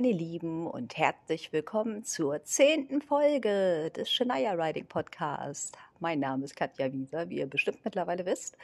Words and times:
Meine 0.00 0.12
Lieben 0.14 0.66
und 0.66 0.96
herzlich 0.96 1.52
willkommen 1.52 2.04
zur 2.04 2.42
zehnten 2.42 3.02
Folge 3.02 3.92
des 3.94 4.10
Shania 4.10 4.52
Riding 4.52 4.86
Podcast. 4.86 5.76
Mein 5.98 6.20
Name 6.20 6.46
ist 6.46 6.56
Katja 6.56 6.90
Wieser, 6.90 7.28
wie 7.28 7.36
ihr 7.40 7.46
bestimmt 7.46 7.84
mittlerweile 7.84 8.24
wisst. 8.24 8.56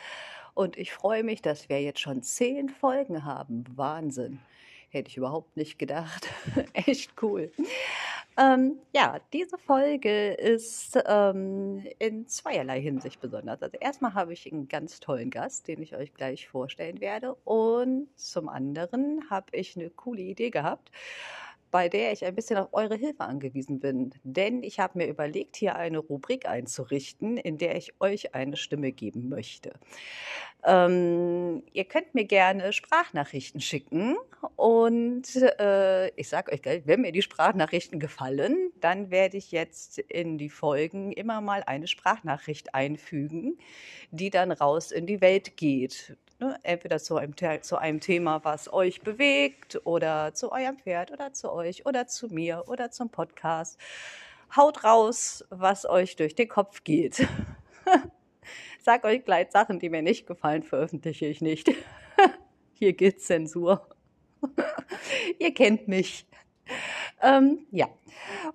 Und 0.54 0.78
ich 0.78 0.94
freue 0.94 1.24
mich, 1.24 1.42
dass 1.42 1.68
wir 1.68 1.82
jetzt 1.82 2.00
schon 2.00 2.22
zehn 2.22 2.70
Folgen 2.70 3.26
haben. 3.26 3.64
Wahnsinn. 3.74 4.38
Hätte 4.96 5.10
ich 5.10 5.18
überhaupt 5.18 5.58
nicht 5.58 5.78
gedacht. 5.78 6.26
Echt 6.72 7.10
cool. 7.20 7.52
Ähm, 8.38 8.78
ja, 8.94 9.20
diese 9.34 9.58
Folge 9.58 10.32
ist 10.32 10.98
ähm, 11.06 11.84
in 11.98 12.26
zweierlei 12.26 12.80
Hinsicht 12.80 13.20
besonders. 13.20 13.62
Also 13.62 13.76
erstmal 13.78 14.14
habe 14.14 14.32
ich 14.32 14.50
einen 14.50 14.68
ganz 14.68 14.98
tollen 14.98 15.28
Gast, 15.28 15.68
den 15.68 15.82
ich 15.82 15.94
euch 15.94 16.14
gleich 16.14 16.48
vorstellen 16.48 17.02
werde. 17.02 17.34
Und 17.44 18.08
zum 18.16 18.48
anderen 18.48 19.28
habe 19.28 19.54
ich 19.54 19.76
eine 19.76 19.90
coole 19.90 20.22
Idee 20.22 20.48
gehabt, 20.48 20.90
bei 21.70 21.88
der 21.88 22.12
ich 22.12 22.24
ein 22.24 22.34
bisschen 22.34 22.58
auf 22.58 22.68
eure 22.72 22.96
Hilfe 22.96 23.20
angewiesen 23.20 23.80
bin. 23.80 24.14
Denn 24.22 24.62
ich 24.62 24.80
habe 24.80 24.98
mir 24.98 25.06
überlegt, 25.06 25.56
hier 25.56 25.76
eine 25.76 25.98
Rubrik 25.98 26.46
einzurichten, 26.48 27.36
in 27.36 27.58
der 27.58 27.76
ich 27.76 27.94
euch 28.00 28.34
eine 28.34 28.56
Stimme 28.56 28.92
geben 28.92 29.28
möchte. 29.28 29.72
Ähm, 30.64 31.62
ihr 31.72 31.84
könnt 31.84 32.14
mir 32.14 32.24
gerne 32.24 32.72
Sprachnachrichten 32.72 33.60
schicken 33.60 34.16
und 34.56 35.24
äh, 35.60 36.08
ich 36.16 36.28
sage 36.28 36.52
euch 36.52 36.62
gleich, 36.62 36.82
wenn 36.86 37.02
mir 37.02 37.12
die 37.12 37.22
Sprachnachrichten 37.22 38.00
gefallen, 38.00 38.72
dann 38.80 39.10
werde 39.10 39.36
ich 39.36 39.52
jetzt 39.52 39.98
in 39.98 40.38
die 40.38 40.50
Folgen 40.50 41.12
immer 41.12 41.40
mal 41.40 41.62
eine 41.64 41.86
Sprachnachricht 41.86 42.74
einfügen, 42.74 43.58
die 44.10 44.30
dann 44.30 44.50
raus 44.50 44.90
in 44.90 45.06
die 45.06 45.20
Welt 45.20 45.56
geht. 45.56 46.16
Ne? 46.38 46.58
Entweder 46.62 46.98
zu 46.98 47.16
einem, 47.16 47.34
zu 47.62 47.78
einem 47.78 48.00
Thema, 48.00 48.44
was 48.44 48.70
euch 48.70 49.00
bewegt 49.00 49.80
oder 49.84 50.34
zu 50.34 50.52
eurem 50.52 50.76
Pferd 50.78 51.10
oder 51.10 51.32
zu 51.32 51.50
euch 51.50 51.86
oder 51.86 52.06
zu 52.06 52.28
mir 52.28 52.64
oder 52.66 52.90
zum 52.90 53.08
Podcast. 53.08 53.78
Haut 54.54 54.84
raus, 54.84 55.44
was 55.48 55.88
euch 55.88 56.16
durch 56.16 56.34
den 56.34 56.48
Kopf 56.48 56.84
geht. 56.84 57.26
Sag 58.82 59.04
euch 59.04 59.24
gleich 59.24 59.50
Sachen, 59.50 59.78
die 59.78 59.88
mir 59.88 60.02
nicht 60.02 60.26
gefallen, 60.26 60.62
veröffentliche 60.62 61.26
ich 61.26 61.40
nicht. 61.40 61.70
Hier 62.74 62.92
gilt 62.92 63.22
Zensur. 63.22 63.88
Ihr 65.38 65.54
kennt 65.54 65.88
mich. 65.88 66.26
Ähm, 67.22 67.66
ja. 67.70 67.88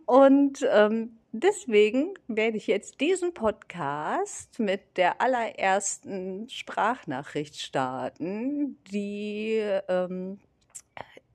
Und 0.05 0.65
ähm, 0.71 1.17
deswegen 1.31 2.13
werde 2.27 2.57
ich 2.57 2.67
jetzt 2.67 2.99
diesen 2.99 3.33
Podcast 3.33 4.59
mit 4.59 4.97
der 4.97 5.21
allerersten 5.21 6.49
Sprachnachricht 6.49 7.59
starten, 7.59 8.77
die, 8.91 9.61
ähm, 9.87 10.39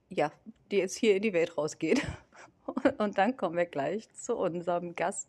ja, 0.08 0.30
die 0.70 0.78
jetzt 0.78 0.97
hier 0.97 1.17
in 1.17 1.22
die 1.22 1.33
Welt 1.33 1.56
rausgeht. 1.56 2.02
Und 2.98 3.17
dann 3.17 3.36
kommen 3.36 3.56
wir 3.56 3.67
gleich 3.67 4.12
zu 4.12 4.36
unserem 4.36 4.94
Gast 4.97 5.28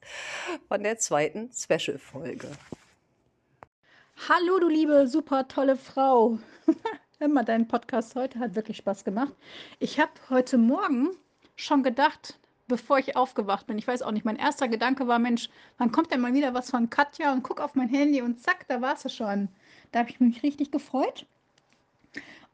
von 0.67 0.83
der 0.83 0.97
zweiten 0.97 1.51
Special-Folge. 1.53 2.49
Hallo, 4.27 4.59
du 4.59 4.67
liebe, 4.67 5.07
super 5.07 5.47
tolle 5.47 5.77
Frau. 5.77 6.39
Hör 7.19 7.43
dein 7.43 7.67
Podcast 7.67 8.15
heute 8.15 8.39
hat 8.39 8.55
wirklich 8.55 8.77
Spaß 8.77 9.03
gemacht. 9.03 9.33
Ich 9.79 9.99
habe 9.99 10.11
heute 10.29 10.57
Morgen 10.57 11.11
schon 11.55 11.83
gedacht, 11.83 12.39
bevor 12.67 12.99
ich 12.99 13.15
aufgewacht 13.15 13.67
bin. 13.67 13.77
Ich 13.77 13.87
weiß 13.87 14.01
auch 14.01 14.11
nicht, 14.11 14.25
mein 14.25 14.35
erster 14.35 14.67
Gedanke 14.67 15.07
war, 15.07 15.19
Mensch, 15.19 15.49
wann 15.77 15.91
kommt 15.91 16.11
denn 16.11 16.21
mal 16.21 16.33
wieder 16.33 16.53
was 16.53 16.69
von 16.69 16.89
Katja 16.89 17.31
und 17.31 17.43
guck 17.43 17.59
auf 17.59 17.75
mein 17.75 17.89
Handy 17.89 18.21
und 18.21 18.41
zack, 18.41 18.67
da 18.67 18.81
war 18.81 18.95
es 18.95 19.13
schon. 19.13 19.49
Da 19.91 19.99
habe 19.99 20.09
ich 20.09 20.19
mich 20.19 20.43
richtig 20.43 20.71
gefreut. 20.71 21.25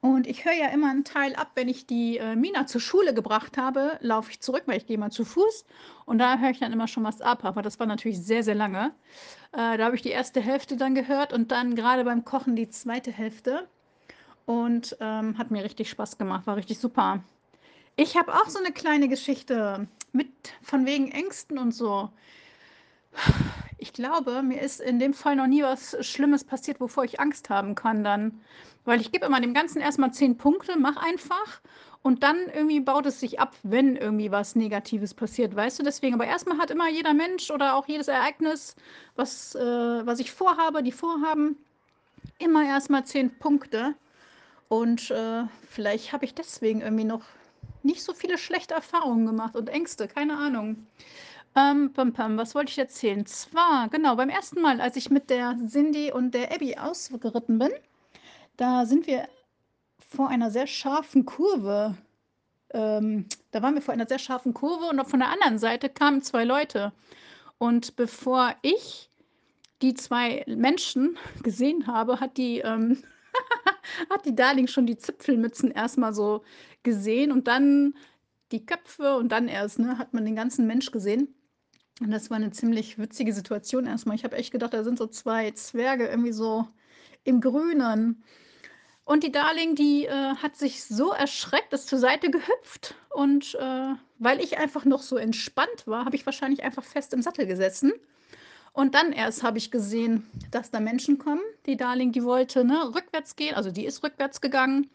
Und 0.03 0.28
ich 0.28 0.44
höre 0.44 0.53
ja 0.53 0.68
immer 0.68 0.90
einen 0.90 1.06
Teil 1.06 1.34
ab, 1.35 1.52
wenn 1.56 1.69
ich 1.69 1.88
die 1.88 2.18
äh, 2.18 2.35
Mina 2.35 2.68
zur 2.68 2.81
Schule 2.81 3.13
gebracht 3.13 3.57
habe, 3.57 3.97
laufe 4.02 4.31
ich 4.31 4.41
zurück, 4.41 4.63
weil 4.66 4.75
ich 4.75 4.85
gehe 4.85 4.97
mal 4.97 5.12
zu 5.12 5.23
Fuß. 5.23 5.63
Und 6.06 6.18
da 6.18 6.38
höre 6.40 6.50
ich 6.50 6.59
dann 6.59 6.73
immer 6.73 6.90
schon 6.90 7.06
was 7.06 7.22
ab. 7.22 7.46
Aber 7.46 7.62
das 7.62 7.79
war 7.79 7.88
natürlich 7.88 8.22
sehr, 8.22 8.44
sehr 8.44 8.53
lange. 8.53 8.91
Äh, 9.53 9.78
da 9.78 9.85
habe 9.85 9.96
ich 9.96 10.02
die 10.02 10.09
erste 10.09 10.41
Hälfte 10.41 10.75
dann 10.75 10.94
gehört 10.94 11.31
und 11.31 11.52
dann 11.52 11.73
gerade 11.73 12.03
beim 12.03 12.25
Kochen 12.25 12.57
die 12.57 12.68
zweite 12.68 13.13
Hälfte. 13.13 13.66
Und 14.46 14.97
ähm, 15.00 15.38
hat 15.38 15.52
mir 15.52 15.63
richtig 15.63 15.90
Spaß 15.90 16.18
gemacht, 16.18 16.47
war 16.47 16.57
richtig 16.57 16.79
super. 16.79 17.23
Ich 17.96 18.18
habe 18.18 18.34
auch 18.34 18.50
so 18.50 18.59
eine 18.59 18.73
kleine 18.73 19.07
Geschichte 19.07 19.88
mit 20.13 20.29
von 20.62 20.85
wegen 20.85 21.12
Ängsten 21.12 21.57
und 21.57 21.74
so. 21.74 22.09
Ich 23.78 23.91
glaube, 23.91 24.41
mir 24.41 24.62
ist 24.62 24.79
in 24.79 24.97
dem 24.97 25.13
Fall 25.13 25.35
noch 25.35 25.47
nie 25.47 25.62
was 25.62 25.97
Schlimmes 26.07 26.46
passiert, 26.46 26.79
wovor 26.79 27.03
ich 27.03 27.19
Angst 27.19 27.50
haben 27.50 27.75
kann 27.75 28.03
dann. 28.03 28.40
Weil 28.85 29.02
ich 29.02 29.12
gebe 29.12 29.25
immer 29.25 29.41
dem 29.41 29.53
Ganzen 29.53 29.81
erstmal 29.81 30.13
zehn 30.13 30.38
Punkte, 30.38 30.78
mach 30.79 30.97
einfach 30.97 31.62
und 32.03 32.22
dann 32.22 32.38
irgendwie 32.53 32.81
baut 32.81 33.06
es 33.06 33.19
sich 33.19 33.40
ab, 33.40 33.56
wenn 33.63 33.96
irgendwie 33.96 34.31
was 34.31 34.56
Negatives 34.56 35.13
passiert, 35.13 35.56
weißt 35.56 35.79
du? 35.79 35.84
Deswegen, 35.84 36.13
aber 36.16 36.25
erstmal 36.25 36.57
hat 36.57 36.69
immer 36.69 36.90
jeder 36.90 37.13
Mensch 37.13 37.50
oder 37.50 37.75
auch 37.75 37.88
jedes 37.88 38.09
Ereignis, 38.09 38.75
was, 39.16 39.56
äh, 39.56 39.62
was 40.06 40.19
ich 40.19 40.31
vorhabe, 40.31 40.84
die 40.84 40.91
vorhaben, 40.91 41.57
immer 42.40 42.66
erstmal 42.66 43.06
zehn 43.06 43.38
Punkte. 43.40 43.96
Und 44.68 45.12
äh, 45.12 45.44
vielleicht 45.69 46.12
habe 46.12 46.25
ich 46.25 46.34
deswegen 46.34 46.81
irgendwie 46.81 47.06
noch 47.06 47.23
nicht 47.84 48.04
so 48.04 48.14
viele 48.14 48.38
schlechte 48.38 48.74
Erfahrungen 48.74 49.26
gemacht 49.26 49.56
und 49.56 49.70
Ängste, 49.70 50.08
keine 50.08 50.38
Ahnung. 50.38 50.88
Ähm, 51.56 51.94
pam, 51.94 52.14
pam, 52.14 52.38
was 52.38 52.56
wollte 52.56 52.72
ich 52.72 52.80
erzählen? 52.80 53.26
Zwar, 53.26 53.88
genau, 53.90 54.16
beim 54.16 54.30
ersten 54.30 54.62
Mal, 54.62 54.82
als 54.82 54.96
ich 54.96 55.12
mit 55.12 55.30
der 55.30 55.58
Cindy 55.68 56.12
und 56.12 56.34
der 56.34 56.52
Abby 56.52 56.78
ausgeritten 56.78 57.60
bin, 57.60 57.72
da 58.58 58.86
sind 58.86 59.06
wir 59.08 59.28
vor 60.10 60.30
einer 60.30 60.50
sehr 60.50 60.68
scharfen 60.68 61.26
Kurve. 61.26 61.96
Ähm, 62.72 63.28
da 63.52 63.62
waren 63.62 63.76
wir 63.76 63.82
vor 63.82 63.94
einer 63.94 64.08
sehr 64.08 64.20
scharfen 64.20 64.54
Kurve 64.54 64.86
und 64.86 65.06
von 65.06 65.20
der 65.20 65.30
anderen 65.30 65.60
Seite 65.60 65.90
kamen 65.90 66.22
zwei 66.24 66.44
Leute. 66.44 66.92
Und 67.60 67.96
bevor 67.96 68.56
ich 68.64 69.10
die 69.84 69.94
zwei 69.94 70.44
Menschen 70.48 71.18
gesehen 71.44 71.86
habe, 71.86 72.20
hat 72.20 72.38
die 72.38 72.60
ähm, 72.60 73.04
hat 74.10 74.26
die 74.26 74.36
Darling 74.36 74.68
schon 74.68 74.86
die 74.86 74.98
Zipfelmützen 74.98 75.72
erstmal 75.72 76.14
so 76.14 76.44
gesehen 76.84 77.32
und 77.32 77.48
dann 77.48 77.96
die 78.52 78.66
Köpfe 78.66 79.16
und 79.18 79.30
dann 79.32 79.48
erst, 79.48 79.80
ne, 79.80 79.98
hat 79.98 80.14
man 80.14 80.26
den 80.26 80.36
ganzen 80.36 80.68
Mensch 80.68 80.92
gesehen. 80.92 81.34
Und 82.02 82.12
das 82.12 82.30
war 82.30 82.38
eine 82.38 82.52
ziemlich 82.52 82.98
witzige 82.98 83.34
Situation 83.34 83.86
erstmal. 83.86 84.16
Ich 84.16 84.24
habe 84.24 84.36
echt 84.36 84.52
gedacht, 84.52 84.74
da 84.74 84.84
sind 84.84 84.98
so 84.98 85.08
zwei 85.08 85.52
Zwerge 85.52 86.08
irgendwie 86.08 86.34
so 86.34 86.68
im 87.24 87.40
Grünen. 87.40 88.24
Und 89.06 89.24
die 89.24 89.32
Darling, 89.32 89.76
die 89.76 90.06
äh, 90.06 90.36
hat 90.36 90.56
sich 90.56 90.86
so 90.86 91.12
erschreckt, 91.12 91.74
ist 91.74 91.88
zur 91.88 92.00
Seite 92.00 92.32
gehüpft. 92.32 92.96
Und 93.10 93.56
äh, 93.56 93.94
weil 94.20 94.40
ich 94.40 94.58
einfach 94.58 94.86
noch 94.86 95.02
so 95.02 95.18
entspannt 95.18 95.86
war, 95.86 96.06
habe 96.06 96.16
ich 96.16 96.26
wahrscheinlich 96.26 96.64
einfach 96.64 96.84
fest 96.84 97.14
im 97.14 97.22
Sattel 97.22 97.46
gesessen 97.46 97.94
und 98.73 98.95
dann 98.95 99.11
erst 99.11 99.44
habe 99.44 99.59
ich 99.59 99.69
gesehen, 99.69 100.28
dass 100.51 100.72
da 100.72 100.79
Menschen 100.79 101.19
kommen. 101.19 101.41
Die 101.67 101.78
Darling, 101.78 102.11
die 102.11 102.23
wollte 102.23 102.66
ne, 102.66 102.94
rückwärts 102.94 103.35
gehen, 103.35 103.56
also 103.56 103.72
die 103.72 103.85
ist 103.85 104.03
rückwärts 104.03 104.41
gegangen. 104.41 104.89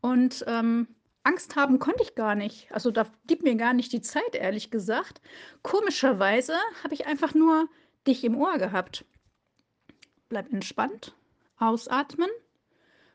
Und 0.00 0.44
ähm, 0.48 0.88
Angst 1.22 1.54
haben 1.54 1.78
konnte 1.78 2.02
ich 2.02 2.16
gar 2.16 2.34
nicht. 2.34 2.70
Also 2.72 2.90
da 2.90 3.06
gibt 3.28 3.44
mir 3.44 3.54
gar 3.54 3.74
nicht 3.74 3.92
die 3.92 4.00
Zeit, 4.00 4.34
ehrlich 4.34 4.72
gesagt. 4.72 5.20
Komischerweise 5.62 6.54
habe 6.82 6.94
ich 6.94 7.06
einfach 7.06 7.32
nur 7.32 7.68
dich 8.08 8.24
im 8.24 8.36
Ohr 8.36 8.58
gehabt. 8.58 9.04
Bleib 10.28 10.52
entspannt, 10.52 11.14
ausatmen. 11.58 12.30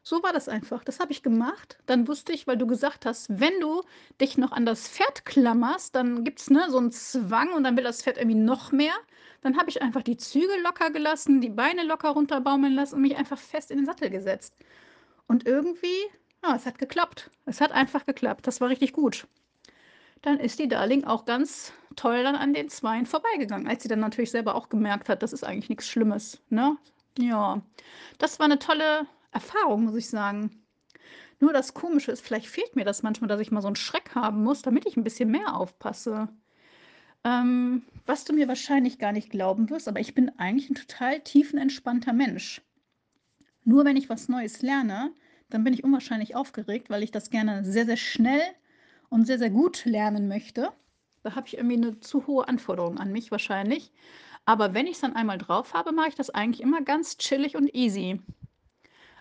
So 0.03 0.23
war 0.23 0.31
das 0.31 0.47
einfach. 0.47 0.85
Das 0.85 1.01
habe 1.01 1.11
ich 1.11 1.21
gemacht. 1.21 1.79
Dann 1.85 2.07
wusste 2.07 2.31
ich, 2.31 2.47
weil 2.47 2.55
du 2.55 2.65
gesagt 2.65 3.05
hast, 3.05 3.41
wenn 3.41 3.59
du 3.59 3.83
dich 4.21 4.37
noch 4.37 4.53
an 4.53 4.65
das 4.65 4.87
Pferd 4.87 5.25
klammerst, 5.25 5.95
dann 5.95 6.23
gibt 6.23 6.39
es 6.39 6.49
ne, 6.49 6.67
so 6.69 6.77
einen 6.77 6.93
Zwang 6.93 7.51
und 7.51 7.65
dann 7.65 7.75
will 7.75 7.83
das 7.83 8.03
Pferd 8.03 8.15
irgendwie 8.15 8.39
noch 8.39 8.71
mehr. 8.71 8.93
Dann 9.41 9.57
habe 9.57 9.69
ich 9.69 9.81
einfach 9.81 10.01
die 10.01 10.17
Züge 10.17 10.59
locker 10.63 10.89
gelassen, 10.89 11.41
die 11.41 11.49
Beine 11.49 11.83
locker 11.83 12.09
runterbaumeln 12.09 12.73
lassen 12.73 12.95
und 12.95 13.01
mich 13.01 13.15
einfach 13.15 13.37
fest 13.37 13.71
in 13.71 13.77
den 13.77 13.85
Sattel 13.85 14.09
gesetzt. 14.09 14.53
Und 15.27 15.45
irgendwie, 15.45 16.05
ja, 16.43 16.55
es 16.55 16.65
hat 16.65 16.79
geklappt. 16.79 17.29
Es 17.45 17.61
hat 17.61 17.71
einfach 17.71 18.05
geklappt. 18.05 18.47
Das 18.47 18.61
war 18.61 18.69
richtig 18.69 18.93
gut. 18.93 19.27
Dann 20.21 20.39
ist 20.39 20.59
die 20.59 20.67
Darling 20.67 21.03
auch 21.03 21.25
ganz 21.25 21.73
toll 21.95 22.23
dann 22.23 22.35
an 22.35 22.53
den 22.53 22.69
Zweien 22.69 23.05
vorbeigegangen, 23.05 23.67
als 23.67 23.83
sie 23.83 23.89
dann 23.89 23.99
natürlich 23.99 24.31
selber 24.31 24.55
auch 24.55 24.69
gemerkt 24.69 25.09
hat, 25.09 25.23
das 25.23 25.33
ist 25.33 25.43
eigentlich 25.43 25.69
nichts 25.69 25.87
Schlimmes. 25.87 26.41
Ne? 26.49 26.77
Ja, 27.17 27.61
das 28.17 28.39
war 28.39 28.45
eine 28.45 28.59
tolle 28.59 29.07
Erfahrung, 29.31 29.85
muss 29.85 29.95
ich 29.95 30.09
sagen. 30.09 30.63
Nur 31.39 31.53
das 31.53 31.73
Komische 31.73 32.11
ist, 32.11 32.21
vielleicht 32.21 32.47
fehlt 32.47 32.75
mir 32.75 32.85
das 32.85 33.03
manchmal, 33.03 33.27
dass 33.27 33.39
ich 33.39 33.51
mal 33.51 33.61
so 33.61 33.67
einen 33.67 33.75
Schreck 33.75 34.15
haben 34.15 34.43
muss, 34.43 34.61
damit 34.63 34.87
ich 34.87 34.97
ein 34.97 35.03
bisschen 35.03 35.29
mehr 35.29 35.55
aufpasse. 35.55 36.29
Ähm, 37.27 37.83
was 38.05 38.23
du 38.23 38.31
mir 38.31 38.47
wahrscheinlich 38.47 38.99
gar 38.99 39.11
nicht 39.11 39.29
glauben 39.29 39.69
wirst, 39.69 39.89
aber 39.89 39.99
ich 39.99 40.15
bin 40.15 40.31
eigentlich 40.39 40.69
ein 40.69 40.75
total 40.75 41.19
tiefenentspannter 41.19 42.13
Mensch. 42.13 42.61
Nur 43.65 43.83
wenn 43.83 43.97
ich 43.97 44.09
was 44.09 44.29
Neues 44.29 44.61
lerne, 44.61 45.11
dann 45.49 45.65
bin 45.65 45.73
ich 45.73 45.83
unwahrscheinlich 45.83 46.37
aufgeregt, 46.37 46.89
weil 46.89 47.03
ich 47.03 47.11
das 47.11 47.29
gerne 47.29 47.65
sehr, 47.65 47.85
sehr 47.85 47.97
schnell 47.97 48.41
und 49.09 49.25
sehr, 49.25 49.39
sehr 49.39 49.49
gut 49.49 49.83
lernen 49.83 50.29
möchte. 50.29 50.71
Da 51.23 51.35
habe 51.35 51.47
ich 51.47 51.57
irgendwie 51.57 51.75
eine 51.75 51.99
zu 51.99 52.27
hohe 52.27 52.47
Anforderung 52.47 52.97
an 52.97 53.11
mich 53.11 53.29
wahrscheinlich. 53.29 53.91
Aber 54.45 54.73
wenn 54.73 54.87
ich 54.87 54.93
es 54.93 55.01
dann 55.01 55.17
einmal 55.17 55.37
drauf 55.37 55.73
habe, 55.73 55.91
mache 55.91 56.07
ich 56.07 56.15
das 56.15 56.29
eigentlich 56.29 56.61
immer 56.61 56.81
ganz 56.81 57.17
chillig 57.17 57.57
und 57.57 57.75
easy. 57.75 58.21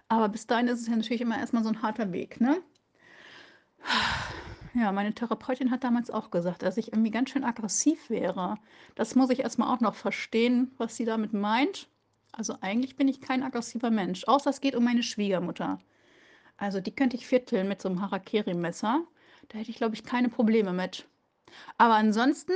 Aber 0.06 0.28
bis 0.28 0.46
dahin 0.46 0.68
ist 0.68 0.80
es 0.80 0.86
ja 0.86 0.94
natürlich 0.94 1.22
immer 1.22 1.40
erstmal 1.40 1.64
so 1.64 1.70
ein 1.70 1.82
harter 1.82 2.12
Weg, 2.12 2.40
ne? 2.40 2.62
Ja, 4.76 4.92
meine 4.92 5.14
Therapeutin 5.14 5.70
hat 5.70 5.84
damals 5.84 6.10
auch 6.10 6.30
gesagt, 6.30 6.62
dass 6.62 6.76
ich 6.76 6.92
irgendwie 6.92 7.10
ganz 7.10 7.30
schön 7.30 7.44
aggressiv 7.44 8.10
wäre. 8.10 8.58
Das 8.94 9.14
muss 9.14 9.30
ich 9.30 9.40
erstmal 9.40 9.74
auch 9.74 9.80
noch 9.80 9.94
verstehen, 9.94 10.70
was 10.76 10.96
sie 10.96 11.06
damit 11.06 11.32
meint. 11.32 11.88
Also 12.32 12.58
eigentlich 12.60 12.96
bin 12.96 13.08
ich 13.08 13.22
kein 13.22 13.42
aggressiver 13.42 13.90
Mensch, 13.90 14.24
außer 14.24 14.50
es 14.50 14.60
geht 14.60 14.74
um 14.74 14.84
meine 14.84 15.02
Schwiegermutter. 15.02 15.80
Also 16.58 16.80
die 16.80 16.94
könnte 16.94 17.16
ich 17.16 17.26
vierteln 17.26 17.68
mit 17.68 17.80
so 17.80 17.88
einem 17.88 18.02
Harakiri-Messer. 18.02 19.02
Da 19.48 19.58
hätte 19.58 19.70
ich, 19.70 19.76
glaube 19.76 19.94
ich, 19.94 20.04
keine 20.04 20.28
Probleme 20.28 20.74
mit. 20.74 21.06
Aber 21.78 21.94
ansonsten 21.94 22.52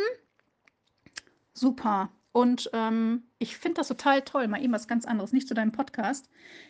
super. 1.55 2.11
Und 2.33 2.71
ähm, 2.75 3.25
ich 3.39 3.57
finde 3.57 3.77
das 3.77 3.89
total 3.89 4.23
toll. 4.23 4.47
Mal 4.49 4.63
eben 4.63 4.73
was 4.73 4.89
ganz 4.89 5.07
anderes, 5.07 5.33
nicht 5.33 5.49
zu 5.49 5.55
deinem 5.55 5.73
Podcast. 5.73 6.29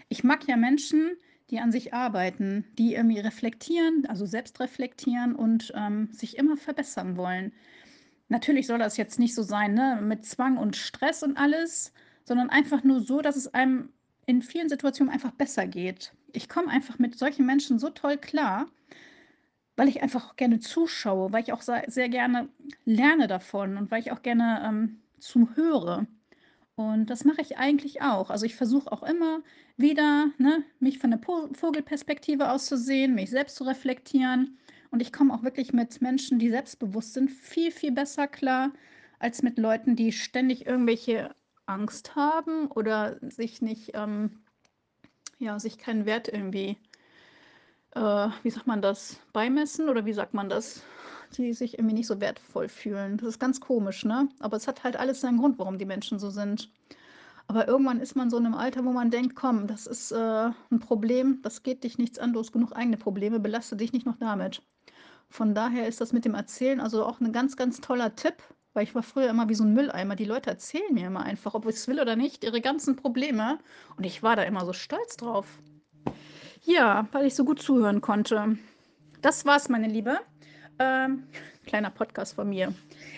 Ich 0.08 0.22
mag 0.22 0.46
ja 0.46 0.56
Menschen, 0.56 1.16
die 1.50 1.60
an 1.60 1.72
sich 1.72 1.92
arbeiten, 1.94 2.64
die 2.78 2.94
irgendwie 2.94 3.20
reflektieren, 3.20 4.06
also 4.06 4.26
selbst 4.26 4.60
reflektieren 4.60 5.34
und 5.34 5.72
ähm, 5.76 6.08
sich 6.12 6.36
immer 6.38 6.56
verbessern 6.56 7.16
wollen. 7.16 7.52
Natürlich 8.28 8.66
soll 8.66 8.78
das 8.78 8.96
jetzt 8.96 9.18
nicht 9.18 9.34
so 9.34 9.42
sein, 9.42 9.74
ne, 9.74 10.00
mit 10.02 10.24
Zwang 10.24 10.56
und 10.56 10.76
Stress 10.76 11.22
und 11.22 11.36
alles, 11.36 11.92
sondern 12.24 12.50
einfach 12.50 12.84
nur 12.84 13.00
so, 13.00 13.20
dass 13.20 13.36
es 13.36 13.52
einem 13.52 13.90
in 14.26 14.42
vielen 14.42 14.68
Situationen 14.68 15.12
einfach 15.12 15.32
besser 15.32 15.66
geht. 15.66 16.12
Ich 16.32 16.48
komme 16.48 16.68
einfach 16.68 16.98
mit 16.98 17.18
solchen 17.18 17.44
Menschen 17.44 17.80
so 17.80 17.90
toll 17.90 18.16
klar, 18.16 18.66
weil 19.76 19.88
ich 19.88 20.02
einfach 20.02 20.36
gerne 20.36 20.60
zuschaue, 20.60 21.32
weil 21.32 21.42
ich 21.42 21.52
auch 21.52 21.62
sehr 21.62 22.08
gerne 22.08 22.48
lerne 22.84 23.26
davon 23.26 23.76
und 23.76 23.90
weil 23.90 24.00
ich 24.00 24.12
auch 24.12 24.22
gerne 24.22 24.62
ähm, 24.64 25.00
zuhöre. 25.18 26.06
Und 26.80 27.10
das 27.10 27.26
mache 27.26 27.42
ich 27.42 27.58
eigentlich 27.58 28.00
auch. 28.00 28.30
Also 28.30 28.46
ich 28.46 28.56
versuche 28.56 28.90
auch 28.90 29.02
immer 29.02 29.42
wieder, 29.76 30.30
ne, 30.38 30.64
mich 30.78 30.98
von 30.98 31.10
der 31.10 31.20
Vogelperspektive 31.20 32.50
aus 32.50 32.64
zu 32.64 32.78
sehen, 32.78 33.14
mich 33.14 33.28
selbst 33.28 33.56
zu 33.56 33.64
reflektieren. 33.64 34.56
Und 34.90 35.02
ich 35.02 35.12
komme 35.12 35.34
auch 35.34 35.42
wirklich 35.42 35.74
mit 35.74 36.00
Menschen, 36.00 36.38
die 36.38 36.48
selbstbewusst 36.48 37.12
sind, 37.12 37.30
viel, 37.30 37.70
viel 37.70 37.92
besser 37.92 38.26
klar, 38.26 38.72
als 39.18 39.42
mit 39.42 39.58
Leuten, 39.58 39.94
die 39.94 40.10
ständig 40.10 40.66
irgendwelche 40.66 41.34
Angst 41.66 42.16
haben 42.16 42.68
oder 42.68 43.18
sich 43.20 43.60
nicht, 43.60 43.90
ähm, 43.92 44.40
ja, 45.38 45.58
sich 45.58 45.76
keinen 45.76 46.06
Wert 46.06 46.28
irgendwie, 46.28 46.78
äh, 47.94 48.28
wie 48.42 48.50
sagt 48.50 48.66
man 48.66 48.80
das, 48.80 49.20
beimessen 49.34 49.90
oder 49.90 50.06
wie 50.06 50.14
sagt 50.14 50.32
man 50.32 50.48
das? 50.48 50.82
Die 51.36 51.52
sich 51.52 51.78
irgendwie 51.78 51.94
nicht 51.94 52.06
so 52.06 52.20
wertvoll 52.20 52.68
fühlen. 52.68 53.16
Das 53.16 53.28
ist 53.28 53.38
ganz 53.38 53.60
komisch, 53.60 54.04
ne? 54.04 54.28
Aber 54.40 54.56
es 54.56 54.66
hat 54.66 54.82
halt 54.82 54.96
alles 54.96 55.20
seinen 55.20 55.38
Grund, 55.38 55.58
warum 55.58 55.78
die 55.78 55.84
Menschen 55.84 56.18
so 56.18 56.30
sind. 56.30 56.70
Aber 57.46 57.66
irgendwann 57.66 58.00
ist 58.00 58.14
man 58.14 58.30
so 58.30 58.38
in 58.38 58.46
einem 58.46 58.54
Alter, 58.54 58.84
wo 58.84 58.92
man 58.92 59.10
denkt, 59.10 59.34
komm, 59.34 59.66
das 59.66 59.86
ist 59.86 60.12
äh, 60.12 60.50
ein 60.70 60.78
Problem, 60.78 61.40
das 61.42 61.64
geht 61.64 61.82
dich 61.82 61.98
nichts 61.98 62.18
an, 62.18 62.32
du 62.32 62.38
hast 62.38 62.52
genug 62.52 62.76
eigene 62.76 62.96
Probleme, 62.96 63.40
belaste 63.40 63.76
dich 63.76 63.92
nicht 63.92 64.06
noch 64.06 64.16
damit. 64.18 64.62
Von 65.28 65.54
daher 65.54 65.88
ist 65.88 66.00
das 66.00 66.12
mit 66.12 66.24
dem 66.24 66.34
Erzählen 66.34 66.80
also 66.80 67.04
auch 67.04 67.20
ein 67.20 67.32
ganz, 67.32 67.56
ganz 67.56 67.80
toller 67.80 68.14
Tipp, 68.14 68.34
weil 68.72 68.84
ich 68.84 68.94
war 68.94 69.02
früher 69.02 69.28
immer 69.28 69.48
wie 69.48 69.54
so 69.54 69.64
ein 69.64 69.74
Mülleimer. 69.74 70.16
Die 70.16 70.24
Leute 70.24 70.50
erzählen 70.50 70.94
mir 70.94 71.08
immer 71.08 71.24
einfach, 71.24 71.54
ob 71.54 71.66
ich 71.66 71.74
es 71.74 71.88
will 71.88 72.00
oder 72.00 72.16
nicht, 72.16 72.44
ihre 72.44 72.60
ganzen 72.60 72.96
Probleme. 72.96 73.58
Und 73.96 74.04
ich 74.04 74.22
war 74.22 74.36
da 74.36 74.42
immer 74.42 74.64
so 74.64 74.72
stolz 74.72 75.16
drauf. 75.16 75.46
Ja, 76.62 77.08
weil 77.12 77.26
ich 77.26 77.34
so 77.34 77.44
gut 77.44 77.60
zuhören 77.60 78.00
konnte. 78.00 78.58
Das 79.22 79.44
war's, 79.44 79.68
meine 79.68 79.88
Liebe. 79.88 80.20
Ähm, 80.80 81.24
kleiner 81.66 81.90
Podcast 81.90 82.36
von 82.36 82.48
mir. 82.48 82.72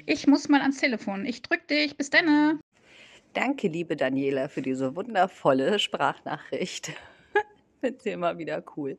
Ich 0.05 0.27
muss 0.27 0.49
mal 0.49 0.61
ans 0.63 0.79
Telefon. 0.79 1.25
Ich 1.25 1.43
drück 1.43 1.69
dich. 1.69 1.97
Bis 1.97 2.11
dann. 2.11 2.59
Danke, 3.35 3.69
liebe 3.69 3.95
Daniela, 3.95 4.49
für 4.49 4.63
diese 4.63 4.97
wundervolle 4.97 5.79
Sprachnachricht. 5.79 6.93
Finde 7.81 8.01
sie 8.03 8.11
immer 8.11 8.37
wieder 8.37 8.65
cool. 8.77 8.99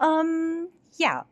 Ähm, 0.00 0.68
ja, 0.98 1.26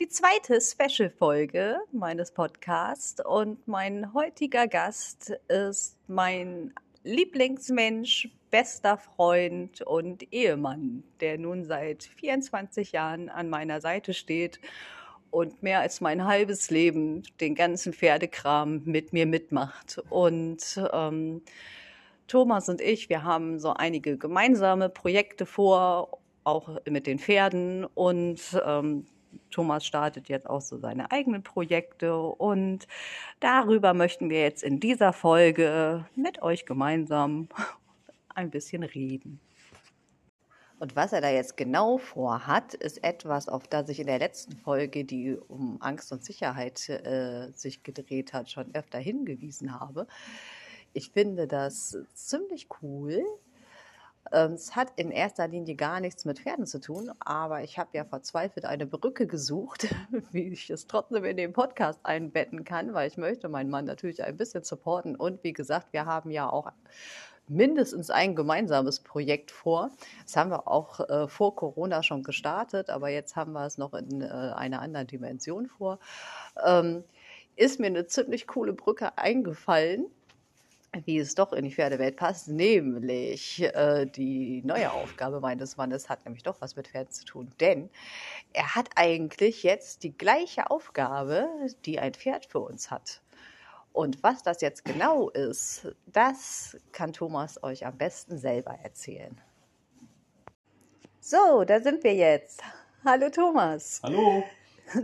die 0.00 0.08
zweite 0.08 0.60
Special-Folge 0.62 1.78
meines 1.92 2.32
Podcasts 2.32 3.22
und 3.22 3.68
mein 3.68 4.14
heutiger 4.14 4.66
Gast 4.66 5.38
ist 5.48 5.98
mein 6.08 6.72
Lieblingsmensch, 7.04 8.30
bester 8.50 8.96
Freund 8.96 9.82
und 9.82 10.32
Ehemann, 10.32 11.04
der 11.20 11.36
nun 11.36 11.66
seit 11.66 12.04
24 12.04 12.92
Jahren 12.92 13.28
an 13.28 13.50
meiner 13.50 13.82
Seite 13.82 14.14
steht 14.14 14.58
und 15.30 15.62
mehr 15.62 15.80
als 15.80 16.00
mein 16.00 16.24
halbes 16.24 16.70
Leben 16.70 17.22
den 17.40 17.54
ganzen 17.54 17.92
Pferdekram 17.92 18.82
mit 18.84 19.12
mir 19.12 19.26
mitmacht. 19.26 20.02
Und 20.10 20.80
ähm, 20.92 21.42
Thomas 22.26 22.68
und 22.68 22.80
ich, 22.80 23.08
wir 23.08 23.24
haben 23.24 23.58
so 23.58 23.72
einige 23.72 24.16
gemeinsame 24.16 24.88
Projekte 24.88 25.46
vor, 25.46 26.18
auch 26.44 26.78
mit 26.88 27.06
den 27.06 27.18
Pferden 27.18 27.84
und 27.84 28.40
ähm, 28.64 29.06
Thomas 29.50 29.84
startet 29.84 30.28
jetzt 30.28 30.48
auch 30.48 30.60
so 30.60 30.78
seine 30.78 31.10
eigenen 31.10 31.42
Projekte 31.42 32.16
und 32.16 32.86
darüber 33.40 33.94
möchten 33.94 34.30
wir 34.30 34.40
jetzt 34.40 34.62
in 34.62 34.80
dieser 34.80 35.12
Folge 35.12 36.06
mit 36.14 36.42
euch 36.42 36.66
gemeinsam 36.66 37.48
ein 38.34 38.50
bisschen 38.50 38.82
reden. 38.82 39.40
Und 40.80 40.96
was 40.96 41.12
er 41.12 41.20
da 41.20 41.28
jetzt 41.28 41.58
genau 41.58 41.98
vorhat, 41.98 42.72
ist 42.72 43.04
etwas, 43.04 43.50
auf 43.50 43.68
das 43.68 43.90
ich 43.90 44.00
in 44.00 44.06
der 44.06 44.18
letzten 44.18 44.56
Folge, 44.56 45.04
die 45.04 45.36
um 45.36 45.76
Angst 45.82 46.10
und 46.10 46.24
Sicherheit 46.24 46.88
äh, 46.88 47.52
sich 47.52 47.82
gedreht 47.82 48.32
hat, 48.32 48.50
schon 48.50 48.74
öfter 48.74 48.98
hingewiesen 48.98 49.78
habe. 49.78 50.06
Ich 50.94 51.10
finde 51.10 51.46
das 51.46 51.98
ziemlich 52.14 52.68
cool, 52.80 53.22
ähm, 54.32 54.52
es 54.52 54.76
hat 54.76 54.92
in 54.96 55.10
erster 55.10 55.48
Linie 55.48 55.74
gar 55.74 56.00
nichts 56.00 56.24
mit 56.24 56.38
Pferden 56.38 56.66
zu 56.66 56.80
tun, 56.80 57.10
aber 57.20 57.62
ich 57.62 57.78
habe 57.78 57.90
ja 57.92 58.04
verzweifelt 58.04 58.64
eine 58.64 58.86
Brücke 58.86 59.26
gesucht, 59.26 59.94
wie 60.32 60.48
ich 60.48 60.70
es 60.70 60.86
trotzdem 60.86 61.24
in 61.24 61.36
den 61.36 61.52
Podcast 61.52 62.00
einbetten 62.04 62.64
kann, 62.64 62.94
weil 62.94 63.08
ich 63.08 63.16
möchte 63.16 63.48
meinen 63.48 63.70
Mann 63.70 63.84
natürlich 63.84 64.22
ein 64.22 64.36
bisschen 64.36 64.62
supporten. 64.62 65.16
Und 65.16 65.42
wie 65.42 65.52
gesagt, 65.52 65.92
wir 65.92 66.06
haben 66.06 66.30
ja 66.30 66.48
auch 66.48 66.70
mindestens 67.50 68.10
ein 68.10 68.34
gemeinsames 68.34 69.00
Projekt 69.00 69.50
vor. 69.50 69.90
Das 70.24 70.36
haben 70.36 70.50
wir 70.50 70.68
auch 70.68 71.00
äh, 71.00 71.28
vor 71.28 71.54
Corona 71.56 72.02
schon 72.02 72.22
gestartet, 72.22 72.90
aber 72.90 73.08
jetzt 73.10 73.36
haben 73.36 73.52
wir 73.52 73.66
es 73.66 73.76
noch 73.76 73.92
in 73.94 74.22
äh, 74.22 74.26
einer 74.26 74.80
anderen 74.80 75.06
Dimension 75.06 75.66
vor. 75.66 75.98
Ähm, 76.64 77.04
ist 77.56 77.80
mir 77.80 77.88
eine 77.88 78.06
ziemlich 78.06 78.46
coole 78.46 78.72
Brücke 78.72 79.18
eingefallen 79.18 80.06
wie 81.04 81.18
es 81.18 81.34
doch 81.34 81.52
in 81.52 81.64
die 81.64 81.72
Pferdewelt 81.72 82.16
passt, 82.16 82.48
nämlich 82.48 83.62
äh, 83.62 84.06
die 84.06 84.62
neue 84.64 84.92
Aufgabe 84.92 85.40
meines 85.40 85.76
Mannes 85.76 86.08
hat 86.08 86.24
nämlich 86.24 86.42
doch 86.42 86.60
was 86.60 86.76
mit 86.76 86.88
Pferden 86.88 87.12
zu 87.12 87.24
tun, 87.24 87.52
denn 87.60 87.90
er 88.52 88.74
hat 88.74 88.90
eigentlich 88.96 89.62
jetzt 89.62 90.02
die 90.02 90.16
gleiche 90.16 90.70
Aufgabe, 90.70 91.46
die 91.84 92.00
ein 92.00 92.14
Pferd 92.14 92.46
für 92.46 92.60
uns 92.60 92.90
hat. 92.90 93.20
Und 93.92 94.22
was 94.22 94.42
das 94.42 94.60
jetzt 94.60 94.84
genau 94.84 95.30
ist, 95.30 95.88
das 96.06 96.76
kann 96.92 97.12
Thomas 97.12 97.62
euch 97.62 97.84
am 97.86 97.98
besten 97.98 98.38
selber 98.38 98.78
erzählen. 98.82 99.40
So, 101.20 101.64
da 101.64 101.80
sind 101.80 102.02
wir 102.04 102.14
jetzt. 102.14 102.62
Hallo 103.04 103.28
Thomas. 103.30 104.00
Hallo. 104.02 104.42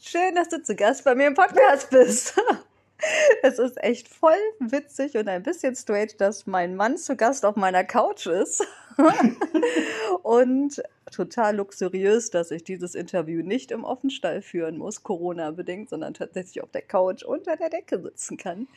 Schön, 0.00 0.34
dass 0.34 0.48
du 0.48 0.62
zu 0.62 0.74
Gast 0.74 1.04
bei 1.04 1.14
mir 1.14 1.28
im 1.28 1.34
Podcast 1.34 1.90
bist. 1.90 2.38
Es 3.42 3.58
ist 3.58 3.82
echt 3.82 4.08
voll 4.08 4.38
witzig 4.58 5.16
und 5.16 5.28
ein 5.28 5.42
bisschen 5.42 5.74
strange, 5.74 6.12
dass 6.18 6.46
mein 6.46 6.76
Mann 6.76 6.96
zu 6.96 7.16
Gast 7.16 7.44
auf 7.44 7.56
meiner 7.56 7.84
Couch 7.84 8.26
ist. 8.26 8.66
und 10.22 10.82
total 11.10 11.56
luxuriös, 11.56 12.30
dass 12.30 12.50
ich 12.50 12.64
dieses 12.64 12.94
Interview 12.94 13.42
nicht 13.42 13.70
im 13.70 13.84
Offenstall 13.84 14.42
führen 14.42 14.78
muss, 14.78 15.02
Corona-bedingt, 15.02 15.90
sondern 15.90 16.14
tatsächlich 16.14 16.62
auf 16.62 16.70
der 16.70 16.82
Couch 16.82 17.22
unter 17.22 17.56
der 17.56 17.70
Decke 17.70 18.00
sitzen 18.00 18.36
kann. 18.36 18.68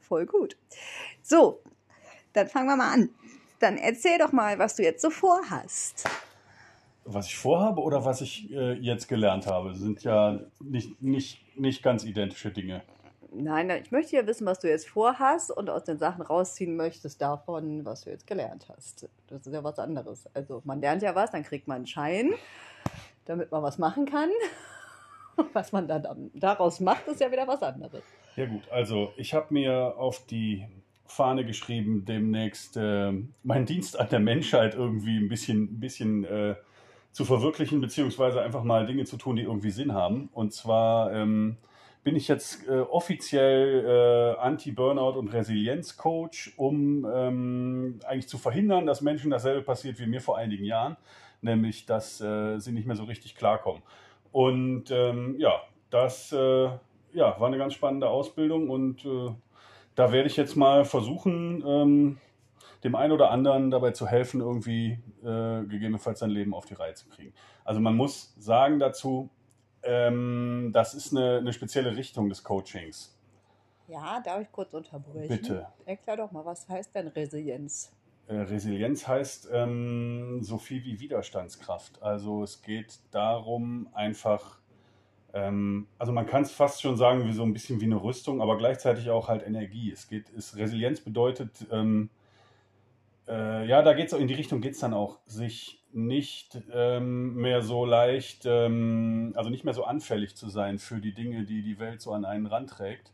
Voll 0.00 0.26
gut. 0.26 0.56
So, 1.22 1.60
dann 2.32 2.48
fangen 2.48 2.68
wir 2.68 2.76
mal 2.76 2.92
an. 2.92 3.10
Dann 3.58 3.78
erzähl 3.78 4.18
doch 4.18 4.32
mal, 4.32 4.58
was 4.58 4.76
du 4.76 4.82
jetzt 4.82 5.00
so 5.00 5.10
vorhast. 5.10 6.04
Was 7.04 7.28
ich 7.28 7.36
vorhabe 7.36 7.80
oder 7.80 8.04
was 8.04 8.20
ich 8.20 8.52
äh, 8.52 8.74
jetzt 8.74 9.08
gelernt 9.08 9.46
habe, 9.46 9.74
sind 9.74 10.02
ja 10.02 10.40
nicht, 10.60 11.00
nicht, 11.00 11.40
nicht 11.56 11.82
ganz 11.82 12.04
identische 12.04 12.50
Dinge. 12.50 12.82
Nein, 13.32 13.70
ich 13.82 13.90
möchte 13.90 14.16
ja 14.16 14.26
wissen, 14.26 14.46
was 14.46 14.60
du 14.60 14.68
jetzt 14.68 14.88
vorhast 14.88 15.50
und 15.50 15.68
aus 15.70 15.84
den 15.84 15.98
Sachen 15.98 16.22
rausziehen 16.22 16.76
möchtest 16.76 17.20
davon, 17.20 17.84
was 17.84 18.02
du 18.02 18.10
jetzt 18.10 18.26
gelernt 18.26 18.66
hast. 18.68 19.08
Das 19.28 19.46
ist 19.46 19.52
ja 19.52 19.64
was 19.64 19.78
anderes. 19.78 20.28
Also 20.34 20.62
man 20.64 20.80
lernt 20.80 21.02
ja 21.02 21.14
was, 21.14 21.30
dann 21.30 21.42
kriegt 21.42 21.66
man 21.68 21.76
einen 21.76 21.86
Schein, 21.86 22.30
damit 23.24 23.50
man 23.50 23.62
was 23.62 23.78
machen 23.78 24.06
kann. 24.06 24.30
Was 25.52 25.70
man 25.70 25.86
dann 25.86 26.30
daraus 26.32 26.80
macht, 26.80 27.06
ist 27.08 27.20
ja 27.20 27.30
wieder 27.30 27.46
was 27.46 27.62
anderes. 27.62 28.02
Ja 28.36 28.46
gut, 28.46 28.66
also 28.70 29.12
ich 29.18 29.34
habe 29.34 29.52
mir 29.52 29.94
auf 29.98 30.24
die 30.24 30.66
Fahne 31.04 31.44
geschrieben, 31.44 32.06
demnächst 32.06 32.78
äh, 32.78 33.12
meinen 33.42 33.66
Dienst 33.66 34.00
an 34.00 34.08
der 34.08 34.20
Menschheit 34.20 34.74
irgendwie 34.74 35.18
ein 35.18 35.28
bisschen, 35.28 35.64
ein 35.64 35.80
bisschen 35.80 36.24
äh, 36.24 36.54
zu 37.12 37.24
verwirklichen, 37.24 37.80
beziehungsweise 37.80 38.40
einfach 38.40 38.62
mal 38.62 38.86
Dinge 38.86 39.04
zu 39.04 39.16
tun, 39.16 39.36
die 39.36 39.42
irgendwie 39.42 39.70
Sinn 39.70 39.92
haben. 39.92 40.28
Und 40.32 40.52
zwar 40.52 41.12
ähm, 41.12 41.56
bin 42.06 42.14
ich 42.14 42.28
jetzt 42.28 42.68
äh, 42.68 42.78
offiziell 42.78 43.84
äh, 43.84 44.40
Anti-Burnout 44.40 45.18
und 45.18 45.26
Resilienz-Coach, 45.26 46.52
um 46.56 47.04
ähm, 47.12 47.98
eigentlich 48.06 48.28
zu 48.28 48.38
verhindern, 48.38 48.86
dass 48.86 49.00
Menschen 49.00 49.32
dasselbe 49.32 49.62
passiert 49.62 49.98
wie 49.98 50.06
mir 50.06 50.20
vor 50.20 50.38
einigen 50.38 50.64
Jahren, 50.64 50.96
nämlich 51.40 51.84
dass 51.84 52.20
äh, 52.20 52.60
sie 52.60 52.70
nicht 52.70 52.86
mehr 52.86 52.94
so 52.94 53.02
richtig 53.02 53.34
klarkommen. 53.34 53.82
Und 54.30 54.92
ähm, 54.92 55.34
ja, 55.40 55.60
das 55.90 56.30
äh, 56.30 56.68
ja, 57.12 57.40
war 57.40 57.48
eine 57.48 57.58
ganz 57.58 57.74
spannende 57.74 58.08
Ausbildung 58.08 58.70
und 58.70 59.04
äh, 59.04 59.34
da 59.96 60.12
werde 60.12 60.28
ich 60.28 60.36
jetzt 60.36 60.54
mal 60.54 60.84
versuchen, 60.84 61.64
ähm, 61.66 62.18
dem 62.84 62.94
einen 62.94 63.14
oder 63.14 63.32
anderen 63.32 63.72
dabei 63.72 63.90
zu 63.90 64.06
helfen, 64.06 64.40
irgendwie 64.40 65.00
äh, 65.24 65.64
gegebenenfalls 65.64 66.20
sein 66.20 66.30
Leben 66.30 66.54
auf 66.54 66.66
die 66.66 66.74
Reihe 66.74 66.94
zu 66.94 67.08
kriegen. 67.08 67.32
Also 67.64 67.80
man 67.80 67.96
muss 67.96 68.32
sagen 68.38 68.78
dazu, 68.78 69.28
ähm, 69.86 70.70
das 70.72 70.94
ist 70.94 71.12
eine, 71.12 71.38
eine 71.38 71.52
spezielle 71.52 71.96
Richtung 71.96 72.28
des 72.28 72.42
Coachings. 72.42 73.16
Ja, 73.88 74.20
darf 74.20 74.40
ich 74.40 74.50
kurz 74.50 74.74
unterbrechen? 74.74 75.28
Bitte. 75.28 75.66
Erklär 75.84 76.16
doch 76.16 76.32
mal, 76.32 76.44
was 76.44 76.68
heißt 76.68 76.94
denn 76.94 77.08
Resilienz? 77.08 77.92
Äh, 78.26 78.34
Resilienz 78.34 79.06
heißt 79.06 79.48
ähm, 79.52 80.40
so 80.42 80.58
viel 80.58 80.84
wie 80.84 80.98
Widerstandskraft. 80.98 82.02
Also 82.02 82.42
es 82.42 82.62
geht 82.62 82.98
darum, 83.12 83.88
einfach, 83.94 84.58
ähm, 85.32 85.86
also 85.98 86.12
man 86.12 86.26
kann 86.26 86.42
es 86.42 86.50
fast 86.50 86.82
schon 86.82 86.96
sagen, 86.96 87.24
wie 87.24 87.32
so 87.32 87.44
ein 87.44 87.52
bisschen 87.52 87.80
wie 87.80 87.84
eine 87.84 88.02
Rüstung, 88.02 88.42
aber 88.42 88.58
gleichzeitig 88.58 89.10
auch 89.10 89.28
halt 89.28 89.46
Energie. 89.46 89.92
Es 89.92 90.08
geht, 90.08 90.28
ist, 90.30 90.56
Resilienz 90.56 91.00
bedeutet, 91.00 91.66
ähm, 91.70 92.10
äh, 93.28 93.66
ja, 93.66 93.82
da 93.82 93.92
geht 93.92 94.06
es 94.06 94.12
in 94.12 94.28
die 94.28 94.34
Richtung 94.34 94.60
geht 94.60 94.74
es 94.74 94.80
dann 94.80 94.94
auch, 94.94 95.18
sich 95.26 95.84
nicht 95.92 96.60
ähm, 96.72 97.34
mehr 97.36 97.62
so 97.62 97.84
leicht, 97.84 98.44
ähm, 98.44 99.32
also 99.36 99.50
nicht 99.50 99.64
mehr 99.64 99.74
so 99.74 99.84
anfällig 99.84 100.36
zu 100.36 100.48
sein 100.48 100.78
für 100.78 101.00
die 101.00 101.14
Dinge, 101.14 101.44
die 101.44 101.62
die 101.62 101.78
Welt 101.78 102.00
so 102.00 102.12
an 102.12 102.24
einen 102.24 102.46
ranträgt 102.46 103.12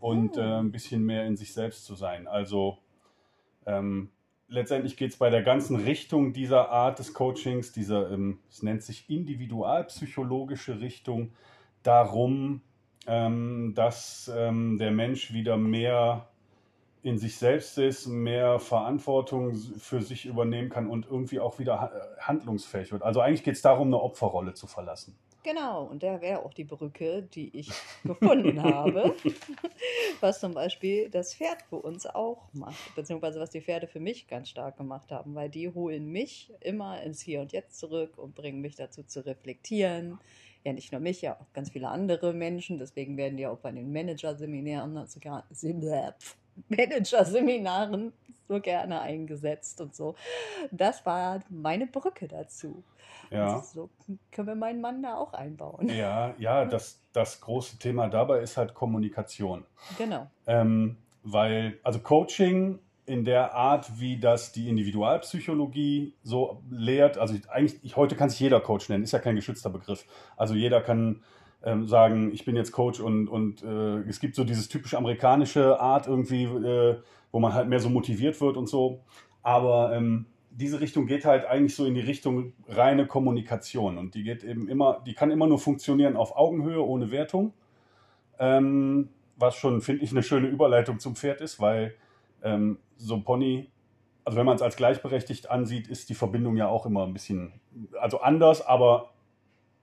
und 0.00 0.36
Hm. 0.36 0.42
äh, 0.42 0.58
ein 0.58 0.72
bisschen 0.72 1.04
mehr 1.04 1.26
in 1.26 1.36
sich 1.36 1.52
selbst 1.52 1.84
zu 1.84 1.94
sein. 1.94 2.28
Also 2.28 2.78
ähm, 3.66 4.10
letztendlich 4.48 4.96
geht 4.96 5.12
es 5.12 5.16
bei 5.16 5.30
der 5.30 5.42
ganzen 5.42 5.76
Richtung 5.76 6.32
dieser 6.32 6.70
Art 6.70 6.98
des 6.98 7.14
Coachings, 7.14 7.72
dieser, 7.72 8.10
ähm, 8.10 8.38
es 8.50 8.62
nennt 8.62 8.82
sich 8.82 9.08
individualpsychologische 9.08 10.80
Richtung, 10.80 11.32
darum, 11.82 12.60
ähm, 13.06 13.72
dass 13.74 14.30
ähm, 14.34 14.78
der 14.78 14.90
Mensch 14.90 15.32
wieder 15.32 15.56
mehr 15.56 16.28
in 17.02 17.18
sich 17.18 17.36
selbst 17.36 17.78
ist, 17.78 18.06
mehr 18.06 18.58
Verantwortung 18.58 19.54
für 19.54 20.02
sich 20.02 20.26
übernehmen 20.26 20.68
kann 20.68 20.88
und 20.88 21.06
irgendwie 21.06 21.40
auch 21.40 21.58
wieder 21.58 21.80
ha- 21.80 21.92
handlungsfähig 22.20 22.92
wird. 22.92 23.02
Also 23.02 23.20
eigentlich 23.20 23.42
geht 23.42 23.54
es 23.54 23.62
darum, 23.62 23.88
eine 23.88 24.00
Opferrolle 24.00 24.54
zu 24.54 24.66
verlassen. 24.66 25.16
Genau, 25.42 25.84
und 25.84 26.02
der 26.02 26.20
wäre 26.20 26.44
auch 26.44 26.52
die 26.52 26.64
Brücke, 26.64 27.22
die 27.22 27.56
ich 27.58 27.70
gefunden 28.04 28.62
habe, 28.62 29.14
was 30.20 30.38
zum 30.40 30.52
Beispiel 30.52 31.08
das 31.08 31.34
Pferd 31.34 31.62
für 31.62 31.76
uns 31.76 32.04
auch 32.04 32.48
macht, 32.52 32.94
beziehungsweise 32.94 33.40
was 33.40 33.48
die 33.48 33.62
Pferde 33.62 33.86
für 33.86 34.00
mich 34.00 34.28
ganz 34.28 34.50
stark 34.50 34.76
gemacht 34.76 35.10
haben, 35.10 35.34
weil 35.34 35.48
die 35.48 35.72
holen 35.72 36.12
mich 36.12 36.52
immer 36.60 37.00
ins 37.02 37.22
Hier 37.22 37.40
und 37.40 37.52
Jetzt 37.52 37.78
zurück 37.78 38.18
und 38.18 38.34
bringen 38.34 38.60
mich 38.60 38.76
dazu 38.76 39.02
zu 39.02 39.24
reflektieren. 39.24 40.18
Ja, 40.62 40.74
nicht 40.74 40.92
nur 40.92 41.00
mich, 41.00 41.22
ja 41.22 41.40
auch 41.40 41.52
ganz 41.54 41.70
viele 41.70 41.88
andere 41.88 42.34
Menschen. 42.34 42.78
Deswegen 42.78 43.16
werden 43.16 43.38
die 43.38 43.46
auch 43.46 43.56
bei 43.56 43.72
den 43.72 43.90
Managerseminaren 43.92 45.06
sogar 45.06 45.46
Managerseminaren 46.68 48.12
so 48.48 48.60
gerne 48.60 49.00
eingesetzt 49.00 49.80
und 49.80 49.94
so. 49.94 50.14
Das 50.70 51.06
war 51.06 51.40
meine 51.48 51.86
Brücke 51.86 52.28
dazu. 52.28 52.82
Ja. 53.30 53.54
Also 53.54 53.60
so 53.72 53.90
können 54.32 54.48
wir 54.48 54.54
meinen 54.56 54.80
Mann 54.80 55.02
da 55.02 55.16
auch 55.16 55.32
einbauen. 55.32 55.88
Ja, 55.88 56.34
ja, 56.38 56.64
das, 56.64 57.00
das 57.12 57.40
große 57.40 57.78
Thema 57.78 58.08
dabei 58.08 58.40
ist 58.40 58.56
halt 58.56 58.74
Kommunikation. 58.74 59.64
Genau. 59.98 60.28
Ähm, 60.46 60.96
weil, 61.22 61.78
also 61.84 62.00
Coaching 62.00 62.80
in 63.06 63.24
der 63.24 63.54
Art, 63.54 64.00
wie 64.00 64.18
das 64.18 64.52
die 64.52 64.68
Individualpsychologie 64.68 66.14
so 66.22 66.62
lehrt, 66.70 67.18
also 67.18 67.34
ich, 67.34 67.48
eigentlich, 67.50 67.84
ich, 67.84 67.96
heute 67.96 68.16
kann 68.16 68.30
sich 68.30 68.40
jeder 68.40 68.60
Coach 68.60 68.88
nennen, 68.88 69.04
ist 69.04 69.12
ja 69.12 69.18
kein 69.18 69.36
geschützter 69.36 69.70
Begriff. 69.70 70.06
Also 70.36 70.54
jeder 70.54 70.80
kann 70.80 71.22
ähm, 71.62 71.86
sagen, 71.86 72.32
ich 72.32 72.44
bin 72.44 72.56
jetzt 72.56 72.72
Coach 72.72 73.00
und, 73.00 73.28
und 73.28 73.62
äh, 73.62 73.98
es 74.08 74.20
gibt 74.20 74.34
so 74.34 74.44
dieses 74.44 74.68
typisch 74.68 74.94
amerikanische 74.94 75.78
Art 75.78 76.06
irgendwie, 76.06 76.44
äh, 76.44 76.96
wo 77.32 77.40
man 77.40 77.54
halt 77.54 77.68
mehr 77.68 77.80
so 77.80 77.90
motiviert 77.90 78.40
wird 78.40 78.56
und 78.56 78.68
so. 78.68 79.00
Aber 79.42 79.94
ähm, 79.94 80.26
diese 80.50 80.80
Richtung 80.80 81.06
geht 81.06 81.24
halt 81.24 81.44
eigentlich 81.44 81.74
so 81.74 81.84
in 81.84 81.94
die 81.94 82.00
Richtung 82.00 82.52
reine 82.68 83.06
Kommunikation 83.06 83.98
und 83.98 84.14
die 84.14 84.22
geht 84.22 84.42
eben 84.42 84.68
immer, 84.68 85.02
die 85.06 85.14
kann 85.14 85.30
immer 85.30 85.46
nur 85.46 85.58
funktionieren 85.58 86.16
auf 86.16 86.36
Augenhöhe 86.36 86.82
ohne 86.84 87.10
Wertung. 87.10 87.52
Ähm, 88.38 89.10
was 89.36 89.56
schon, 89.56 89.80
finde 89.80 90.04
ich, 90.04 90.10
eine 90.10 90.22
schöne 90.22 90.48
Überleitung 90.48 90.98
zum 90.98 91.16
Pferd 91.16 91.40
ist, 91.40 91.60
weil 91.60 91.94
ähm, 92.42 92.78
so 92.96 93.20
Pony, 93.20 93.70
also 94.24 94.38
wenn 94.38 94.46
man 94.46 94.56
es 94.56 94.62
als 94.62 94.76
gleichberechtigt 94.76 95.50
ansieht, 95.50 95.88
ist 95.88 96.08
die 96.08 96.14
Verbindung 96.14 96.56
ja 96.56 96.68
auch 96.68 96.84
immer 96.84 97.06
ein 97.06 97.12
bisschen, 97.12 97.52
also 97.98 98.20
anders, 98.20 98.66
aber 98.66 99.10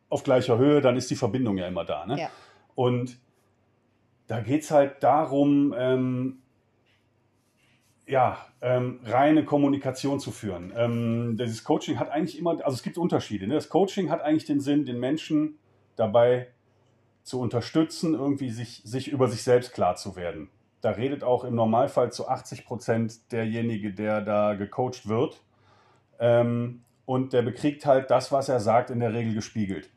auf 0.09 0.23
gleicher 0.23 0.57
Höhe, 0.57 0.81
dann 0.81 0.95
ist 0.95 1.09
die 1.09 1.15
Verbindung 1.15 1.57
ja 1.57 1.67
immer 1.67 1.85
da. 1.85 2.05
Ne? 2.05 2.19
Ja. 2.19 2.29
Und 2.75 3.17
da 4.27 4.41
geht 4.41 4.63
es 4.63 4.71
halt 4.71 5.03
darum, 5.03 5.73
ähm, 5.77 6.39
ja, 8.05 8.37
ähm, 8.61 9.01
reine 9.03 9.43
Kommunikation 9.43 10.19
zu 10.19 10.31
führen. 10.31 10.73
Ähm, 10.75 11.35
dieses 11.37 11.63
Coaching 11.63 11.99
hat 11.99 12.09
eigentlich 12.09 12.39
immer, 12.39 12.51
also 12.63 12.75
es 12.75 12.83
gibt 12.83 12.97
Unterschiede. 12.97 13.47
Ne? 13.47 13.55
Das 13.55 13.69
Coaching 13.69 14.09
hat 14.09 14.21
eigentlich 14.21 14.45
den 14.45 14.61
Sinn, 14.61 14.85
den 14.85 14.99
Menschen 14.99 15.59
dabei 15.97 16.47
zu 17.23 17.41
unterstützen, 17.41 18.13
irgendwie 18.13 18.49
sich, 18.49 18.81
sich 18.85 19.09
über 19.09 19.27
sich 19.27 19.43
selbst 19.43 19.73
klar 19.73 19.97
zu 19.97 20.15
werden. 20.15 20.49
Da 20.79 20.91
redet 20.91 21.23
auch 21.23 21.43
im 21.43 21.55
Normalfall 21.55 22.11
zu 22.11 22.29
80 22.29 22.65
Prozent 22.65 23.31
derjenige, 23.33 23.93
der 23.93 24.21
da 24.21 24.53
gecoacht 24.53 25.09
wird. 25.09 25.41
Ähm, 26.19 26.83
und 27.05 27.33
der 27.33 27.41
bekriegt 27.41 27.85
halt 27.85 28.09
das, 28.11 28.31
was 28.31 28.47
er 28.47 28.59
sagt, 28.59 28.89
in 28.89 28.99
der 28.99 29.13
Regel 29.13 29.33
gespiegelt. 29.33 29.89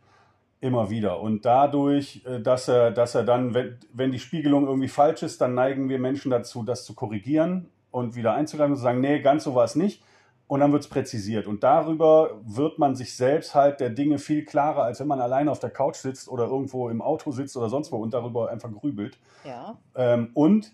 Immer 0.61 0.91
wieder. 0.91 1.21
Und 1.21 1.45
dadurch, 1.45 2.23
äh, 2.27 2.41
dass 2.41 2.69
er, 2.69 2.91
dass 2.91 3.15
er 3.15 3.25
dann, 3.25 3.55
wenn, 3.55 3.79
wenn 3.93 4.13
die 4.13 4.19
Spiegelung 4.19 4.67
irgendwie 4.67 4.89
falsch 4.89 5.23
ist, 5.23 5.41
dann 5.41 5.55
neigen 5.55 5.89
wir 5.89 5.99
Menschen 5.99 6.31
dazu, 6.31 6.63
das 6.63 6.85
zu 6.85 6.95
korrigieren 6.95 7.71
und 7.91 8.15
wieder 8.15 8.35
einzugreifen 8.35 8.73
und 8.73 8.77
zu 8.77 8.83
sagen, 8.83 9.01
nee, 9.01 9.21
ganz 9.21 9.45
so 9.45 9.55
war 9.55 9.65
es 9.65 9.75
nicht. 9.75 10.03
Und 10.47 10.61
dann 10.61 10.73
wird 10.73 10.83
es 10.83 10.89
präzisiert. 10.89 11.47
Und 11.47 11.63
darüber 11.63 12.41
wird 12.43 12.79
man 12.79 12.97
sich 12.97 13.17
selbst 13.17 13.55
halt 13.55 13.81
der 13.81 13.91
Dinge 13.91 14.19
viel 14.19 14.45
klarer, 14.45 14.83
als 14.83 14.99
wenn 15.01 15.07
man 15.07 15.21
alleine 15.21 15.51
auf 15.51 15.61
der 15.61 15.71
Couch 15.71 15.97
sitzt 15.97 16.29
oder 16.29 16.47
irgendwo 16.47 16.89
im 16.89 17.01
Auto 17.01 17.31
sitzt 17.31 17.57
oder 17.57 17.69
sonst 17.69 17.93
wo 17.93 17.97
und 17.97 18.13
darüber 18.13 18.51
einfach 18.51 18.71
grübelt. 18.73 19.17
Ja. 19.45 19.79
Ähm, 19.95 20.31
und 20.35 20.73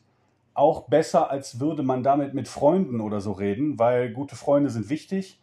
auch 0.57 0.89
besser, 0.89 1.31
als 1.31 1.61
würde 1.61 1.83
man 1.83 2.03
damit 2.03 2.35
mit 2.35 2.49
Freunden 2.49 3.01
oder 3.01 3.21
so 3.21 3.33
reden, 3.33 3.79
weil 3.79 4.13
gute 4.13 4.37
Freunde 4.37 4.71
sind 4.71 4.89
wichtig, 4.89 5.41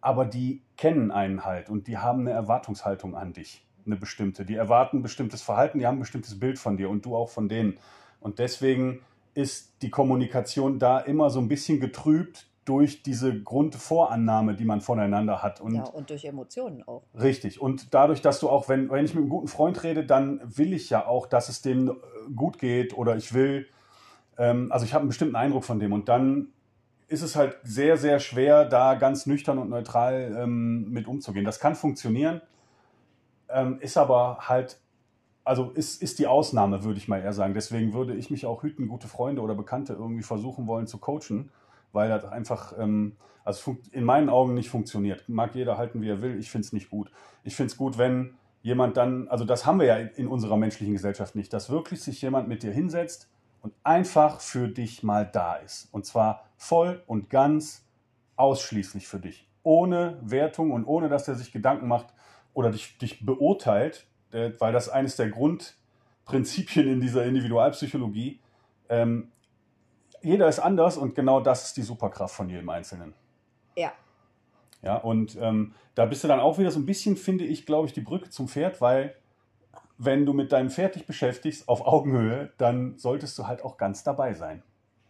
aber 0.00 0.24
die 0.24 0.62
kennen 0.76 1.10
einen 1.10 1.44
halt 1.44 1.68
und 1.68 1.86
die 1.86 1.98
haben 1.98 2.20
eine 2.20 2.30
Erwartungshaltung 2.30 3.14
an 3.14 3.32
dich, 3.34 3.66
eine 3.86 3.96
bestimmte. 3.96 4.44
Die 4.44 4.54
erwarten 4.54 4.98
ein 4.98 5.02
bestimmtes 5.02 5.42
Verhalten, 5.42 5.78
die 5.78 5.86
haben 5.86 5.96
ein 5.96 6.00
bestimmtes 6.00 6.38
Bild 6.38 6.58
von 6.58 6.76
dir 6.76 6.90
und 6.90 7.04
du 7.04 7.16
auch 7.16 7.30
von 7.30 7.48
denen. 7.48 7.78
Und 8.20 8.38
deswegen 8.38 9.00
ist 9.34 9.82
die 9.82 9.90
Kommunikation 9.90 10.78
da 10.78 10.98
immer 11.00 11.30
so 11.30 11.40
ein 11.40 11.48
bisschen 11.48 11.80
getrübt 11.80 12.46
durch 12.64 13.02
diese 13.02 13.42
Grundvorannahme, 13.42 14.54
die 14.54 14.64
man 14.64 14.80
voneinander 14.80 15.42
hat. 15.42 15.60
Und 15.60 15.74
ja, 15.74 15.84
und 15.84 16.08
durch 16.08 16.24
Emotionen 16.24 16.82
auch. 16.84 17.02
Richtig. 17.14 17.60
Und 17.60 17.92
dadurch, 17.92 18.22
dass 18.22 18.40
du 18.40 18.48
auch, 18.48 18.68
wenn, 18.68 18.90
wenn 18.90 19.04
ich 19.04 19.14
mit 19.14 19.22
einem 19.22 19.28
guten 19.28 19.48
Freund 19.48 19.82
rede, 19.82 20.04
dann 20.04 20.40
will 20.44 20.72
ich 20.72 20.88
ja 20.88 21.06
auch, 21.06 21.26
dass 21.26 21.48
es 21.48 21.60
dem 21.60 21.90
äh, 21.90 21.92
gut 22.34 22.58
geht 22.58 22.96
oder 22.96 23.16
ich 23.16 23.34
will, 23.34 23.66
ähm, 24.38 24.72
also 24.72 24.86
ich 24.86 24.94
habe 24.94 25.02
einen 25.02 25.08
bestimmten 25.08 25.36
Eindruck 25.36 25.64
von 25.64 25.78
dem 25.78 25.92
und 25.92 26.08
dann 26.08 26.48
ist 27.08 27.22
es 27.22 27.36
halt 27.36 27.58
sehr, 27.62 27.98
sehr 27.98 28.18
schwer, 28.18 28.64
da 28.64 28.94
ganz 28.94 29.26
nüchtern 29.26 29.58
und 29.58 29.68
neutral 29.68 30.34
ähm, 30.38 30.90
mit 30.90 31.06
umzugehen. 31.06 31.44
Das 31.44 31.60
kann 31.60 31.74
funktionieren, 31.74 32.40
ähm, 33.54 33.78
ist 33.80 33.96
aber 33.96 34.38
halt, 34.40 34.78
also 35.44 35.70
ist, 35.70 36.02
ist 36.02 36.18
die 36.18 36.26
Ausnahme, 36.26 36.84
würde 36.84 36.98
ich 36.98 37.08
mal 37.08 37.20
eher 37.20 37.32
sagen. 37.32 37.54
Deswegen 37.54 37.94
würde 37.94 38.14
ich 38.14 38.30
mich 38.30 38.44
auch 38.44 38.62
hüten, 38.62 38.88
gute 38.88 39.08
Freunde 39.08 39.40
oder 39.40 39.54
Bekannte 39.54 39.94
irgendwie 39.94 40.22
versuchen 40.22 40.66
wollen 40.66 40.86
zu 40.86 40.98
coachen, 40.98 41.50
weil 41.92 42.08
das 42.08 42.24
einfach, 42.24 42.76
ähm, 42.78 43.16
also 43.44 43.76
in 43.92 44.04
meinen 44.04 44.28
Augen 44.28 44.54
nicht 44.54 44.68
funktioniert. 44.68 45.28
Mag 45.28 45.54
jeder 45.54 45.78
halten, 45.78 46.02
wie 46.02 46.08
er 46.08 46.20
will, 46.20 46.38
ich 46.38 46.50
finde 46.50 46.66
es 46.66 46.72
nicht 46.72 46.90
gut. 46.90 47.10
Ich 47.44 47.54
finde 47.54 47.70
es 47.70 47.76
gut, 47.76 47.96
wenn 47.96 48.34
jemand 48.62 48.96
dann, 48.96 49.28
also 49.28 49.44
das 49.44 49.66
haben 49.66 49.78
wir 49.78 49.86
ja 49.86 49.96
in 49.96 50.26
unserer 50.26 50.56
menschlichen 50.56 50.94
Gesellschaft 50.94 51.36
nicht, 51.36 51.52
dass 51.52 51.70
wirklich 51.70 52.02
sich 52.02 52.20
jemand 52.22 52.48
mit 52.48 52.62
dir 52.62 52.72
hinsetzt 52.72 53.30
und 53.62 53.72
einfach 53.84 54.40
für 54.40 54.68
dich 54.68 55.02
mal 55.02 55.26
da 55.30 55.56
ist. 55.56 55.88
Und 55.92 56.06
zwar 56.06 56.44
voll 56.56 57.02
und 57.06 57.30
ganz 57.30 57.86
ausschließlich 58.36 59.06
für 59.06 59.20
dich. 59.20 59.46
Ohne 59.62 60.18
Wertung 60.22 60.72
und 60.72 60.86
ohne, 60.86 61.08
dass 61.08 61.28
er 61.28 61.34
sich 61.34 61.52
Gedanken 61.52 61.86
macht 61.86 62.14
oder 62.54 62.70
dich, 62.70 62.96
dich 62.98 63.24
beurteilt, 63.24 64.06
äh, 64.32 64.52
weil 64.58 64.72
das 64.72 64.88
eines 64.88 65.16
der 65.16 65.28
Grundprinzipien 65.28 66.88
in 66.88 67.00
dieser 67.00 67.24
Individualpsychologie. 67.24 68.40
Ähm, 68.88 69.30
jeder 70.22 70.48
ist 70.48 70.58
anders 70.58 70.96
und 70.96 71.14
genau 71.14 71.40
das 71.40 71.66
ist 71.66 71.76
die 71.76 71.82
Superkraft 71.82 72.34
von 72.34 72.48
jedem 72.48 72.68
Einzelnen. 72.70 73.14
Ja. 73.76 73.92
Ja, 74.82 74.96
und 74.96 75.36
ähm, 75.40 75.74
da 75.94 76.06
bist 76.06 76.24
du 76.24 76.28
dann 76.28 76.40
auch 76.40 76.58
wieder 76.58 76.70
so 76.70 76.78
ein 76.78 76.86
bisschen, 76.86 77.16
finde 77.16 77.44
ich, 77.44 77.66
glaube 77.66 77.86
ich, 77.86 77.92
die 77.92 78.00
Brücke 78.00 78.30
zum 78.30 78.48
Pferd, 78.48 78.80
weil 78.80 79.14
wenn 79.98 80.26
du 80.26 80.32
mit 80.32 80.52
deinem 80.52 80.70
Pferd 80.70 80.94
dich 80.94 81.06
beschäftigst 81.06 81.68
auf 81.68 81.86
Augenhöhe, 81.86 82.52
dann 82.58 82.98
solltest 82.98 83.38
du 83.38 83.46
halt 83.46 83.64
auch 83.64 83.76
ganz 83.76 84.02
dabei 84.02 84.34
sein. 84.34 84.62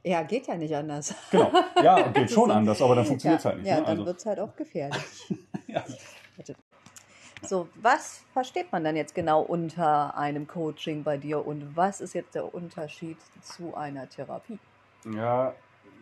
Ja, 0.02 0.22
geht 0.22 0.46
ja 0.46 0.56
nicht 0.56 0.74
anders. 0.74 1.14
Genau. 1.30 1.50
Ja, 1.82 2.08
geht 2.08 2.30
schon 2.30 2.50
anders, 2.50 2.82
aber 2.82 2.94
dann 2.94 3.06
funktioniert 3.06 3.38
es 3.38 3.44
ja, 3.44 3.50
halt 3.50 3.60
nicht. 3.60 3.68
Ja, 3.68 3.76
ne? 3.76 3.82
dann 3.82 3.90
also, 3.90 4.06
wird 4.06 4.18
es 4.18 4.26
halt 4.26 4.40
auch 4.40 4.54
gefährlich. 4.54 5.02
ja. 5.66 5.82
So, 7.46 7.68
was 7.74 8.24
versteht 8.32 8.72
man 8.72 8.84
dann 8.84 8.96
jetzt 8.96 9.14
genau 9.14 9.42
unter 9.42 10.16
einem 10.16 10.46
Coaching 10.46 11.02
bei 11.02 11.16
dir 11.16 11.46
und 11.46 11.76
was 11.76 12.00
ist 12.00 12.14
jetzt 12.14 12.34
der 12.34 12.54
Unterschied 12.54 13.18
zu 13.42 13.74
einer 13.76 14.08
Therapie? 14.08 14.58
Ja, 15.14 15.54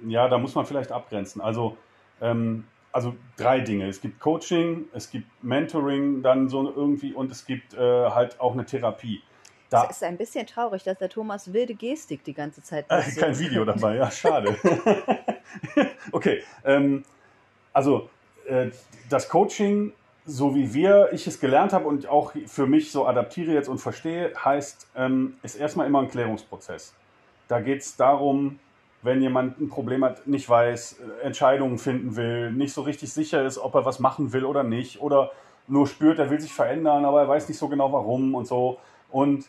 ja, 0.07 0.29
da 0.29 0.39
muss 0.39 0.55
man 0.55 0.67
vielleicht 0.67 0.93
abgrenzen. 0.93 1.41
Also, 1.41 1.77
ähm, 2.21 2.65
also 2.93 3.15
drei 3.37 3.61
Dinge. 3.61 3.89
Es 3.89 4.01
gibt 4.01 4.21
Coaching, 4.21 4.87
es 4.93 5.11
gibt 5.11 5.27
Mentoring, 5.43 6.23
dann 6.23 6.49
so 6.49 6.73
irgendwie 6.75 7.13
und 7.13 7.31
es 7.31 7.47
gibt 7.47 7.75
äh, 7.75 7.79
halt 7.79 8.39
auch 8.41 8.53
eine 8.53 8.65
Therapie. 8.65 9.23
Da 9.71 9.85
es 9.85 9.97
ist 9.97 10.05
ein 10.05 10.19
bisschen 10.19 10.47
traurig, 10.47 10.83
dass 10.85 10.99
der 10.99 11.09
Thomas 11.09 11.53
wilde 11.53 11.75
Gestik 11.75 12.25
die 12.25 12.35
ganze 12.35 12.63
Zeit. 12.63 12.85
Äh, 12.91 13.03
kein 13.19 13.39
Video 13.39 13.65
dabei, 13.67 13.97
ja, 13.97 14.11
schade. 14.11 14.55
okay, 16.13 16.43
ähm, 16.65 17.05
also 17.73 18.11
äh, 18.47 18.71
das 19.09 19.29
Coaching, 19.29 19.93
so 20.25 20.55
wie 20.55 20.73
wir, 20.73 21.09
ich 21.13 21.27
es 21.27 21.41
gelernt 21.41 21.73
habe 21.73 21.87
und 21.87 22.09
auch 22.09 22.33
für 22.47 22.67
mich 22.67 22.93
so 22.93 23.07
adaptiere 23.07 23.53
jetzt 23.53 23.69
und 23.69 23.79
verstehe, 23.79 24.33
heißt, 24.45 24.89
ähm, 24.97 25.35
ist 25.43 25.57
erstmal 25.57 25.87
immer 25.87 26.01
ein 26.01 26.09
Klärungsprozess. 26.09 26.95
Da 27.49 27.61
geht 27.61 27.81
es 27.81 27.97
darum, 27.97 28.59
wenn 29.03 29.21
jemand 29.21 29.61
ein 29.61 29.69
Problem 29.69 30.05
hat, 30.05 30.27
nicht 30.27 30.49
weiß, 30.49 31.01
äh, 31.01 31.27
Entscheidungen 31.27 31.79
finden 31.79 32.15
will, 32.15 32.53
nicht 32.53 32.73
so 32.73 32.83
richtig 32.83 33.13
sicher 33.13 33.45
ist, 33.45 33.59
ob 33.59 33.75
er 33.75 33.85
was 33.85 33.99
machen 33.99 34.33
will 34.33 34.45
oder 34.45 34.63
nicht, 34.63 35.03
oder 35.03 35.33
nur 35.67 35.87
spürt, 35.87 36.19
er 36.19 36.31
will 36.31 36.41
sich 36.41 36.53
verändern, 36.53 37.05
aber 37.05 37.23
er 37.23 37.29
weiß 37.29 37.49
nicht 37.49 37.59
so 37.59 37.69
genau 37.69 37.93
warum 37.93 38.35
und 38.35 38.47
so. 38.47 38.79
Und 39.11 39.47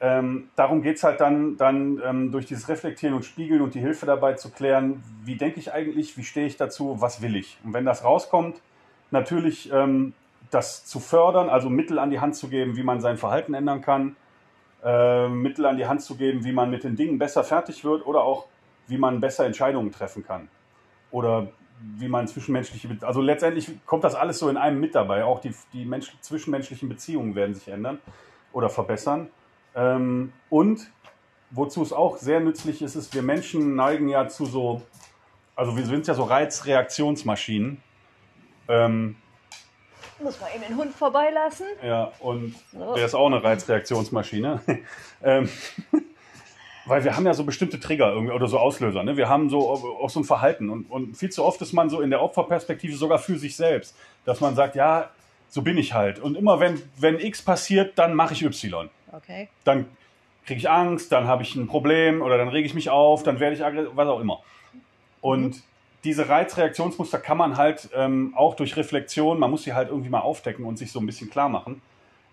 ähm, 0.00 0.50
darum 0.56 0.82
geht 0.82 0.96
es 0.96 1.04
halt 1.04 1.20
dann, 1.20 1.56
dann 1.56 2.02
ähm, 2.04 2.32
durch 2.32 2.46
dieses 2.46 2.68
Reflektieren 2.68 3.14
und 3.14 3.24
Spiegeln 3.24 3.62
und 3.62 3.74
die 3.74 3.80
Hilfe 3.80 4.06
dabei 4.06 4.34
zu 4.34 4.50
klären, 4.50 5.02
wie 5.24 5.36
denke 5.36 5.58
ich 5.58 5.72
eigentlich, 5.72 6.18
wie 6.18 6.24
stehe 6.24 6.46
ich 6.46 6.56
dazu, 6.56 7.00
was 7.00 7.22
will 7.22 7.36
ich. 7.36 7.58
Und 7.64 7.72
wenn 7.72 7.84
das 7.84 8.04
rauskommt, 8.04 8.60
natürlich 9.10 9.70
ähm, 9.72 10.14
das 10.50 10.84
zu 10.84 11.00
fördern, 11.00 11.48
also 11.48 11.70
Mittel 11.70 11.98
an 11.98 12.10
die 12.10 12.20
Hand 12.20 12.36
zu 12.36 12.48
geben, 12.48 12.76
wie 12.76 12.82
man 12.82 13.00
sein 13.00 13.16
Verhalten 13.16 13.54
ändern 13.54 13.80
kann, 13.80 14.16
äh, 14.84 15.28
Mittel 15.28 15.66
an 15.66 15.76
die 15.76 15.86
Hand 15.86 16.02
zu 16.02 16.16
geben, 16.16 16.44
wie 16.44 16.52
man 16.52 16.70
mit 16.70 16.84
den 16.84 16.96
Dingen 16.96 17.18
besser 17.18 17.44
fertig 17.44 17.84
wird 17.84 18.06
oder 18.06 18.22
auch 18.22 18.46
wie 18.86 18.98
man 18.98 19.20
besser 19.20 19.44
Entscheidungen 19.44 19.90
treffen 19.90 20.24
kann. 20.24 20.48
Oder 21.10 21.48
wie 21.80 22.08
man 22.08 22.26
zwischenmenschliche, 22.26 22.88
also 23.02 23.20
letztendlich 23.20 23.70
kommt 23.84 24.04
das 24.04 24.14
alles 24.14 24.38
so 24.38 24.48
in 24.48 24.56
einem 24.56 24.80
mit 24.80 24.94
dabei. 24.94 25.24
Auch 25.24 25.40
die, 25.40 25.54
die 25.72 25.84
Mensch, 25.84 26.12
zwischenmenschlichen 26.20 26.88
Beziehungen 26.88 27.34
werden 27.34 27.54
sich 27.54 27.68
ändern 27.68 27.98
oder 28.52 28.70
verbessern. 28.70 29.28
Ähm, 29.74 30.32
und 30.48 30.90
wozu 31.50 31.82
es 31.82 31.92
auch 31.92 32.16
sehr 32.16 32.40
nützlich 32.40 32.82
ist, 32.82 32.96
ist, 32.96 33.14
wir 33.14 33.22
Menschen 33.22 33.76
neigen 33.76 34.08
ja 34.08 34.28
zu 34.28 34.46
so, 34.46 34.82
also 35.54 35.76
wir 35.76 35.84
sind 35.84 36.06
ja 36.06 36.14
so 36.14 36.24
Reizreaktionsmaschinen. 36.24 37.82
Ähm, 38.68 39.16
muss 40.18 40.40
man 40.40 40.50
eben 40.54 40.64
den 40.66 40.76
Hund 40.76 40.94
vorbeilassen. 40.94 41.66
Ja, 41.84 42.12
und 42.20 42.54
so. 42.72 42.94
der 42.94 43.04
ist 43.04 43.14
auch 43.14 43.26
eine 43.26 43.42
Reizreaktionsmaschine. 43.42 44.60
ähm, 45.22 45.48
weil 46.86 47.04
wir 47.04 47.16
haben 47.16 47.26
ja 47.26 47.34
so 47.34 47.44
bestimmte 47.44 47.78
Trigger 47.80 48.12
irgendwie 48.12 48.32
oder 48.32 48.46
so 48.46 48.58
Auslöser. 48.58 49.02
Ne? 49.02 49.16
Wir 49.16 49.28
haben 49.28 49.50
so 49.50 49.68
auch 49.68 50.08
so 50.08 50.20
ein 50.20 50.24
Verhalten 50.24 50.70
und, 50.70 50.90
und 50.90 51.16
viel 51.16 51.30
zu 51.30 51.44
oft 51.44 51.60
ist 51.60 51.72
man 51.72 51.90
so 51.90 52.00
in 52.00 52.10
der 52.10 52.22
Opferperspektive 52.22 52.96
sogar 52.96 53.18
für 53.18 53.38
sich 53.38 53.56
selbst, 53.56 53.96
dass 54.24 54.40
man 54.40 54.54
sagt, 54.54 54.76
ja, 54.76 55.10
so 55.48 55.62
bin 55.62 55.76
ich 55.78 55.94
halt. 55.94 56.18
Und 56.18 56.36
immer 56.36 56.60
wenn, 56.60 56.80
wenn 56.96 57.18
X 57.18 57.42
passiert, 57.42 57.98
dann 57.98 58.14
mache 58.14 58.34
ich 58.34 58.42
Y. 58.42 58.88
Okay. 59.12 59.48
Dann 59.64 59.86
kriege 60.46 60.58
ich 60.58 60.70
Angst, 60.70 61.10
dann 61.12 61.26
habe 61.26 61.42
ich 61.42 61.56
ein 61.56 61.66
Problem 61.66 62.22
oder 62.22 62.38
dann 62.38 62.48
rege 62.48 62.66
ich 62.66 62.74
mich 62.74 62.88
auf, 62.88 63.22
dann 63.22 63.40
werde 63.40 63.56
ich 63.56 63.64
aggressiv, 63.64 63.90
was 63.94 64.08
auch 64.08 64.20
immer. 64.20 64.40
Und 65.20 65.56
mhm. 65.56 65.62
Diese 66.06 66.28
Reizreaktionsmuster 66.28 67.18
kann 67.18 67.36
man 67.36 67.56
halt 67.56 67.88
ähm, 67.92 68.32
auch 68.36 68.54
durch 68.54 68.76
Reflexion, 68.76 69.40
man 69.40 69.50
muss 69.50 69.64
sie 69.64 69.74
halt 69.74 69.88
irgendwie 69.88 70.08
mal 70.08 70.20
aufdecken 70.20 70.64
und 70.64 70.78
sich 70.78 70.92
so 70.92 71.00
ein 71.00 71.06
bisschen 71.06 71.28
klar 71.28 71.48
machen. 71.48 71.82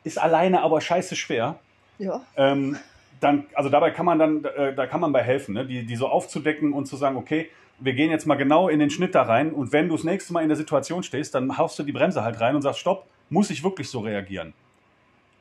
Ist 0.04 0.22
alleine 0.22 0.62
aber 0.62 0.80
scheiße 0.80 1.16
schwer. 1.16 1.56
Ja. 1.98 2.22
Ähm, 2.38 2.78
dann, 3.20 3.48
also 3.56 3.70
dabei 3.70 3.90
kann 3.90 4.06
man 4.06 4.20
dann, 4.20 4.46
äh, 4.46 4.76
da 4.76 4.86
kann 4.86 5.02
man 5.02 5.12
bei 5.12 5.24
helfen, 5.24 5.56
ne? 5.56 5.66
die, 5.66 5.86
die 5.88 5.96
so 5.96 6.08
aufzudecken 6.08 6.72
und 6.72 6.86
zu 6.86 6.98
sagen, 6.98 7.18
okay, 7.18 7.50
wir 7.80 7.94
gehen 7.94 8.12
jetzt 8.12 8.28
mal 8.28 8.36
genau 8.36 8.70
in 8.70 8.78
den 8.78 8.92
Schnitt 8.92 9.16
da 9.16 9.24
rein 9.24 9.52
und 9.52 9.72
wenn 9.72 9.90
du 9.90 9.96
das 9.96 10.04
nächste 10.04 10.34
Mal 10.34 10.44
in 10.44 10.50
der 10.50 10.58
Situation 10.58 11.02
stehst, 11.02 11.34
dann 11.34 11.58
haust 11.58 11.80
du 11.80 11.84
die 11.84 11.92
Bremse 11.92 12.24
halt 12.24 12.40
rein 12.40 12.56
und 12.56 12.62
sagst, 12.62 12.80
stopp, 12.80 13.08
muss 13.30 13.50
ich 13.50 13.64
wirklich 13.64 13.90
so 13.90 14.02
reagieren? 14.02 14.54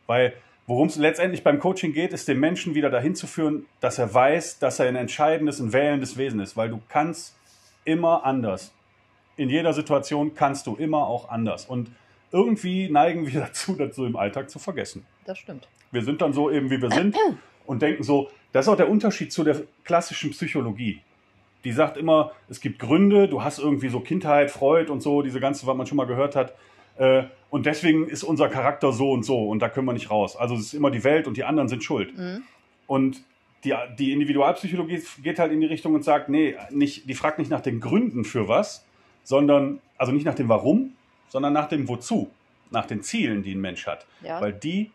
Weil 0.07 0.33
worum 0.66 0.88
es 0.88 0.97
letztendlich 0.97 1.45
beim 1.45 1.59
Coaching 1.59 1.92
geht, 1.92 2.14
ist 2.14 2.29
den 2.29 2.40
Menschen 2.40 2.75
wieder 2.75 2.88
dahin 2.88 3.14
zu 3.14 3.27
führen, 3.27 3.66
dass 3.81 3.99
er 3.99 4.14
weiß, 4.14 4.59
dass 4.59 4.81
er 4.81 4.88
ein 4.88 4.97
entscheidendes, 4.97 5.61
ein 5.61 5.75
wählendes 5.75 6.16
Wesen 6.16 6.40
ist, 6.40 6.57
weil 6.57 6.71
du 6.71 6.81
kannst 6.88 7.37
immer 7.85 8.25
anders. 8.25 8.73
In 9.37 9.49
jeder 9.49 9.73
Situation 9.73 10.35
kannst 10.35 10.66
du 10.66 10.77
immer 10.77 11.07
auch 11.07 11.29
anders. 11.29 11.66
Und 11.66 11.90
irgendwie 12.31 12.88
neigen 12.88 13.27
wir 13.27 13.40
dazu, 13.47 13.75
das 13.75 13.97
so 13.97 14.07
im 14.07 14.16
Alltag 14.16 14.51
zu 14.51 14.59
vergessen. 14.59 15.07
Das 15.25 15.38
stimmt. 15.38 15.68
Wir 15.90 16.03
sind 16.03 16.23
dann 16.23 16.33
so 16.33 16.51
eben, 16.51 16.71
wie 16.71 16.81
wir 16.81 16.90
sind 16.90 17.16
und 17.66 17.83
denken 17.83 18.03
so, 18.03 18.31
das 18.53 18.66
ist 18.66 18.73
auch 18.73 18.77
der 18.77 18.90
Unterschied 18.90 19.33
zu 19.33 19.45
der 19.45 19.62
klassischen 19.85 20.31
Psychologie. 20.31 21.01
Die 21.64 21.73
sagt 21.73 21.97
immer, 21.97 22.33
es 22.49 22.61
gibt 22.61 22.79
Gründe, 22.79 23.29
du 23.29 23.42
hast 23.45 23.59
irgendwie 23.59 23.88
so 23.88 24.01
Kindheit, 24.01 24.51
Freud 24.51 24.90
und 24.90 25.01
so, 25.01 25.23
diese 25.23 25.38
ganze, 25.40 25.66
was 25.66 25.77
man 25.77 25.87
schon 25.87 25.97
mal 25.97 26.07
gehört 26.07 26.35
hat. 26.35 26.55
Äh, 26.97 27.25
und 27.51 27.66
deswegen 27.66 28.09
ist 28.09 28.25
unser 28.25 28.49
Charakter 28.49 28.92
so 28.92 29.12
und 29.12 29.25
so 29.25 29.49
und 29.49 29.61
da 29.61 29.68
können 29.68 29.87
wir 29.87 29.92
nicht 29.92 30.11
raus. 30.11 30.37
Also 30.37 30.55
es 30.55 30.62
ist 30.62 30.75
immer 30.75 30.90
die 30.90 31.05
Welt 31.05 31.27
und 31.27 31.37
die 31.37 31.45
anderen 31.45 31.68
sind 31.68 31.85
schuld. 31.85 32.16
Mhm. 32.16 32.42
Und 32.87 33.23
die, 33.64 33.75
die 33.98 34.12
Individualpsychologie 34.12 35.03
geht 35.22 35.38
halt 35.38 35.53
in 35.53 35.61
die 35.61 35.66
Richtung 35.66 35.94
und 35.94 36.05
sagt, 36.05 36.29
nee, 36.29 36.57
nicht, 36.70 37.09
die 37.09 37.14
fragt 37.14 37.38
nicht 37.38 37.51
nach 37.51 37.61
den 37.61 37.81
Gründen 37.81 38.25
für 38.25 38.48
was, 38.48 38.85
sondern, 39.25 39.81
also 39.96 40.12
nicht 40.12 40.25
nach 40.25 40.35
dem 40.35 40.48
Warum, 40.48 40.94
sondern 41.29 41.53
nach 41.53 41.68
dem 41.68 41.88
Wozu, 41.88 42.31
nach 42.70 42.87
den 42.87 43.03
Zielen, 43.03 43.42
die 43.42 43.55
ein 43.55 43.61
Mensch 43.61 43.87
hat. 43.87 44.07
Ja. 44.22 44.40
Weil 44.40 44.53
die 44.53 44.90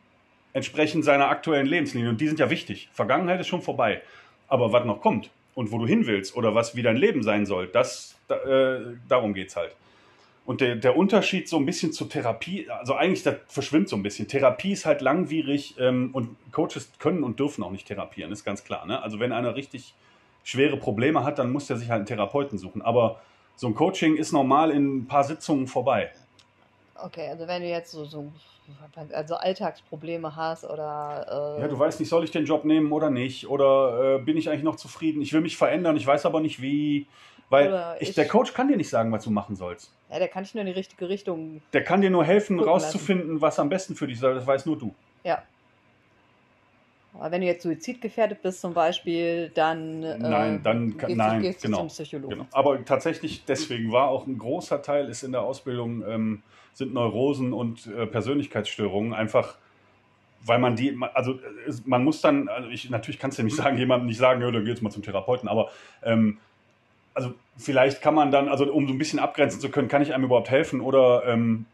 entsprechen 0.54 1.04
seiner 1.04 1.30
aktuellen 1.30 1.68
Lebenslinie. 1.68 2.10
Und 2.10 2.20
die 2.20 2.28
sind 2.28 2.40
ja 2.40 2.50
wichtig. 2.50 2.90
Vergangenheit 2.92 3.40
ist 3.40 3.48
schon 3.48 3.62
vorbei. 3.62 4.02
Aber 4.48 4.72
was 4.72 4.86
noch 4.86 5.02
kommt 5.02 5.30
und 5.56 5.72
wo 5.72 5.78
du 5.78 5.86
hin 5.86 6.08
willst 6.08 6.36
oder 6.36 6.56
was 6.56 6.76
wie 6.76 6.82
dein 6.82 6.98
Leben 6.98 7.24
sein 7.24 7.46
soll, 7.46 7.68
das, 7.68 8.16
da, 8.28 8.36
äh, 8.38 8.96
darum 9.08 9.34
geht 9.34 9.50
es 9.50 9.56
halt. 9.56 9.76
Und 10.48 10.62
der, 10.62 10.78
der 10.78 10.96
Unterschied 10.96 11.50
so 11.50 11.58
ein 11.58 11.66
bisschen 11.66 11.92
zur 11.92 12.08
Therapie, 12.08 12.70
also 12.70 12.96
eigentlich, 12.96 13.22
das 13.22 13.36
verschwimmt 13.50 13.90
so 13.90 13.98
ein 13.98 14.02
bisschen. 14.02 14.30
Therapie 14.30 14.72
ist 14.72 14.86
halt 14.86 15.02
langwierig 15.02 15.76
ähm, 15.78 16.12
und 16.14 16.38
Coaches 16.54 16.90
können 17.00 17.26
und 17.26 17.38
dürfen 17.38 17.66
auch 17.66 17.70
nicht 17.70 17.86
therapieren, 17.86 18.32
ist 18.32 18.46
ganz 18.46 18.64
klar. 18.64 18.86
Ne? 18.86 19.02
Also 19.02 19.20
wenn 19.20 19.34
einer 19.34 19.56
richtig 19.58 19.94
schwere 20.46 20.78
Probleme 20.78 21.26
hat, 21.26 21.38
dann 21.38 21.52
muss 21.52 21.68
der 21.68 21.76
sich 21.76 21.90
halt 21.90 21.98
einen 21.98 22.06
Therapeuten 22.06 22.58
suchen. 22.58 22.82
Aber 22.82 23.20
so 23.58 23.68
ein 23.68 23.76
Coaching 23.76 24.16
ist 24.16 24.32
normal 24.32 24.72
in 24.72 25.00
ein 25.00 25.06
paar 25.06 25.26
Sitzungen 25.26 25.68
vorbei. 25.68 26.12
Okay, 26.96 27.28
also 27.28 27.46
wenn 27.46 27.62
du 27.62 27.68
jetzt 27.68 27.92
so, 27.92 28.06
so 28.06 28.32
also 29.12 29.36
Alltagsprobleme 29.36 30.34
hast 30.34 30.64
oder. 30.64 31.58
Äh 31.58 31.62
ja, 31.64 31.68
du 31.68 31.78
weißt 31.78 32.00
nicht, 32.00 32.08
soll 32.08 32.24
ich 32.24 32.32
den 32.32 32.46
Job 32.46 32.64
nehmen 32.64 32.94
oder 32.94 33.10
nicht? 33.10 33.50
Oder 33.50 34.16
äh, 34.16 34.20
bin 34.20 34.38
ich 34.38 34.50
eigentlich 34.50 34.64
noch 34.64 34.78
zufrieden? 34.78 35.22
Ich 35.22 35.34
will 35.34 35.42
mich 35.42 35.58
verändern, 35.58 35.98
ich 35.98 36.08
weiß 36.08 36.26
aber 36.26 36.40
nicht 36.40 36.62
wie. 36.62 37.06
Weil 37.50 37.98
ich, 38.00 38.10
ich, 38.10 38.16
der 38.16 38.28
Coach 38.28 38.54
kann 38.54 38.68
dir 38.68 38.76
nicht 38.76 38.90
sagen, 38.90 39.12
was 39.12 39.24
du 39.24 39.32
machen 39.32 39.56
sollst. 39.56 39.94
Ja, 40.10 40.20
der 40.20 40.28
kann 40.28 40.44
dich 40.44 40.54
nur 40.54 40.62
in 40.62 40.68
die 40.68 40.74
richtige 40.74 41.08
Richtung. 41.08 41.62
Der 41.74 41.84
kann 41.84 42.02
dir 42.02 42.10
nur 42.10 42.26
helfen, 42.26 42.60
rauszufinden, 42.60 43.30
lassen. 43.30 43.42
was 43.42 43.60
am 43.60 43.70
besten 43.70 43.96
für 43.96 44.08
dich 44.08 44.18
ist. 44.18 44.24
Das 44.24 44.46
weiß 44.46 44.66
nur 44.66 44.78
du. 44.78 44.94
Ja. 45.24 45.44
Aber 47.14 47.32
wenn 47.32 47.42
du 47.42 47.48
jetzt 47.48 47.64
suizidgefährdet 47.64 48.42
bist 48.42 48.62
zum 48.62 48.74
Beispiel, 48.74 49.50
dann, 49.56 50.04
äh, 50.04 50.18
nein, 50.18 50.62
dann 50.62 50.98
gehst, 50.98 51.16
nein, 51.16 51.42
gehst 51.42 51.62
genau, 51.64 51.80
zum 51.80 51.88
Psychologen. 51.88 52.30
Genau. 52.30 52.48
Aber 52.52 52.84
tatsächlich, 52.86 53.44
deswegen 53.46 53.92
war 53.92 54.10
auch 54.10 54.28
ein 54.28 54.38
großer 54.38 54.82
Teil 54.82 55.10
ist 55.10 55.24
in 55.24 55.32
der 55.32 55.42
Ausbildung 55.42 56.04
ähm, 56.08 56.44
sind 56.74 56.94
Neurosen 56.94 57.54
und 57.54 57.88
äh, 57.88 58.06
Persönlichkeitsstörungen 58.06 59.14
einfach, 59.14 59.58
weil 60.46 60.60
man 60.60 60.76
die, 60.76 60.96
also 61.16 61.40
man 61.86 62.04
muss 62.04 62.22
dann, 62.22 62.50
also 62.50 62.70
ich, 62.70 62.92
natürlich 62.92 63.20
kannst 63.20 63.40
du 63.40 63.44
nicht 63.44 63.56
sagen, 63.56 63.78
jemandem 63.80 64.08
nicht 64.08 64.20
sagen, 64.20 64.42
ja, 64.42 64.52
dann 64.52 64.64
geh 64.64 64.70
jetzt 64.70 64.84
mal 64.84 64.92
zum 64.92 65.02
Therapeuten, 65.02 65.50
aber 65.50 65.72
ähm, 66.04 66.38
also 67.18 67.34
vielleicht 67.58 68.04
kann 68.04 68.14
man 68.14 68.30
dann, 68.30 68.48
also 68.48 68.72
um 68.72 68.86
so 68.88 68.94
ein 68.94 69.00
bisschen 69.00 69.18
abgrenzen 69.18 69.60
zu 69.60 69.70
können, 69.70 69.88
kann 69.88 70.04
ich 70.04 70.14
einem 70.14 70.26
überhaupt 70.26 70.52
helfen 70.52 70.82
oder 70.82 71.26
ähm, 71.26 71.66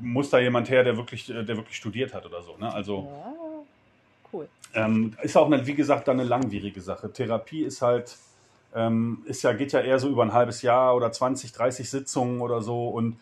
muss 0.00 0.28
da 0.28 0.40
jemand 0.40 0.68
her, 0.70 0.82
der 0.82 0.96
wirklich, 0.96 1.26
der 1.26 1.46
wirklich 1.46 1.76
studiert 1.76 2.12
hat 2.14 2.26
oder 2.26 2.42
so. 2.42 2.56
Ne? 2.56 2.74
Also 2.74 3.08
ja, 3.08 3.34
cool. 4.32 4.48
Ähm, 4.74 5.14
ist 5.22 5.36
auch, 5.36 5.46
eine, 5.46 5.64
wie 5.68 5.74
gesagt, 5.74 6.08
dann 6.08 6.18
eine 6.18 6.28
langwierige 6.28 6.80
Sache. 6.80 7.12
Therapie 7.12 7.62
ist 7.62 7.80
halt, 7.80 8.16
ähm, 8.74 9.22
ist 9.26 9.44
ja, 9.44 9.52
geht 9.52 9.70
ja 9.70 9.80
eher 9.80 10.00
so 10.00 10.08
über 10.08 10.24
ein 10.24 10.32
halbes 10.32 10.62
Jahr 10.62 10.96
oder 10.96 11.12
20, 11.12 11.52
30 11.52 11.88
Sitzungen 11.88 12.40
oder 12.40 12.60
so 12.60 12.88
und 12.88 13.20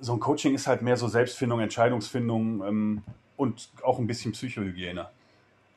so 0.00 0.14
ein 0.14 0.20
Coaching 0.20 0.54
ist 0.54 0.66
halt 0.66 0.80
mehr 0.80 0.96
so 0.96 1.06
Selbstfindung, 1.06 1.60
Entscheidungsfindung 1.60 2.64
ähm, 2.66 3.02
und 3.36 3.68
auch 3.82 3.98
ein 3.98 4.06
bisschen 4.06 4.32
Psychohygiene. 4.32 5.06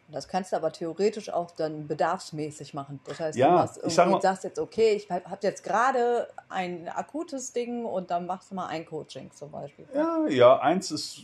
Das 0.09 0.27
kannst 0.27 0.53
du 0.53 0.55
aber 0.55 0.71
theoretisch 0.71 1.29
auch 1.29 1.51
dann 1.51 1.87
bedarfsmäßig 1.87 2.73
machen. 2.73 2.99
Das 3.05 3.19
heißt, 3.19 3.37
ja, 3.37 3.47
du 3.47 3.53
machst 3.55 3.77
irgendwie, 3.77 3.93
sag 3.95 4.09
mal, 4.09 4.21
sagst 4.21 4.43
jetzt, 4.45 4.59
okay, 4.59 4.93
ich 4.93 5.09
habe 5.09 5.37
jetzt 5.41 5.63
gerade 5.63 6.27
ein 6.47 6.87
akutes 6.87 7.51
Ding 7.51 7.83
und 7.83 8.09
dann 8.09 8.25
machst 8.25 8.51
du 8.51 8.55
mal 8.55 8.67
ein 8.67 8.85
Coaching 8.85 9.31
zum 9.31 9.51
Beispiel. 9.51 9.85
Ja, 9.93 10.25
ja, 10.29 10.59
eins 10.59 10.91
ist, 10.91 11.23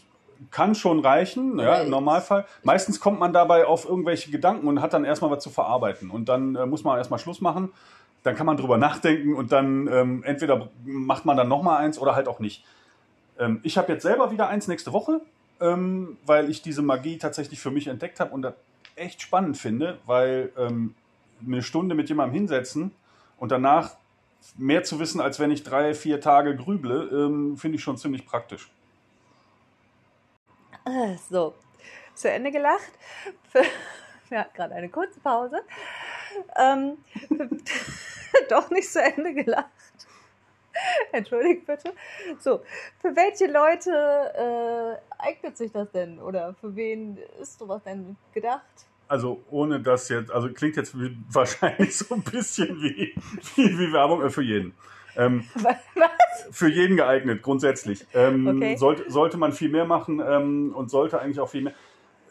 kann 0.51 0.75
schon 0.75 0.99
reichen, 0.99 1.59
ja, 1.59 1.81
im 1.81 1.89
Normalfall. 1.89 2.45
Meistens 2.63 2.99
kommt 2.99 3.19
man 3.19 3.31
dabei 3.31 3.65
auf 3.65 3.87
irgendwelche 3.87 4.31
Gedanken 4.31 4.67
und 4.67 4.81
hat 4.81 4.93
dann 4.93 5.05
erstmal 5.05 5.31
was 5.31 5.41
zu 5.43 5.49
verarbeiten. 5.49 6.09
Und 6.11 6.27
dann 6.27 6.55
äh, 6.55 6.65
muss 6.65 6.83
man 6.83 6.97
erstmal 6.97 7.19
Schluss 7.19 7.39
machen. 7.39 7.71
Dann 8.23 8.35
kann 8.35 8.45
man 8.45 8.57
drüber 8.57 8.77
nachdenken 8.77 9.35
und 9.35 9.51
dann 9.51 9.87
ähm, 9.87 10.23
entweder 10.23 10.69
macht 10.83 11.25
man 11.25 11.37
dann 11.37 11.47
nochmal 11.47 11.83
eins 11.83 11.97
oder 11.97 12.15
halt 12.15 12.27
auch 12.27 12.39
nicht. 12.39 12.65
Ähm, 13.39 13.61
ich 13.63 13.77
habe 13.77 13.93
jetzt 13.93 14.03
selber 14.03 14.31
wieder 14.31 14.47
eins 14.49 14.67
nächste 14.67 14.91
Woche. 14.91 15.21
ähm, 15.61 16.17
weil 16.25 16.49
ich 16.49 16.61
diese 16.61 16.81
Magie 16.81 17.17
tatsächlich 17.17 17.59
für 17.59 17.71
mich 17.71 17.87
entdeckt 17.87 18.19
habe 18.19 18.33
und 18.33 18.41
echt 18.95 19.21
spannend 19.21 19.57
finde, 19.57 19.99
weil 20.05 20.51
ähm, 20.57 20.95
eine 21.45 21.61
Stunde 21.61 21.95
mit 21.95 22.09
jemandem 22.09 22.35
hinsetzen 22.35 22.91
und 23.37 23.51
danach 23.51 23.91
mehr 24.57 24.83
zu 24.83 24.99
wissen, 24.99 25.21
als 25.21 25.39
wenn 25.39 25.51
ich 25.51 25.63
drei, 25.63 25.93
vier 25.93 26.19
Tage 26.21 26.55
grüble, 26.55 27.09
ähm, 27.11 27.57
finde 27.57 27.77
ich 27.77 27.83
schon 27.83 27.97
ziemlich 27.97 28.25
praktisch. 28.25 28.69
So, 31.29 31.53
zu 32.13 32.29
Ende 32.29 32.51
gelacht. 32.51 32.91
Hatten 34.31 34.53
gerade 34.53 34.75
eine 34.75 34.89
kurze 34.89 35.19
Pause. 35.19 35.61
Ähm, 36.57 36.97
doch 38.49 38.69
nicht 38.69 38.91
zu 38.91 39.01
Ende 39.01 39.33
gelacht. 39.33 39.69
Entschuldigt 41.11 41.65
bitte. 41.65 41.93
So, 42.39 42.63
für 42.99 43.15
welche 43.15 43.45
Leute 43.45 44.99
äh, 44.99 45.12
eignet 45.23 45.57
sich 45.57 45.71
das 45.71 45.91
denn? 45.91 46.19
Oder 46.19 46.53
für 46.53 46.75
wen 46.75 47.17
ist 47.41 47.59
sowas 47.59 47.81
denn 47.83 48.15
gedacht? 48.33 48.63
Also 49.07 49.43
ohne 49.49 49.79
das 49.79 50.09
jetzt, 50.09 50.31
also 50.31 50.49
klingt 50.51 50.75
jetzt 50.75 50.95
wahrscheinlich 51.33 51.97
so 51.97 52.15
ein 52.15 52.21
bisschen 52.23 52.81
wie, 52.81 53.15
wie, 53.55 53.79
wie 53.79 53.93
Werbung 53.93 54.23
äh, 54.23 54.29
für 54.29 54.41
jeden. 54.41 54.73
Ähm, 55.15 55.47
für 56.51 56.69
jeden 56.69 56.97
geeignet, 56.97 57.41
grundsätzlich. 57.41 58.05
Ähm, 58.13 58.47
Okay. 58.47 58.75
sollte, 58.77 59.09
sollte 59.11 59.37
man 59.37 59.51
viel 59.51 59.69
mehr 59.69 59.85
machen 59.85 60.21
ähm, 60.25 60.73
und 60.75 60.89
sollte 60.89 61.19
eigentlich 61.19 61.39
auch 61.39 61.49
viel 61.49 61.63
mehr, 61.63 61.73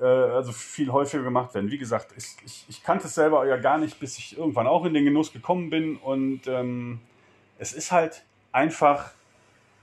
äh, 0.01 0.05
also 0.05 0.53
viel 0.53 0.91
häufiger 0.91 1.23
gemacht 1.23 1.55
werden. 1.55 1.71
Wie 1.71 1.79
gesagt, 1.79 2.15
ich, 2.17 2.37
ich, 2.45 2.65
ich 2.69 2.83
kannte 2.83 3.07
es 3.07 3.15
selber 3.15 3.47
ja 3.47 3.57
gar 3.57 3.79
nicht, 3.79 4.01
bis 4.01 4.19
ich 4.19 4.37
irgendwann 4.37 4.67
auch 4.67 4.85
in 4.85 4.95
den 4.95 5.05
Genuss 5.05 5.33
gekommen 5.33 5.71
bin 5.71 5.97
und 5.97 6.47
ähm, 6.47 7.01
es 7.59 7.73
ist 7.73 7.93
halt 7.93 8.25
einfach 8.51 9.13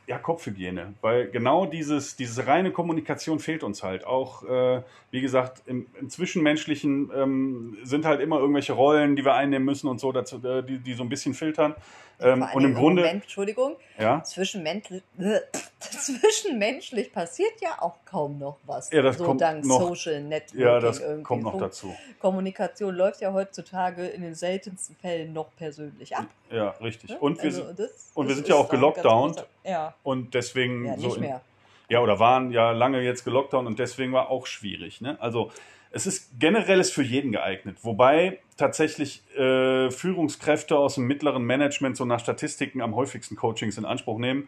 ja, 0.09 0.17
Kopfhygiene, 0.17 0.95
weil 1.01 1.29
genau 1.29 1.67
dieses, 1.67 2.15
diese 2.15 2.47
reine 2.47 2.71
Kommunikation 2.71 3.37
fehlt 3.37 3.63
uns 3.63 3.83
halt. 3.83 4.05
Auch, 4.05 4.43
äh, 4.43 4.81
wie 5.11 5.21
gesagt, 5.21 5.61
im, 5.67 5.85
im 5.99 6.09
Zwischenmenschlichen 6.09 7.11
ähm, 7.15 7.77
sind 7.83 8.05
halt 8.05 8.19
immer 8.19 8.39
irgendwelche 8.39 8.73
Rollen, 8.73 9.15
die 9.15 9.23
wir 9.23 9.35
einnehmen 9.35 9.65
müssen 9.65 9.87
und 9.87 9.99
so, 9.99 10.11
dazu, 10.11 10.43
äh, 10.43 10.63
die, 10.63 10.79
die 10.79 10.93
so 10.95 11.03
ein 11.03 11.09
bisschen 11.09 11.35
filtern. 11.35 11.75
Ähm, 12.21 12.45
und 12.53 12.63
im 12.65 12.73
Grunde, 12.75 13.01
Moment, 13.03 13.23
Entschuldigung, 13.23 13.75
ja, 13.97 14.21
zwischenmenschlich, 14.23 15.03
zwischenmenschlich 15.79 17.11
passiert 17.13 17.53
ja 17.61 17.81
auch 17.81 17.95
kaum 18.05 18.37
noch 18.37 18.57
was. 18.65 18.91
Ja, 18.91 19.01
das 19.01 19.17
so 19.17 19.25
kommt 19.25 19.41
dank 19.41 19.65
noch- 19.65 19.79
Social 19.79 20.21
Networking. 20.21 20.59
ja, 20.61 20.79
das 20.79 20.99
irgendwie. 20.99 21.23
kommt 21.23 21.43
noch 21.43 21.57
dazu. 21.57 21.95
Kommunikation 22.19 22.95
läuft 22.95 23.21
ja 23.21 23.31
heutzutage 23.33 24.05
in 24.07 24.21
den 24.21 24.35
seltensten 24.35 24.95
Fällen 24.95 25.33
noch 25.33 25.47
persönlich 25.57 26.15
ab. 26.15 26.25
Ja, 26.51 26.69
richtig. 26.81 27.11
ne? 27.11 27.17
Und 27.19 27.37
wir, 27.37 27.45
Also 27.45 27.65
sind, 27.67 27.79
das- 27.79 28.11
und 28.13 28.27
wir 28.27 28.35
sind 28.35 28.47
ja 28.47 28.55
auch 28.55 28.69
gelockdownt. 28.69 29.45
Ja, 29.63 29.93
und 30.03 30.33
deswegen 30.33 30.85
ja, 30.85 30.97
so 30.97 31.07
nicht 31.07 31.15
in, 31.17 31.21
mehr. 31.23 31.41
Ja, 31.89 32.01
oder 32.01 32.19
waren 32.19 32.51
ja 32.51 32.71
lange 32.71 33.01
jetzt 33.01 33.23
gelockdown 33.23 33.65
und 33.65 33.79
deswegen 33.79 34.13
war 34.13 34.29
auch 34.29 34.45
schwierig. 34.45 35.01
Ne? 35.01 35.17
Also 35.19 35.51
es 35.91 36.05
ist 36.05 36.39
generell 36.39 36.79
ist 36.79 36.93
für 36.93 37.03
jeden 37.03 37.31
geeignet. 37.31 37.77
Wobei 37.81 38.39
tatsächlich 38.57 39.23
äh, 39.35 39.89
Führungskräfte 39.89 40.77
aus 40.77 40.95
dem 40.95 41.05
mittleren 41.05 41.43
Management 41.43 41.97
so 41.97 42.05
nach 42.05 42.19
Statistiken 42.19 42.81
am 42.81 42.95
häufigsten 42.95 43.35
Coachings 43.35 43.77
in 43.77 43.85
Anspruch 43.85 44.19
nehmen. 44.19 44.47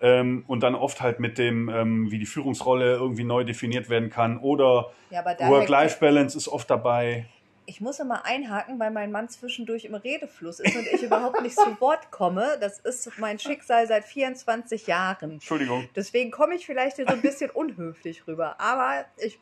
Ähm, 0.00 0.44
und 0.48 0.62
dann 0.62 0.74
oft 0.74 1.00
halt 1.00 1.20
mit 1.20 1.38
dem, 1.38 1.68
ähm, 1.68 2.10
wie 2.10 2.18
die 2.18 2.26
Führungsrolle 2.26 2.94
irgendwie 2.94 3.24
neu 3.24 3.44
definiert 3.44 3.88
werden 3.88 4.10
kann. 4.10 4.38
Oder 4.38 4.92
Ja, 5.10 5.24
Work-Life-Balance 5.24 6.36
ist 6.36 6.48
oft 6.48 6.68
dabei. 6.68 7.26
Ich 7.66 7.80
muss 7.80 8.00
immer 8.00 8.26
einhaken, 8.26 8.80
weil 8.80 8.90
mein 8.90 9.12
Mann 9.12 9.28
zwischendurch 9.28 9.84
im 9.84 9.94
Redefluss 9.94 10.58
ist 10.58 10.74
und 10.74 10.86
ich 10.92 11.02
überhaupt 11.04 11.40
nicht 11.42 11.54
zu 11.54 11.80
Wort 11.80 12.10
komme. 12.10 12.58
Das 12.60 12.80
ist 12.80 13.16
mein 13.18 13.38
Schicksal 13.38 13.86
seit 13.86 14.04
24 14.04 14.88
Jahren. 14.88 15.32
Entschuldigung. 15.32 15.88
Deswegen 15.94 16.32
komme 16.32 16.56
ich 16.56 16.66
vielleicht 16.66 16.96
hier 16.96 17.06
so 17.06 17.14
ein 17.14 17.22
bisschen 17.22 17.50
unhöflich 17.50 18.26
rüber. 18.26 18.60
Aber 18.60 19.04
ich, 19.24 19.38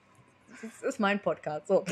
es 0.62 0.82
ist 0.82 1.00
mein 1.00 1.20
Podcast. 1.20 1.68
So. 1.68 1.84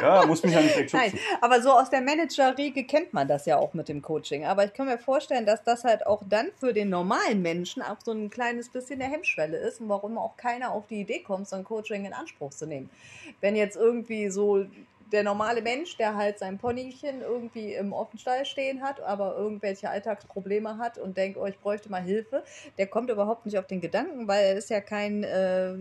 Ja, 0.00 0.26
muss 0.26 0.42
mich 0.42 0.52
ja 0.52 0.60
nicht 0.60 0.74
direkt 0.74 0.92
Nein, 0.92 1.18
aber 1.40 1.62
so 1.62 1.72
aus 1.72 1.90
der 1.90 2.00
Manager-Riege 2.00 2.84
kennt 2.84 3.12
man 3.12 3.26
das 3.28 3.46
ja 3.46 3.56
auch 3.56 3.74
mit 3.74 3.88
dem 3.88 4.02
Coaching. 4.02 4.44
Aber 4.44 4.64
ich 4.64 4.72
kann 4.72 4.86
mir 4.86 4.98
vorstellen, 4.98 5.46
dass 5.46 5.62
das 5.64 5.84
halt 5.84 6.06
auch 6.06 6.22
dann 6.28 6.48
für 6.58 6.72
den 6.72 6.90
normalen 6.90 7.42
Menschen 7.42 7.82
auch 7.82 7.96
so 8.04 8.12
ein 8.12 8.30
kleines 8.30 8.68
bisschen 8.68 9.00
eine 9.00 9.12
Hemmschwelle 9.12 9.56
ist 9.56 9.80
und 9.80 9.88
warum 9.88 10.18
auch 10.18 10.36
keiner 10.36 10.72
auf 10.72 10.86
die 10.86 11.00
Idee 11.00 11.20
kommt, 11.20 11.48
so 11.48 11.56
ein 11.56 11.64
Coaching 11.64 12.04
in 12.04 12.12
Anspruch 12.12 12.50
zu 12.50 12.66
nehmen. 12.66 12.90
Wenn 13.40 13.56
jetzt 13.56 13.76
irgendwie 13.76 14.28
so 14.28 14.66
der 15.12 15.22
normale 15.22 15.62
Mensch, 15.62 15.96
der 15.96 16.16
halt 16.16 16.38
sein 16.38 16.58
Ponychen 16.58 17.22
irgendwie 17.22 17.74
im 17.74 17.92
Offenstall 17.92 18.44
stehen 18.44 18.82
hat, 18.82 19.00
aber 19.00 19.36
irgendwelche 19.36 19.88
Alltagsprobleme 19.88 20.78
hat 20.78 20.98
und 20.98 21.16
denkt, 21.16 21.38
oh, 21.38 21.46
ich 21.46 21.58
bräuchte 21.58 21.88
mal 21.90 22.02
Hilfe, 22.02 22.42
der 22.76 22.88
kommt 22.88 23.08
überhaupt 23.10 23.46
nicht 23.46 23.56
auf 23.56 23.66
den 23.66 23.80
Gedanken, 23.80 24.26
weil 24.26 24.44
er 24.44 24.54
ist 24.54 24.68
ja 24.68 24.80
kein 24.80 25.22
äh, 25.22 25.74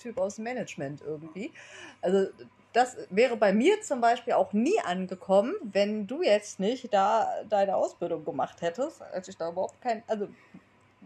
Typ 0.00 0.18
aus 0.18 0.38
Management 0.38 1.02
irgendwie. 1.02 1.52
Also 2.00 2.28
das 2.72 2.96
wäre 3.10 3.36
bei 3.36 3.52
mir 3.52 3.80
zum 3.80 4.00
Beispiel 4.00 4.34
auch 4.34 4.52
nie 4.52 4.78
angekommen, 4.84 5.54
wenn 5.62 6.06
du 6.06 6.22
jetzt 6.22 6.60
nicht 6.60 6.92
da 6.92 7.42
deine 7.48 7.76
Ausbildung 7.76 8.24
gemacht 8.24 8.60
hättest, 8.60 9.02
als 9.02 9.28
ich 9.28 9.36
da 9.36 9.50
überhaupt 9.50 9.80
kein, 9.80 10.02
also 10.06 10.28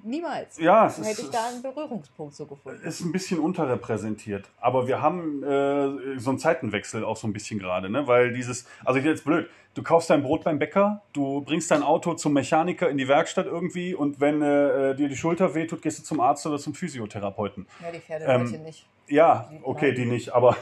niemals 0.03 0.59
Ja, 0.59 0.87
es 0.87 0.99
hätte 0.99 1.11
ist, 1.11 1.19
ich 1.25 1.31
da 1.31 1.49
einen 1.49 1.63
Berührungspunkt 1.63 2.35
so 2.35 2.47
gefunden. 2.47 2.83
ist 2.85 3.01
ein 3.01 3.13
bisschen 3.13 3.39
unterrepräsentiert. 3.39 4.49
Aber 4.61 4.87
wir 4.87 5.01
haben 5.03 5.43
äh, 5.43 6.19
so 6.19 6.31
einen 6.31 6.39
Zeitenwechsel 6.39 7.05
auch 7.05 7.17
so 7.17 7.27
ein 7.27 7.33
bisschen 7.33 7.59
gerade, 7.59 7.89
ne? 7.91 8.07
Weil 8.07 8.33
dieses, 8.33 8.67
also 8.85 9.01
jetzt 9.01 9.25
blöd, 9.25 9.49
du 9.75 9.83
kaufst 9.83 10.11
dein 10.11 10.23
Brot 10.23 10.45
beim 10.45 10.59
Bäcker, 10.59 11.03
du 11.13 11.41
bringst 11.41 11.71
dein 11.71 11.83
Auto 11.83 12.15
zum 12.15 12.33
Mechaniker 12.35 12.89
in 12.91 12.99
die 12.99 13.09
Werkstatt 13.09 13.47
irgendwie 13.47 13.95
und 13.95 14.21
wenn 14.21 14.43
äh, 14.43 14.95
dir 14.95 15.09
die 15.09 15.17
Schulter 15.17 15.55
wehtut, 15.55 15.83
gehst 15.83 15.99
du 15.99 16.03
zum 16.03 16.21
Arzt 16.21 16.47
oder 16.47 16.59
zum 16.59 16.75
Physiotherapeuten. 16.75 17.67
Ja, 17.81 17.91
die 17.91 17.97
Ähm, 17.97 18.03
Pferdeleute 18.03 18.59
nicht. 18.59 18.87
Ja, 19.09 19.51
okay, 19.63 19.93
die 19.93 20.05
nicht, 20.07 20.31
aber 20.31 20.57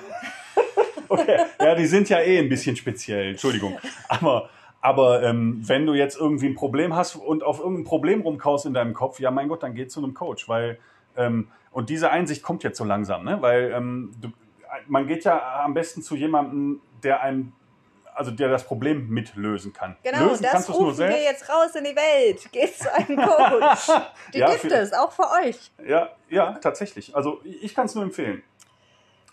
okay, 1.09 1.39
ja, 1.61 1.75
die 1.75 1.87
sind 1.87 2.09
ja 2.09 2.21
eh 2.21 2.39
ein 2.39 2.49
bisschen 2.49 2.77
speziell, 2.77 3.31
Entschuldigung. 3.31 3.79
Aber, 4.09 4.49
aber 4.81 5.23
ähm, 5.23 5.61
wenn 5.67 5.87
du 5.87 5.95
jetzt 5.95 6.19
irgendwie 6.19 6.47
ein 6.47 6.55
Problem 6.55 6.95
hast 6.95 7.17
und 7.17 7.43
auf 7.43 7.59
irgendein 7.61 7.85
Problem 7.85 8.23
rumkaust 8.23 8.67
in 8.67 8.75
deinem 8.75 8.95
Kopf, 8.95 9.21
ja 9.21 9.31
mein 9.31 9.49
Gott, 9.49 9.63
dann 9.63 9.75
geh 9.75 9.87
zu 9.87 10.03
einem 10.03 10.15
Coach, 10.15 10.49
weil 10.49 10.79
ähm, 11.17 11.49
und 11.71 11.91
diese 11.91 12.11
Einsicht 12.11 12.43
kommt 12.43 12.63
jetzt 12.63 12.79
so 12.79 12.85
langsam, 12.85 13.25
ne? 13.25 13.41
Weil 13.41 13.73
ähm, 13.73 14.13
du, 14.21 14.29
man 14.87 15.07
geht 15.07 15.25
ja 15.25 15.63
am 15.65 15.75
besten 15.75 16.03
zu 16.03 16.17
jemandem, 16.17 16.81
der 17.03 17.21
einem 17.23 17.53
also 18.15 18.31
der 18.33 18.49
das 18.49 18.65
Problem 18.65 19.09
mitlösen 19.09 19.73
kann. 19.73 19.97
Genau, 20.03 20.25
Lösen 20.25 20.43
das 20.43 20.53
kannst 20.53 20.69
du 20.69 20.73
es 20.73 20.79
nur 20.79 20.89
rufen 20.89 20.99
wir 20.99 21.07
selbst. 21.13 21.25
jetzt 21.25 21.49
raus 21.49 21.75
in 21.75 21.85
die 21.85 21.97
Welt. 21.97 22.53
Geht 22.53 22.77
zu 22.77 22.93
einem 22.93 23.17
Coach. 23.27 23.87
Die 24.35 24.39
Ja, 24.39 24.51
gibt 24.51 24.71
es, 24.73 24.93
auch 24.93 25.13
für 25.13 25.27
euch. 25.43 25.71
Ja, 25.87 26.11
ja, 26.29 26.53
tatsächlich. 26.61 27.17
Also 27.17 27.41
ich 27.45 27.75
kann 27.75 27.87
es 27.87 27.95
nur 27.95 28.05
empfehlen. 28.05 28.43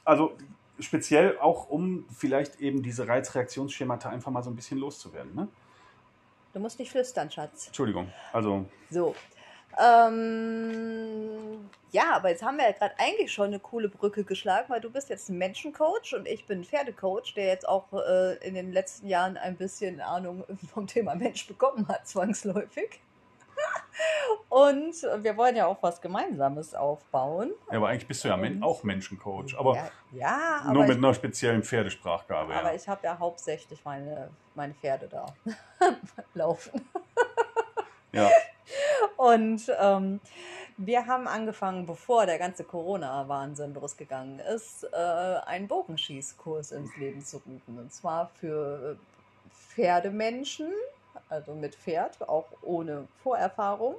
Also 0.06 0.38
speziell 0.80 1.38
auch, 1.40 1.70
um 1.70 2.06
vielleicht 2.16 2.60
eben 2.60 2.84
diese 2.84 3.08
Reizreaktionsschemata 3.08 4.10
einfach 4.10 4.32
mal 4.32 4.44
so 4.44 4.50
ein 4.50 4.56
bisschen 4.56 4.78
loszuwerden. 4.78 5.36
Ne? 5.36 5.48
Du 6.54 6.60
musst 6.60 6.80
nicht 6.80 6.92
flüstern, 6.92 7.30
Schatz. 7.30 7.68
Entschuldigung. 7.68 8.12
Also 8.34 8.66
So. 8.90 9.16
Ähm, 9.80 11.70
ja, 11.92 12.16
aber 12.16 12.30
jetzt 12.30 12.44
haben 12.44 12.58
wir 12.58 12.66
ja 12.66 12.72
gerade 12.72 12.96
eigentlich 12.98 13.32
schon 13.32 13.48
eine 13.48 13.60
coole 13.60 13.90
Brücke 13.90 14.24
geschlagen, 14.24 14.66
weil 14.70 14.82
du 14.82 14.90
bist 14.90 15.10
jetzt 15.10 15.30
ein 15.30 15.38
Menschencoach 15.38 16.16
und 16.16 16.28
ich 16.28 16.46
bin 16.46 16.62
ein 16.62 16.64
Pferdecoach, 16.64 17.34
der 17.36 17.46
jetzt 17.48 17.68
auch 17.68 17.86
äh, 17.94 18.36
in 18.38 18.56
den 18.56 18.72
letzten 18.72 19.08
Jahren 19.08 19.38
ein 19.38 19.56
bisschen 19.56 20.02
Ahnung 20.02 20.44
vom 20.74 20.88
Thema 20.88 21.16
Mensch 21.16 21.48
bekommen 21.48 21.88
hat, 21.88 22.08
zwangsläufig. 22.08 23.02
Und 24.50 24.96
wir 25.24 25.38
wollen 25.38 25.56
ja 25.56 25.66
auch 25.68 25.82
was 25.82 26.02
Gemeinsames 26.02 26.74
aufbauen. 26.74 27.52
ja, 27.72 27.78
aber 27.78 27.90
eigentlich 27.90 28.08
bist 28.08 28.24
du 28.24 28.30
ja 28.30 28.38
Men 28.38 28.64
auch 28.64 28.84
Menschencoach, 28.84 29.56
aber 29.58 29.76
ja, 29.76 29.90
ja, 30.14 30.62
nur 30.66 30.72
aber 30.72 30.82
mit 30.88 30.92
ich, 30.92 30.98
einer 30.98 31.14
speziellen 31.14 31.64
Pferdesprachgabe. 31.64 32.54
aber 32.54 32.70
Ja. 32.70 32.76
ich 32.76 32.88
habe 32.88 33.02
ja 33.06 33.18
hauptsächlich 33.20 33.84
meine, 33.84 34.30
meine 34.56 34.74
Pferde 34.74 35.08
da 35.08 35.26
laufen. 36.34 36.88
ja. 38.12 38.30
Und 39.18 39.72
ähm, 39.80 40.20
wir 40.78 41.06
haben 41.08 41.28
angefangen, 41.28 41.86
bevor 41.86 42.26
der 42.26 42.38
ganze 42.38 42.64
Corona-Wahnsinn 42.64 43.74
losgegangen 43.74 44.40
ist, 44.40 44.84
äh, 44.94 44.96
einen 45.46 45.68
Bogenschießkurs 45.68 46.72
ins 46.72 46.96
Leben 46.98 47.22
zu 47.24 47.38
rufen. 47.38 47.80
Und 47.80 47.92
zwar 47.92 48.28
für 48.40 48.98
äh, 48.98 49.54
Pferdemenschen, 49.74 50.72
also 51.30 51.54
mit 51.54 51.76
Pferd, 51.76 52.28
auch 52.28 52.48
ohne 52.62 53.08
Vorerfahrung, 53.24 53.96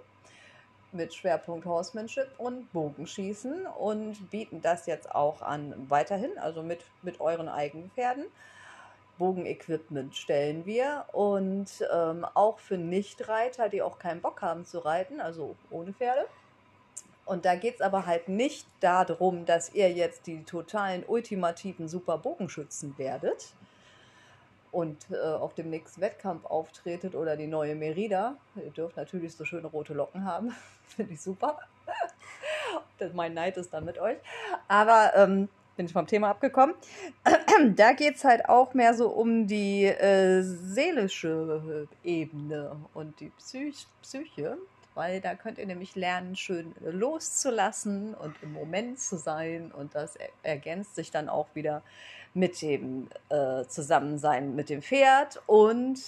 mit 0.92 1.14
Schwerpunkt 1.14 1.66
Horsemanship 1.66 2.28
und 2.38 2.72
Bogenschießen 2.72 3.66
und 3.66 4.30
bieten 4.30 4.62
das 4.62 4.86
jetzt 4.86 5.14
auch 5.14 5.42
an 5.42 5.74
weiterhin, 5.88 6.38
also 6.38 6.62
mit, 6.62 6.80
mit 7.02 7.20
euren 7.20 7.48
eigenen 7.48 7.90
Pferden. 7.90 8.24
Bogenequipment 9.18 10.16
stellen 10.16 10.64
wir 10.64 11.04
und 11.12 11.66
ähm, 11.92 12.24
auch 12.34 12.60
für 12.60 12.78
Nichtreiter, 12.78 13.68
die 13.68 13.82
auch 13.82 13.98
keinen 13.98 14.22
Bock 14.22 14.42
haben 14.42 14.64
zu 14.64 14.78
reiten, 14.78 15.20
also 15.20 15.56
ohne 15.70 15.92
Pferde. 15.92 16.26
Und 17.26 17.44
da 17.44 17.56
geht 17.56 17.74
es 17.74 17.80
aber 17.82 18.06
halt 18.06 18.28
nicht 18.28 18.66
darum, 18.80 19.44
dass 19.44 19.74
ihr 19.74 19.92
jetzt 19.92 20.26
die 20.26 20.44
totalen 20.44 21.04
ultimativen 21.04 21.88
super 21.88 22.16
Bogenschützen 22.16 22.96
werdet 22.96 23.54
und 24.70 25.06
äh, 25.10 25.16
auf 25.16 25.54
dem 25.54 25.70
nächsten 25.70 26.00
Wettkampf 26.00 26.44
auftretet 26.44 27.14
oder 27.14 27.36
die 27.36 27.46
neue 27.46 27.74
Merida. 27.74 28.36
Ihr 28.56 28.70
dürft 28.70 28.96
natürlich 28.96 29.34
so 29.34 29.44
schöne 29.44 29.66
rote 29.66 29.94
Locken 29.94 30.24
haben, 30.24 30.54
finde 30.96 31.14
ich 31.14 31.20
super. 31.20 31.58
mein 33.14 33.34
Neid 33.34 33.56
ist 33.56 33.72
dann 33.72 33.84
mit 33.84 33.98
euch. 33.98 34.18
Aber 34.66 35.12
ähm, 35.14 35.48
bin 35.78 35.86
ich 35.86 35.92
vom 35.92 36.06
Thema 36.06 36.30
abgekommen. 36.30 36.74
da 37.76 37.92
geht 37.92 38.16
es 38.16 38.24
halt 38.24 38.48
auch 38.48 38.74
mehr 38.74 38.94
so 38.94 39.08
um 39.08 39.46
die 39.46 39.84
äh, 39.84 40.42
seelische 40.42 41.88
Ebene 42.02 42.76
und 42.94 43.20
die 43.20 43.30
Psych 43.38 43.86
Psyche, 44.02 44.58
weil 44.94 45.20
da 45.20 45.36
könnt 45.36 45.58
ihr 45.58 45.66
nämlich 45.66 45.94
lernen, 45.94 46.34
schön 46.34 46.74
loszulassen 46.80 48.14
und 48.14 48.34
im 48.42 48.52
Moment 48.52 48.98
zu 48.98 49.16
sein 49.16 49.70
und 49.70 49.94
das 49.94 50.18
ergänzt 50.42 50.96
sich 50.96 51.12
dann 51.12 51.28
auch 51.28 51.46
wieder 51.54 51.82
mit 52.38 52.62
dem 52.62 53.08
äh, 53.30 53.64
Zusammensein 53.66 54.54
mit 54.54 54.70
dem 54.70 54.80
Pferd 54.80 55.42
und 55.46 55.98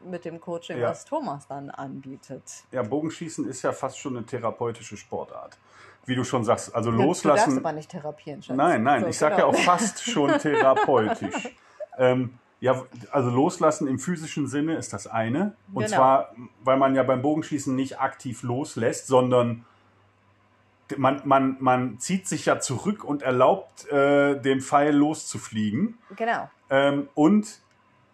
mit 0.00 0.24
dem 0.24 0.40
Coaching, 0.40 0.78
ja. 0.78 0.90
was 0.90 1.04
Thomas 1.04 1.48
dann 1.48 1.70
anbietet. 1.70 2.42
Ja, 2.70 2.82
Bogenschießen 2.82 3.48
ist 3.48 3.62
ja 3.62 3.72
fast 3.72 3.98
schon 3.98 4.16
eine 4.16 4.26
therapeutische 4.26 4.96
Sportart. 4.96 5.56
Wie 6.04 6.14
du 6.14 6.24
schon 6.24 6.44
sagst, 6.44 6.74
also 6.74 6.90
du, 6.90 6.98
loslassen. 6.98 7.50
Du 7.50 7.56
darfst 7.56 7.66
aber 7.66 7.72
nicht 7.72 7.90
therapieren, 7.90 8.42
Schatz. 8.42 8.56
Nein, 8.56 8.82
nein, 8.82 9.02
so, 9.02 9.08
ich 9.08 9.18
sage 9.18 9.36
genau. 9.36 9.52
ja 9.52 9.58
auch 9.58 9.64
fast 9.64 10.02
schon 10.02 10.30
therapeutisch. 10.38 11.48
ähm, 11.98 12.38
ja, 12.60 12.82
also 13.10 13.30
loslassen 13.30 13.88
im 13.88 13.98
physischen 13.98 14.46
Sinne 14.46 14.76
ist 14.76 14.92
das 14.92 15.06
eine. 15.06 15.54
Und 15.72 15.84
genau. 15.84 15.96
zwar, 15.96 16.34
weil 16.64 16.76
man 16.76 16.94
ja 16.94 17.02
beim 17.02 17.22
Bogenschießen 17.22 17.74
nicht 17.74 18.00
aktiv 18.00 18.42
loslässt, 18.42 19.06
sondern 19.06 19.64
man, 20.96 21.22
man, 21.24 21.56
man 21.60 21.98
zieht 21.98 22.26
sich 22.26 22.46
ja 22.46 22.60
zurück 22.60 23.04
und 23.04 23.22
erlaubt, 23.22 23.86
äh, 23.88 24.40
dem 24.40 24.60
Pfeil 24.60 24.94
loszufliegen. 24.94 25.98
Genau. 26.16 26.48
Ähm, 26.70 27.08
und 27.14 27.60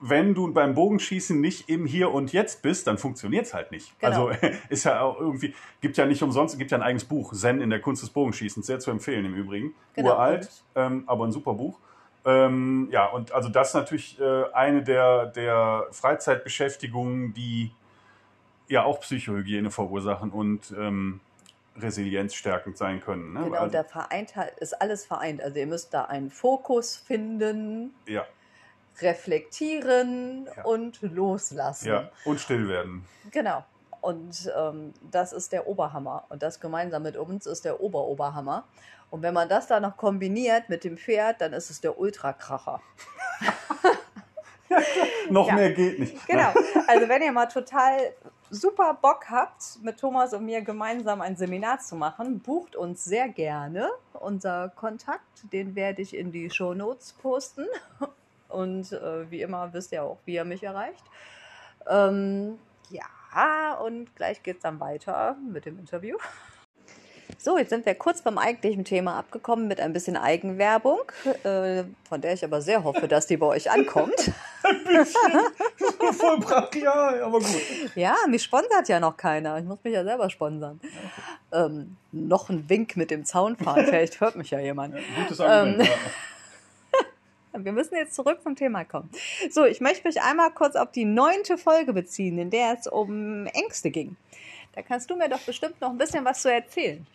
wenn 0.01 0.35
du 0.35 0.53
beim 0.53 0.75
Bogenschießen 0.75 1.41
nicht 1.41 1.69
im 1.71 1.87
Hier 1.87 2.13
und 2.13 2.33
Jetzt 2.33 2.63
bist, 2.63 2.87
dann 2.87 2.99
funktioniert 2.99 3.47
es 3.47 3.55
halt 3.55 3.71
nicht. 3.71 3.99
Genau. 4.01 4.29
Also 4.29 4.47
ist 4.69 4.85
ja 4.85 5.01
auch 5.01 5.19
irgendwie, 5.19 5.55
gibt 5.81 5.97
ja 5.97 6.05
nicht 6.05 6.23
umsonst, 6.23 6.59
gibt 6.59 6.71
ja 6.71 6.79
ein 6.79 6.83
eigenes 6.83 7.05
Buch, 7.05 7.33
Zen 7.33 7.61
in 7.61 7.71
der 7.71 7.81
Kunst 7.81 8.03
des 8.03 8.11
Bogenschießens, 8.11 8.67
sehr 8.67 8.81
zu 8.81 8.91
empfehlen 8.91 9.25
im 9.25 9.35
Übrigen. 9.35 9.75
Genau. 9.95 10.11
Uralt, 10.11 10.51
ähm, 10.75 11.05
aber 11.07 11.25
ein 11.25 11.33
super 11.33 11.55
Buch. 11.55 11.79
Ähm, 12.27 12.89
ja, 12.91 13.07
und 13.07 13.33
also 13.33 13.49
das 13.49 13.69
ist 13.69 13.75
natürlich 13.75 14.21
äh, 14.21 14.45
eine 14.53 14.83
der, 14.83 15.27
der 15.27 15.87
Freizeitbeschäftigungen, 15.91 17.35
die 17.35 17.73
ja 18.69 18.85
auch 18.85 19.01
Psychohygiene 19.01 19.71
verursachen 19.71 20.31
und 20.31 20.75
ähm, 20.79 21.21
resilienzstärkend 21.77 22.77
sein 22.79 23.01
können. 23.01 23.33
Ne? 23.33 23.45
Genau, 23.45 23.59
also, 23.59 23.73
der 23.73 23.85
vereint 23.85 24.37
halt, 24.37 24.57
ist 24.59 24.81
alles 24.81 25.05
vereint. 25.05 25.43
Also 25.43 25.59
ihr 25.59 25.67
müsst 25.67 25.93
da 25.93 26.05
einen 26.05 26.31
Fokus 26.31 26.97
finden. 26.97 27.95
Ja. 28.07 28.25
Reflektieren 29.01 30.49
ja. 30.57 30.65
und 30.65 31.03
loslassen. 31.03 31.89
Ja, 31.89 32.11
und 32.25 32.39
still 32.39 32.69
werden. 32.69 33.05
Genau. 33.33 33.65
Und 34.01 34.53
ähm, 34.57 34.93
das 35.11 35.33
ist 35.33 35.53
der 35.53 35.67
Oberhammer. 35.67 36.27
Und 36.29 36.43
das 36.43 36.61
gemeinsam 36.61 37.03
mit 37.03 37.17
uns 37.17 37.47
ist 37.47 37.65
der 37.65 37.81
Oberoberhammer. 37.81 38.65
Und 39.11 39.23
wenn 39.23 39.35
man 39.35 39.49
das 39.49 39.67
dann 39.67 39.83
noch 39.83 39.97
kombiniert 39.97 40.69
mit 40.69 40.85
dem 40.85 40.97
Pferd, 40.97 41.41
dann 41.41 41.53
ist 41.53 41.71
es 41.71 41.81
der 41.81 41.99
Ultrakracher. 41.99 42.81
noch 45.31 45.49
ja. 45.49 45.55
mehr 45.55 45.73
geht 45.73 45.99
nicht. 45.99 46.27
Genau. 46.27 46.53
Also 46.87 47.09
wenn 47.09 47.23
ihr 47.23 47.33
mal 47.33 47.47
total 47.47 48.13
super 48.55 48.95
Bock 48.95 49.31
habt, 49.31 49.83
mit 49.83 49.99
Thomas 49.99 50.33
und 50.33 50.45
mir 50.45 50.63
gemeinsam 50.63 51.21
ein 51.21 51.37
Seminar 51.37 51.81
zu 51.81 51.97
machen, 51.97 52.41
bucht 52.41 52.77
uns 52.77 53.05
sehr 53.05 53.29
gerne. 53.29 53.91
Unser 54.13 54.71
Kontakt, 54.71 55.53
den 55.53 55.75
werde 55.75 56.03
ich 56.03 56.17
in 56.17 56.33
die 56.33 56.51
Show 56.51 56.75
Notes 56.75 57.13
posten. 57.13 57.67
Und 58.49 58.93
äh, 58.93 59.29
wie 59.33 59.43
immer 59.43 59.73
wisst 59.73 59.91
ihr 59.91 60.05
auch, 60.05 60.19
wie 60.27 60.35
ihr 60.35 60.45
mich 60.45 60.63
erreicht. 60.63 61.03
Ähm, 61.89 62.57
ja, 62.89 63.75
und 63.81 64.15
gleich 64.15 64.45
geht 64.45 64.59
es 64.59 64.63
dann 64.63 64.79
weiter 64.79 65.37
mit 65.51 65.65
dem 65.65 65.77
Interview. 65.81 66.17
So, 67.39 67.59
jetzt 67.59 67.71
sind 67.71 67.85
wir 67.85 67.95
kurz 67.95 68.23
beim 68.23 68.39
eigentlichen 68.39 68.85
Thema 68.85 69.19
abgekommen 69.19 69.69
mit 69.69 69.81
ein 69.81 69.93
bisschen 69.93 70.17
Eigenwerbung, 70.17 71.01
äh, 71.43 71.85
von 72.09 72.21
der 72.21 72.35
ich 72.35 72.45
aber 72.45 72.63
sehr 72.63 72.85
hoffe, 72.85 73.09
dass 73.09 73.27
die 73.27 73.37
bei 73.37 73.47
euch 73.47 73.71
ankommt. 73.71 74.33
ein 74.63 74.85
bisschen. 74.85 76.13
Voll 76.13 76.39
brachial, 76.39 77.23
aber 77.23 77.39
gut. 77.39 77.63
Ja, 77.95 78.15
mich 78.29 78.43
sponsert 78.43 78.89
ja 78.89 79.01
noch 79.01 79.17
keiner. 79.17 79.59
Ich 79.59 79.65
muss 79.65 79.79
mich 79.85 79.95
ja 79.95 80.05
selber 80.05 80.31
sponsern. 80.31 80.81
Ähm, 81.53 81.97
noch 82.13 82.49
ein 82.49 82.69
Wink 82.69 82.97
mit 82.97 83.11
dem 83.11 83.25
Zaunfahren, 83.25 83.85
vielleicht 83.87 84.21
hört 84.21 84.37
mich 84.37 84.51
ja 84.51 84.61
jemand. 84.61 84.95
Ja, 84.95 85.01
gutes 85.23 85.41
Argument, 85.41 85.81
ähm, 85.81 85.87
ja. 85.87 85.95
Wir 87.57 87.73
müssen 87.73 87.95
jetzt 87.95 88.15
zurück 88.15 88.41
zum 88.43 88.57
Thema 88.57 88.85
kommen. 88.85 89.11
So, 89.51 89.65
ich 89.65 89.81
möchte 89.81 90.09
mich 90.09 90.21
einmal 90.21 90.51
kurz 90.51 90.75
auf 90.75 90.91
die 90.91 91.05
neunte 91.05 91.57
Folge 91.57 91.93
beziehen, 91.93 92.37
in 92.39 92.51
der 92.51 92.77
es 92.79 92.89
um 92.89 93.47
Ängste 93.47 93.93
ging. 93.93 94.17
Da 94.75 94.83
kannst 94.83 95.11
du 95.11 95.17
mir 95.17 95.29
doch 95.29 95.41
bestimmt 95.41 95.81
noch 95.81 95.91
ein 95.91 95.99
bisschen 95.99 96.25
was 96.25 96.43
zu 96.43 96.53
erzählen. 96.53 97.07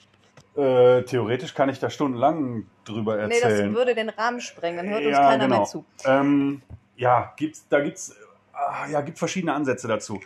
Äh, 0.56 1.04
theoretisch 1.04 1.54
kann 1.54 1.69
ich 1.69 1.80
da 1.80 1.89
stundenlang 1.89 2.65
drüber 2.86 3.19
erzählen. 3.19 3.58
Nee, 3.58 3.63
das 3.67 3.76
würde 3.76 3.95
den 3.95 4.10
Rahmen 4.10 4.41
sprengen, 4.41 4.78
dann 4.78 4.89
hört 4.89 5.06
uns 5.06 5.17
ja, 5.17 5.30
keiner 5.30 5.45
genau. 5.45 5.58
mehr 5.58 5.65
zu. 5.65 5.86
Ähm, 6.06 6.62
ja, 6.95 7.34
gibt's, 7.38 7.65
da 7.69 7.82
gibt 7.82 7.98
es 7.98 8.15
ah, 8.54 8.88
ja, 8.89 9.02
gibt 9.02 9.19
verschiedene 9.19 9.54
Ansätze 9.54 9.88
dazu. 9.88 10.19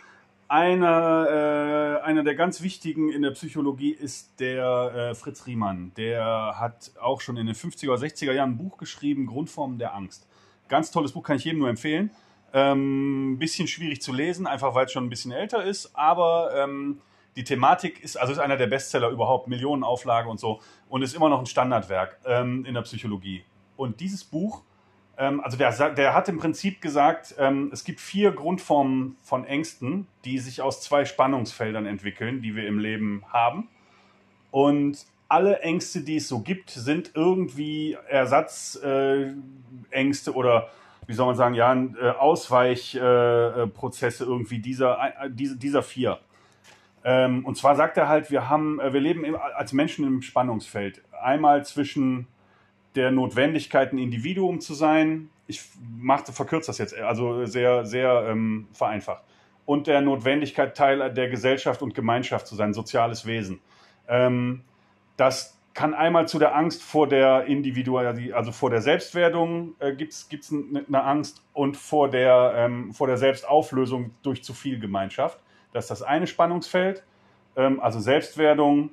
Einer, 0.48 2.00
äh, 2.02 2.06
einer 2.06 2.22
der 2.22 2.34
ganz 2.34 2.62
wichtigen 2.62 3.10
in 3.10 3.22
der 3.22 3.30
Psychologie 3.30 3.90
ist 3.90 4.38
der 4.40 5.10
äh, 5.10 5.14
Fritz 5.14 5.46
Riemann. 5.46 5.92
Der 5.96 6.56
hat 6.58 6.92
auch 7.00 7.20
schon 7.20 7.36
in 7.36 7.46
den 7.46 7.54
50er 7.54 7.90
oder 7.90 8.00
60er 8.00 8.32
Jahren 8.32 8.50
ein 8.50 8.58
Buch 8.58 8.76
geschrieben, 8.76 9.26
Grundformen 9.26 9.78
der 9.78 9.94
Angst. 9.94 10.26
Ganz 10.68 10.90
tolles 10.90 11.12
Buch, 11.12 11.22
kann 11.22 11.36
ich 11.36 11.44
jedem 11.44 11.60
nur 11.60 11.68
empfehlen. 11.68 12.10
Ähm, 12.52 13.32
ein 13.32 13.38
bisschen 13.38 13.66
schwierig 13.66 14.00
zu 14.00 14.12
lesen, 14.12 14.46
einfach 14.46 14.74
weil 14.74 14.86
es 14.86 14.92
schon 14.92 15.04
ein 15.04 15.10
bisschen 15.10 15.32
älter 15.32 15.64
ist, 15.64 15.90
aber 15.94 16.52
ähm, 16.54 17.00
die 17.36 17.44
Thematik 17.44 18.02
ist, 18.02 18.16
also 18.16 18.32
ist 18.32 18.38
einer 18.38 18.56
der 18.56 18.66
Bestseller 18.66 19.10
überhaupt, 19.10 19.48
Millionenauflage 19.48 20.28
und 20.28 20.38
so, 20.38 20.60
und 20.88 21.02
ist 21.02 21.14
immer 21.14 21.28
noch 21.28 21.40
ein 21.40 21.46
Standardwerk 21.46 22.18
ähm, 22.24 22.64
in 22.64 22.74
der 22.74 22.82
Psychologie. 22.82 23.44
Und 23.76 24.00
dieses 24.00 24.24
Buch, 24.24 24.62
ähm, 25.16 25.40
also 25.40 25.56
der, 25.56 25.90
der 25.90 26.14
hat 26.14 26.28
im 26.28 26.38
Prinzip 26.38 26.80
gesagt, 26.80 27.34
ähm, 27.38 27.70
es 27.72 27.84
gibt 27.84 28.00
vier 28.00 28.32
Grundformen 28.32 29.16
von 29.22 29.44
Ängsten, 29.44 30.06
die 30.24 30.38
sich 30.38 30.62
aus 30.62 30.80
zwei 30.80 31.04
Spannungsfeldern 31.04 31.86
entwickeln, 31.86 32.42
die 32.42 32.56
wir 32.56 32.66
im 32.66 32.78
Leben 32.78 33.24
haben. 33.32 33.68
Und 34.50 35.06
alle 35.28 35.60
Ängste, 35.60 36.00
die 36.02 36.16
es 36.16 36.28
so 36.28 36.40
gibt, 36.40 36.70
sind 36.70 37.12
irgendwie 37.14 37.96
Ersatzängste 38.08 40.30
äh, 40.30 40.34
oder 40.34 40.70
wie 41.06 41.12
soll 41.12 41.26
man 41.26 41.36
sagen, 41.36 41.54
ja, 41.54 41.74
äh, 41.74 42.10
Ausweichprozesse 42.10 44.24
äh, 44.24 44.26
irgendwie 44.26 44.60
dieser, 44.60 44.98
äh, 45.24 45.30
dieser 45.30 45.82
vier. 45.82 46.18
Ähm, 47.04 47.44
und 47.44 47.56
zwar 47.56 47.76
sagt 47.76 47.98
er 47.98 48.08
halt, 48.08 48.30
wir 48.30 48.48
haben, 48.48 48.80
äh, 48.80 48.92
wir 48.92 49.00
leben 49.00 49.36
als 49.36 49.72
Menschen 49.72 50.06
im 50.06 50.22
Spannungsfeld. 50.22 51.02
Einmal 51.22 51.64
zwischen 51.64 52.26
der 52.94 53.10
Notwendigkeit, 53.10 53.92
ein 53.92 53.98
Individuum 53.98 54.60
zu 54.60 54.72
sein. 54.72 55.28
Ich 55.46 55.62
machte, 55.98 56.32
verkürze 56.32 56.68
das 56.68 56.78
jetzt, 56.78 56.96
also 56.96 57.44
sehr, 57.44 57.84
sehr 57.84 58.26
ähm, 58.28 58.68
vereinfacht. 58.72 59.22
Und 59.66 59.86
der 59.86 60.00
Notwendigkeit, 60.00 60.76
Teil 60.76 61.12
der 61.12 61.28
Gesellschaft 61.28 61.82
und 61.82 61.94
Gemeinschaft 61.94 62.46
zu 62.46 62.54
sein, 62.54 62.72
soziales 62.72 63.26
Wesen. 63.26 63.60
Ähm, 64.08 64.62
das 65.16 65.58
kann 65.74 65.92
einmal 65.92 66.28
zu 66.28 66.38
der 66.38 66.54
Angst 66.54 66.82
vor 66.82 67.08
der 67.08 67.46
Individualität, 67.46 68.32
also 68.32 68.52
vor 68.52 68.70
der 68.70 68.80
Selbstwerdung 68.80 69.74
äh, 69.80 69.92
gibt 69.94 70.12
es 70.12 70.52
eine 70.52 71.04
Angst 71.04 71.42
und 71.52 71.76
vor 71.76 72.08
der, 72.08 72.54
ähm, 72.56 72.94
vor 72.94 73.08
der 73.08 73.16
Selbstauflösung 73.16 74.12
durch 74.22 74.44
zu 74.44 74.54
viel 74.54 74.78
Gemeinschaft. 74.78 75.40
Das 75.74 75.84
ist 75.84 75.90
das 75.90 76.02
eine 76.02 76.26
Spannungsfeld, 76.26 77.02
ähm, 77.56 77.80
also 77.80 77.98
Selbstwerdung, 77.98 78.90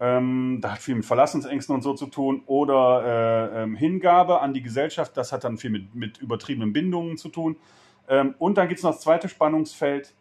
ähm, 0.00 0.58
da 0.60 0.72
hat 0.72 0.78
viel 0.80 0.96
mit 0.96 1.04
Verlassensängsten 1.04 1.74
und 1.74 1.82
so 1.82 1.92
zu 1.92 2.06
tun, 2.06 2.42
oder 2.46 3.52
äh, 3.52 3.62
ähm, 3.62 3.76
Hingabe 3.76 4.40
an 4.40 4.54
die 4.54 4.62
Gesellschaft, 4.62 5.16
das 5.16 5.30
hat 5.30 5.44
dann 5.44 5.58
viel 5.58 5.70
mit, 5.70 5.94
mit 5.94 6.18
übertriebenen 6.18 6.72
Bindungen 6.72 7.18
zu 7.18 7.28
tun. 7.28 7.56
Ähm, 8.08 8.34
und 8.38 8.58
dann 8.58 8.68
gibt 8.68 8.78
es 8.78 8.84
noch 8.84 8.92
das 8.92 9.02
zweite 9.02 9.28
Spannungsfeld 9.28 10.14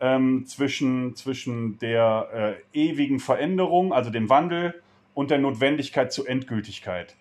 ähm, 0.00 0.44
zwischen, 0.46 1.16
zwischen 1.16 1.78
der 1.78 2.58
äh, 2.74 2.78
ewigen 2.78 3.18
Veränderung, 3.18 3.94
also 3.94 4.10
dem 4.10 4.28
Wandel, 4.28 4.80
und 5.14 5.30
der 5.30 5.38
Notwendigkeit 5.38 6.12
zur 6.12 6.28
Endgültigkeit 6.28 7.16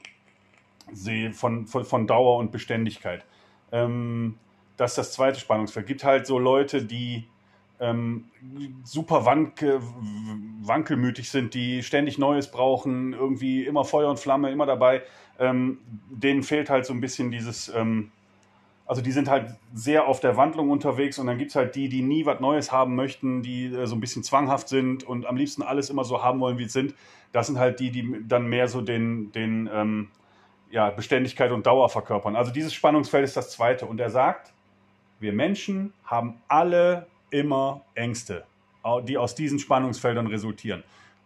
von, 1.32 1.66
von, 1.66 1.86
von 1.86 2.08
Dauer 2.08 2.38
und 2.38 2.52
Beständigkeit. 2.52 3.24
Ähm, 3.72 4.38
das 4.76 4.92
ist 4.92 4.98
das 4.98 5.14
zweite 5.14 5.40
Spannungsfeld. 5.40 5.86
Es 5.86 5.88
gibt 5.88 6.04
halt 6.04 6.28
so 6.28 6.38
Leute, 6.38 6.84
die 6.84 7.26
ähm, 7.80 8.26
super 8.84 9.26
wanke, 9.26 9.82
wankelmütig 10.62 11.30
sind, 11.30 11.54
die 11.54 11.84
ständig 11.84 12.18
Neues 12.18 12.50
brauchen, 12.52 13.14
irgendwie 13.14 13.66
immer 13.66 13.84
Feuer 13.84 14.10
und 14.10 14.20
Flamme, 14.20 14.52
immer 14.52 14.66
dabei. 14.66 15.04
Ähm, 15.40 15.80
denen 16.10 16.44
fehlt 16.44 16.70
halt 16.70 16.86
so 16.86 16.94
ein 16.94 17.02
bisschen 17.02 17.32
dieses, 17.32 17.68
ähm, 17.70 18.12
also 18.86 19.02
die 19.02 19.12
sind 19.12 19.30
halt 19.30 19.56
sehr 19.74 20.08
auf 20.08 20.20
der 20.20 20.38
Wandlung 20.38 20.70
unterwegs 20.70 21.20
und 21.20 21.28
dann 21.28 21.38
gibt 21.38 21.50
es 21.50 21.56
halt 21.56 21.76
die, 21.76 21.90
die 21.90 22.02
nie 22.02 22.26
was 22.26 22.40
Neues 22.40 22.72
haben 22.72 22.96
möchten, 22.96 23.42
die 23.42 23.66
äh, 23.66 23.86
so 23.88 23.96
ein 23.96 24.00
bisschen 24.00 24.24
zwanghaft 24.24 24.70
sind 24.70 25.04
und 25.04 25.26
am 25.26 25.36
liebsten 25.36 25.62
alles 25.62 25.90
immer 25.90 26.06
so 26.06 26.24
haben 26.24 26.40
wollen, 26.40 26.58
wie 26.58 26.64
es 26.64 26.74
sind. 26.74 26.96
Das 27.34 27.48
sind 27.48 27.58
halt 27.58 27.82
die, 27.82 27.92
die 27.92 28.24
dann 28.26 28.48
mehr 28.48 28.70
so 28.70 28.82
den, 28.82 29.32
den 29.34 29.70
ähm, 29.74 30.08
ja, 30.70 30.90
Beständigkeit 30.90 31.52
und 31.52 31.66
Dauer 31.66 31.90
verkörpern. 31.90 32.36
Also 32.36 32.52
dieses 32.52 32.74
Spannungsfeld 32.74 33.26
ist 33.26 33.36
das 33.36 33.52
zweite. 33.52 33.86
Und 33.86 34.00
er 34.00 34.10
sagt, 34.10 34.54
wir 35.20 35.34
Menschen 35.34 35.94
haben 36.06 36.42
alle 36.48 37.08
immer 37.30 37.82
Ängste, 37.96 38.46
die 39.08 39.18
aus 39.18 39.36
diesen 39.36 39.60
Spannungsfeldern 39.60 40.28
resultieren. 40.28 40.84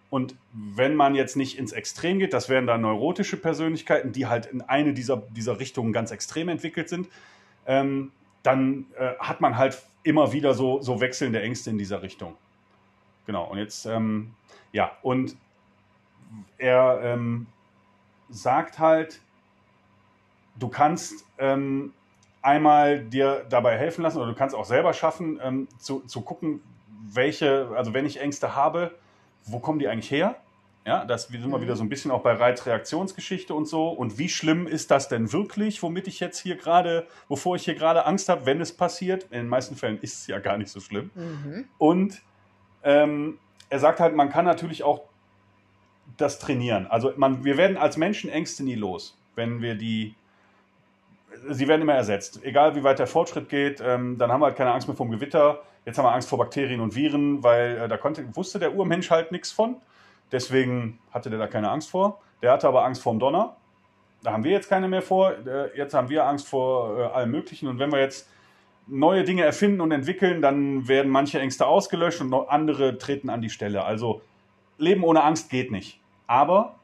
Und 0.09 0.35
wenn 0.53 0.95
man 0.95 1.13
jetzt 1.13 1.35
nicht 1.35 1.57
ins 1.57 1.71
Extrem 1.71 2.19
geht, 2.19 2.33
das 2.33 2.49
wären 2.49 2.65
dann 2.65 2.81
neurotische 2.81 3.37
Persönlichkeiten, 3.37 4.11
die 4.11 4.25
halt 4.25 4.47
in 4.47 4.61
eine 4.61 4.93
dieser, 4.93 5.17
dieser 5.17 5.59
Richtungen 5.59 5.93
ganz 5.93 6.11
extrem 6.11 6.49
entwickelt 6.49 6.89
sind, 6.89 7.09
ähm, 7.67 8.11
dann 8.41 8.87
äh, 8.97 9.13
hat 9.19 9.41
man 9.41 9.57
halt 9.57 9.83
immer 10.03 10.33
wieder 10.33 10.53
so, 10.53 10.81
so 10.81 10.99
wechselnde 10.99 11.41
Ängste 11.41 11.69
in 11.69 11.77
dieser 11.77 12.01
Richtung. 12.01 12.35
Genau, 13.27 13.45
und 13.51 13.59
jetzt, 13.59 13.85
ähm, 13.85 14.33
ja, 14.71 14.97
und 15.03 15.35
er 16.57 17.01
ähm, 17.03 17.45
sagt 18.29 18.79
halt, 18.79 19.21
du 20.57 20.69
kannst 20.69 21.25
ähm, 21.37 21.93
einmal 22.41 22.99
dir 22.99 23.45
dabei 23.49 23.77
helfen 23.77 24.01
lassen 24.01 24.17
oder 24.17 24.27
du 24.27 24.35
kannst 24.35 24.55
auch 24.55 24.65
selber 24.65 24.93
schaffen, 24.93 25.39
ähm, 25.43 25.67
zu, 25.77 26.01
zu 26.01 26.21
gucken, 26.21 26.61
welche, 27.11 27.69
also 27.75 27.93
wenn 27.93 28.05
ich 28.05 28.21
Ängste 28.21 28.55
habe, 28.55 28.91
wo 29.45 29.59
kommen 29.59 29.79
die 29.79 29.87
eigentlich 29.87 30.11
her? 30.11 30.35
Ja, 30.85 31.05
das 31.05 31.27
sind 31.27 31.51
wir 31.51 31.57
mhm. 31.57 31.61
wieder 31.61 31.75
so 31.75 31.83
ein 31.83 31.89
bisschen 31.89 32.09
auch 32.09 32.21
bei 32.21 32.33
Reizreaktionsgeschichte 32.33 33.53
und 33.53 33.67
so. 33.67 33.89
Und 33.89 34.17
wie 34.17 34.29
schlimm 34.29 34.65
ist 34.65 34.89
das 34.91 35.07
denn 35.07 35.31
wirklich, 35.31 35.83
womit 35.83 36.07
ich 36.07 36.19
jetzt 36.19 36.39
hier 36.39 36.55
gerade, 36.55 37.05
wovor 37.27 37.57
ich 37.57 37.65
hier 37.65 37.75
gerade 37.75 38.05
Angst 38.05 38.29
habe, 38.29 38.45
wenn 38.45 38.61
es 38.61 38.75
passiert? 38.75 39.23
In 39.25 39.39
den 39.39 39.47
meisten 39.49 39.75
Fällen 39.75 39.99
ist 39.99 40.21
es 40.21 40.27
ja 40.27 40.39
gar 40.39 40.57
nicht 40.57 40.71
so 40.71 40.79
schlimm. 40.79 41.11
Mhm. 41.13 41.65
Und 41.77 42.21
ähm, 42.83 43.37
er 43.69 43.79
sagt 43.79 43.99
halt, 43.99 44.15
man 44.15 44.29
kann 44.29 44.45
natürlich 44.45 44.83
auch 44.83 45.01
das 46.17 46.39
trainieren. 46.39 46.87
Also 46.87 47.13
man, 47.17 47.43
wir 47.43 47.57
werden 47.57 47.77
als 47.77 47.97
Menschen 47.97 48.29
Ängste 48.29 48.63
nie 48.63 48.75
los, 48.75 49.17
wenn 49.35 49.61
wir 49.61 49.75
die 49.75 50.15
sie 51.49 51.67
werden 51.67 51.81
immer 51.81 51.93
ersetzt. 51.93 52.43
Egal 52.43 52.75
wie 52.75 52.83
weit 52.83 52.99
der 52.99 53.07
Fortschritt 53.07 53.49
geht, 53.49 53.81
ähm, 53.85 54.17
dann 54.17 54.31
haben 54.31 54.41
wir 54.41 54.47
halt 54.47 54.55
keine 54.55 54.71
Angst 54.71 54.87
mehr 54.87 54.97
vom 54.97 55.09
Gewitter. 55.09 55.61
Jetzt 55.85 55.97
haben 55.97 56.05
wir 56.05 56.13
Angst 56.13 56.29
vor 56.29 56.37
Bakterien 56.37 56.81
und 56.81 56.95
Viren, 56.95 57.43
weil 57.43 57.77
äh, 57.77 57.87
da 57.87 57.97
konnte, 57.97 58.35
wusste 58.35 58.59
der 58.59 58.73
Urmensch 58.75 59.09
halt 59.09 59.31
nichts 59.31 59.51
von. 59.51 59.77
Deswegen 60.31 60.99
hatte 61.11 61.29
der 61.29 61.39
da 61.39 61.47
keine 61.47 61.69
Angst 61.69 61.89
vor. 61.89 62.21
Der 62.41 62.51
hatte 62.51 62.67
aber 62.67 62.85
Angst 62.85 63.01
vorm 63.01 63.19
Donner. 63.19 63.55
Da 64.21 64.33
haben 64.33 64.43
wir 64.43 64.51
jetzt 64.51 64.69
keine 64.69 64.87
mehr 64.87 65.01
vor. 65.01 65.31
Äh, 65.31 65.77
jetzt 65.77 65.93
haben 65.93 66.09
wir 66.09 66.25
Angst 66.25 66.47
vor 66.47 66.97
äh, 66.97 67.03
allem 67.03 67.31
Möglichen. 67.31 67.67
Und 67.67 67.79
wenn 67.79 67.91
wir 67.91 67.99
jetzt 67.99 68.29
neue 68.87 69.23
Dinge 69.23 69.43
erfinden 69.43 69.81
und 69.81 69.91
entwickeln, 69.91 70.41
dann 70.41 70.87
werden 70.87 71.11
manche 71.11 71.39
Ängste 71.39 71.65
ausgelöscht 71.65 72.21
und 72.21 72.33
andere 72.33 72.97
treten 72.97 73.29
an 73.29 73.41
die 73.41 73.49
Stelle. 73.49 73.83
Also 73.83 74.21
Leben 74.77 75.03
ohne 75.03 75.23
Angst 75.23 75.49
geht 75.49 75.71
nicht. 75.71 75.99
Aber 76.27 76.75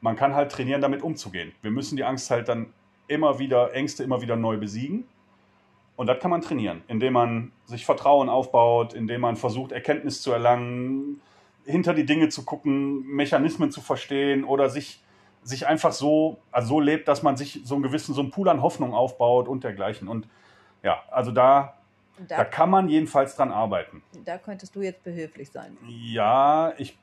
man 0.00 0.16
kann 0.16 0.34
halt 0.34 0.52
trainieren, 0.52 0.80
damit 0.80 1.02
umzugehen. 1.02 1.52
Wir 1.62 1.70
müssen 1.70 1.96
die 1.96 2.04
Angst 2.04 2.30
halt 2.30 2.48
dann 2.48 2.72
immer 3.10 3.38
wieder 3.38 3.74
Ängste 3.74 4.02
immer 4.02 4.22
wieder 4.22 4.36
neu 4.36 4.56
besiegen. 4.56 5.04
Und 5.96 6.06
das 6.06 6.18
kann 6.18 6.30
man 6.30 6.40
trainieren, 6.40 6.82
indem 6.88 7.12
man 7.12 7.52
sich 7.66 7.84
Vertrauen 7.84 8.30
aufbaut, 8.30 8.94
indem 8.94 9.20
man 9.20 9.36
versucht, 9.36 9.70
Erkenntnis 9.72 10.22
zu 10.22 10.32
erlangen, 10.32 11.20
hinter 11.66 11.92
die 11.92 12.06
Dinge 12.06 12.30
zu 12.30 12.44
gucken, 12.44 13.04
Mechanismen 13.06 13.70
zu 13.70 13.82
verstehen 13.82 14.44
oder 14.44 14.70
sich, 14.70 15.02
sich 15.42 15.66
einfach 15.66 15.92
so, 15.92 16.38
also 16.50 16.68
so 16.68 16.80
lebt, 16.80 17.06
dass 17.06 17.22
man 17.22 17.36
sich 17.36 17.60
so 17.64 17.74
einen 17.74 17.82
gewissen, 17.82 18.14
so 18.14 18.22
einen 18.22 18.30
Pool 18.30 18.48
an 18.48 18.62
Hoffnung 18.62 18.94
aufbaut 18.94 19.46
und 19.46 19.62
dergleichen. 19.62 20.08
Und 20.08 20.26
ja, 20.82 21.02
also 21.10 21.32
da, 21.32 21.74
da, 22.28 22.38
da 22.38 22.44
kann 22.44 22.70
man 22.70 22.88
jedenfalls 22.88 23.36
dran 23.36 23.52
arbeiten. 23.52 24.02
Da 24.24 24.38
könntest 24.38 24.74
du 24.74 24.80
jetzt 24.80 25.04
behilflich 25.04 25.50
sein. 25.50 25.76
Ja, 25.86 26.72
ich 26.78 26.98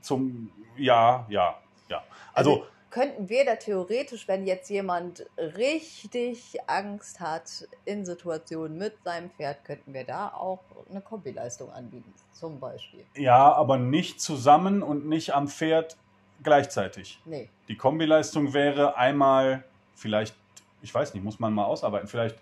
zum, 0.00 0.50
ja, 0.76 1.26
ja, 1.28 1.56
ja. 1.88 2.04
also, 2.32 2.62
also 2.62 2.66
könnten 2.90 3.28
wir 3.28 3.44
da 3.44 3.56
theoretisch, 3.56 4.28
wenn 4.28 4.46
jetzt 4.46 4.70
jemand 4.70 5.26
richtig 5.38 6.56
Angst 6.66 7.20
hat 7.20 7.68
in 7.84 8.04
Situationen 8.04 8.78
mit 8.78 8.94
seinem 9.04 9.30
Pferd, 9.30 9.64
könnten 9.64 9.92
wir 9.92 10.04
da 10.04 10.28
auch 10.28 10.60
eine 10.90 11.00
Kombileistung 11.00 11.70
anbieten, 11.70 12.12
zum 12.32 12.60
Beispiel. 12.60 13.04
Ja, 13.16 13.52
aber 13.52 13.76
nicht 13.76 14.20
zusammen 14.20 14.82
und 14.82 15.06
nicht 15.06 15.34
am 15.34 15.48
Pferd 15.48 15.96
gleichzeitig. 16.42 17.20
Nee. 17.24 17.48
Die 17.68 17.76
Kombileistung 17.76 18.52
wäre 18.52 18.96
einmal 18.96 19.64
vielleicht, 19.94 20.34
ich 20.82 20.94
weiß 20.94 21.14
nicht, 21.14 21.24
muss 21.24 21.38
man 21.38 21.52
mal 21.52 21.64
ausarbeiten, 21.64 22.08
vielleicht 22.08 22.38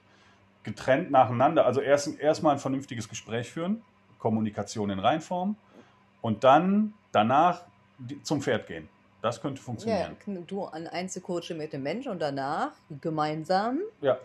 getrennt 0.62 1.10
nacheinander. 1.10 1.64
Also 1.66 1.80
erst 1.80 2.18
erstmal 2.18 2.54
ein 2.54 2.58
vernünftiges 2.58 3.08
Gespräch 3.08 3.50
führen, 3.50 3.82
Kommunikation 4.18 4.90
in 4.90 4.98
Reinform 4.98 5.56
und 6.20 6.44
dann 6.44 6.94
danach 7.12 7.62
zum 8.22 8.40
Pferd 8.40 8.66
gehen. 8.66 8.88
Das 9.24 9.40
könnte 9.40 9.62
funktionieren. 9.62 10.18
Ja, 10.26 10.34
du 10.46 10.64
an 10.64 10.86
Einzelcoaching 10.86 11.56
mit 11.56 11.72
dem 11.72 11.82
Mensch 11.82 12.06
und 12.06 12.20
danach 12.20 12.72
gemeinsam 13.00 13.80
ja. 14.02 14.18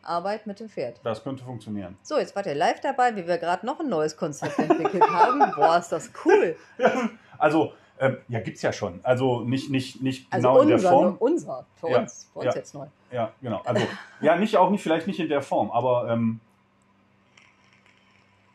Arbeit 0.00 0.46
mit 0.46 0.60
dem 0.60 0.68
Pferd. 0.68 1.00
Das 1.02 1.24
könnte 1.24 1.42
funktionieren. 1.42 1.98
So, 2.04 2.18
jetzt 2.18 2.36
wart 2.36 2.46
ihr 2.46 2.54
live 2.54 2.80
dabei, 2.80 3.16
wie 3.16 3.26
wir 3.26 3.38
gerade 3.38 3.66
noch 3.66 3.80
ein 3.80 3.88
neues 3.88 4.16
Konzept 4.16 4.56
entwickelt 4.60 5.02
haben. 5.10 5.40
Boah, 5.56 5.78
ist 5.78 5.88
das 5.88 6.12
cool. 6.24 6.54
Ja, 6.78 7.10
also, 7.36 7.72
ähm, 7.98 8.18
ja, 8.28 8.38
gibt 8.38 8.58
es 8.58 8.62
ja 8.62 8.72
schon. 8.72 9.00
Also 9.02 9.40
nicht, 9.40 9.70
nicht, 9.70 10.00
nicht 10.00 10.32
also 10.32 10.46
genau 10.46 10.60
unser, 10.60 10.74
in 10.76 10.80
der 10.82 10.90
Form. 10.92 11.16
Unser, 11.18 11.66
für 11.74 11.90
ja, 11.90 11.98
uns, 11.98 12.30
für 12.32 12.38
uns 12.38 12.54
jetzt 12.54 12.74
neu. 12.74 12.86
Ja, 13.10 13.32
genau. 13.42 13.60
Also, 13.64 13.84
ja, 14.20 14.36
nicht 14.36 14.56
auch 14.56 14.70
nicht, 14.70 14.84
vielleicht 14.84 15.08
nicht 15.08 15.18
in 15.18 15.28
der 15.28 15.42
Form, 15.42 15.72
aber 15.72 16.08
ähm, 16.10 16.38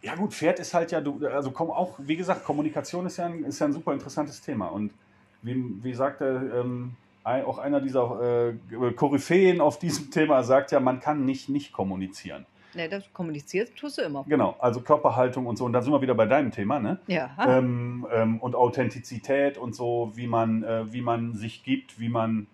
ja 0.02 0.16
gut, 0.16 0.34
Pferd 0.34 0.60
ist 0.60 0.74
halt 0.74 0.94
ja, 0.94 1.02
du, 1.02 1.28
also 1.28 1.52
komm, 1.52 1.70
auch, 1.70 1.96
wie 1.98 2.16
gesagt, 2.16 2.46
Kommunikation 2.46 3.06
ist 3.06 3.18
ja 3.18 3.26
ein, 3.26 3.44
ist 3.44 3.60
ja 3.60 3.66
ein 3.66 3.74
super 3.74 3.92
interessantes 3.92 4.40
Thema. 4.40 4.68
Und 4.68 4.94
wie, 5.42 5.84
wie 5.84 5.94
sagte 5.94 6.52
ähm, 6.56 6.96
auch 7.24 7.60
einer 7.60 7.80
dieser 7.80 8.50
äh, 8.50 8.92
Koryphäen 8.92 9.62
auf 9.62 9.78
diesem 9.78 10.10
Thema, 10.12 10.44
sagt 10.44 10.72
ja, 10.72 10.80
man 10.80 11.00
kann 11.00 11.26
nicht 11.26 11.50
nicht 11.50 11.72
kommunizieren. 11.72 12.46
Ne, 12.76 12.88
das 12.88 13.12
kommuniziert 13.14 13.76
tust 13.76 13.98
du 13.98 14.04
immer. 14.04 14.24
Genau, 14.28 14.56
also 14.60 14.82
Körperhaltung 14.82 15.48
und 15.48 15.58
so. 15.58 15.66
Und 15.66 15.74
dann 15.74 15.82
sind 15.82 15.92
wir 15.92 16.02
wieder 16.02 16.14
bei 16.14 16.28
deinem 16.28 16.52
Thema, 16.52 16.80
ne? 16.80 17.00
Ja. 17.08 17.32
Ähm, 17.40 18.06
ähm, 18.14 18.38
und 18.40 18.56
Authentizität 18.56 19.58
und 19.58 19.74
so, 19.74 20.12
wie 20.14 20.28
man, 20.28 20.64
äh, 20.64 20.92
wie 20.94 21.02
man 21.02 21.34
sich 21.34 21.64
gibt, 21.64 22.00
wie 22.00 22.10
man, 22.10 22.46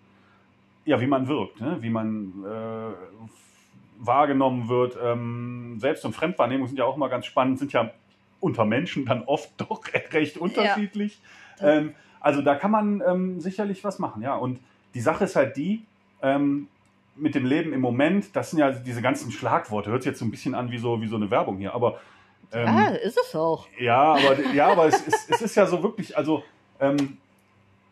ja, 0.86 1.02
wie 1.02 1.08
man 1.08 1.28
wirkt, 1.28 1.60
ne? 1.60 1.78
wie 1.82 1.90
man 1.90 2.46
äh, 2.46 2.94
wahrgenommen 4.00 4.70
wird. 4.70 4.98
Ähm, 5.04 5.78
Selbst- 5.80 6.06
und 6.06 6.14
Fremdwahrnehmung 6.14 6.68
sind 6.68 6.78
ja 6.78 6.86
auch 6.86 6.96
immer 6.96 7.10
ganz 7.10 7.26
spannend, 7.26 7.60
sind 7.60 7.74
ja 7.74 7.92
unter 8.40 8.64
Menschen 8.64 9.06
dann 9.06 9.24
oft 9.24 9.52
doch 9.58 9.82
recht 10.14 10.38
unterschiedlich. 10.38 11.20
Ja. 11.60 11.82
Also 12.26 12.42
da 12.42 12.56
kann 12.56 12.72
man 12.72 13.04
ähm, 13.08 13.40
sicherlich 13.40 13.84
was 13.84 14.00
machen, 14.00 14.24
ja. 14.24 14.36
Und 14.36 14.60
die 14.96 15.00
Sache 15.00 15.26
ist 15.26 15.36
halt 15.36 15.56
die, 15.58 15.84
ähm, 16.24 16.68
mit 17.16 17.36
dem 17.36 17.46
Leben 17.46 17.72
im 17.72 17.82
Moment, 17.82 18.36
das 18.36 18.50
sind 18.50 18.58
ja 18.58 18.72
diese 18.72 19.04
ganzen 19.04 19.32
Schlagworte, 19.32 19.92
hört 19.92 20.02
sich 20.02 20.10
jetzt 20.10 20.18
so 20.18 20.26
ein 20.26 20.32
bisschen 20.32 20.56
an 20.56 20.72
wie 20.72 20.80
so, 20.80 21.00
wie 21.04 21.08
so 21.08 21.18
eine 21.18 21.30
Werbung 21.30 21.60
hier, 21.60 21.76
aber. 21.76 22.00
Ähm, 22.52 22.68
ah, 22.68 22.88
ist 22.88 23.20
es 23.24 23.36
auch. 23.36 23.68
Ja, 23.80 24.14
aber, 24.14 24.40
ja, 24.56 24.72
aber 24.72 24.88
es, 24.88 25.02
ist, 25.02 25.30
es 25.30 25.42
ist 25.44 25.56
ja 25.56 25.68
so 25.68 25.84
wirklich, 25.84 26.18
also 26.18 26.44
ähm, 26.80 27.18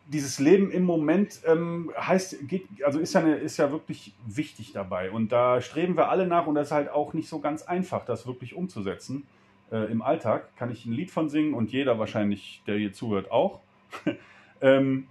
dieses 0.08 0.40
Leben 0.40 0.72
im 0.72 0.82
Moment 0.82 1.40
ähm, 1.46 1.92
heißt, 1.96 2.48
geht, 2.48 2.66
also 2.84 2.98
ist 2.98 3.14
ja, 3.14 3.20
eine, 3.20 3.36
ist 3.36 3.56
ja 3.56 3.70
wirklich 3.70 4.14
wichtig 4.26 4.72
dabei. 4.72 5.12
Und 5.12 5.30
da 5.30 5.60
streben 5.60 5.96
wir 5.96 6.08
alle 6.08 6.26
nach 6.26 6.48
und 6.48 6.56
das 6.56 6.66
ist 6.68 6.72
halt 6.72 6.90
auch 6.90 7.12
nicht 7.12 7.28
so 7.28 7.38
ganz 7.38 7.62
einfach, 7.62 8.04
das 8.04 8.26
wirklich 8.26 8.56
umzusetzen. 8.56 9.28
Äh, 9.70 9.92
Im 9.92 10.02
Alltag 10.02 10.56
kann 10.56 10.72
ich 10.72 10.86
ein 10.86 10.92
Lied 10.92 11.12
von 11.12 11.28
singen 11.28 11.54
und 11.54 11.70
jeder 11.70 12.00
wahrscheinlich, 12.00 12.64
der 12.66 12.78
hier 12.78 12.92
zuhört, 12.92 13.30
auch. 13.30 13.60
ähm, 14.60 15.06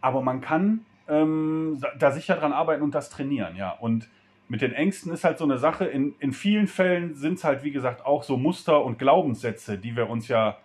aber 0.00 0.22
man 0.22 0.40
kann 0.40 0.84
ähm, 1.08 1.80
da 1.98 2.10
sicher 2.10 2.36
dran 2.36 2.52
arbeiten 2.52 2.82
und 2.82 2.94
das 2.94 3.10
trainieren, 3.10 3.56
ja. 3.56 3.70
Und 3.70 4.08
mit 4.48 4.60
den 4.60 4.72
Ängsten 4.72 5.12
ist 5.12 5.24
halt 5.24 5.38
so 5.38 5.44
eine 5.44 5.58
Sache. 5.58 5.86
In, 5.86 6.14
in 6.18 6.32
vielen 6.32 6.66
Fällen 6.66 7.14
sind 7.14 7.34
es 7.34 7.44
halt, 7.44 7.64
wie 7.64 7.70
gesagt, 7.70 8.04
auch 8.04 8.22
so 8.22 8.36
Muster 8.36 8.84
und 8.84 8.98
Glaubenssätze, 8.98 9.78
die 9.78 9.96
wir 9.96 10.10
uns 10.10 10.28
ja 10.28 10.58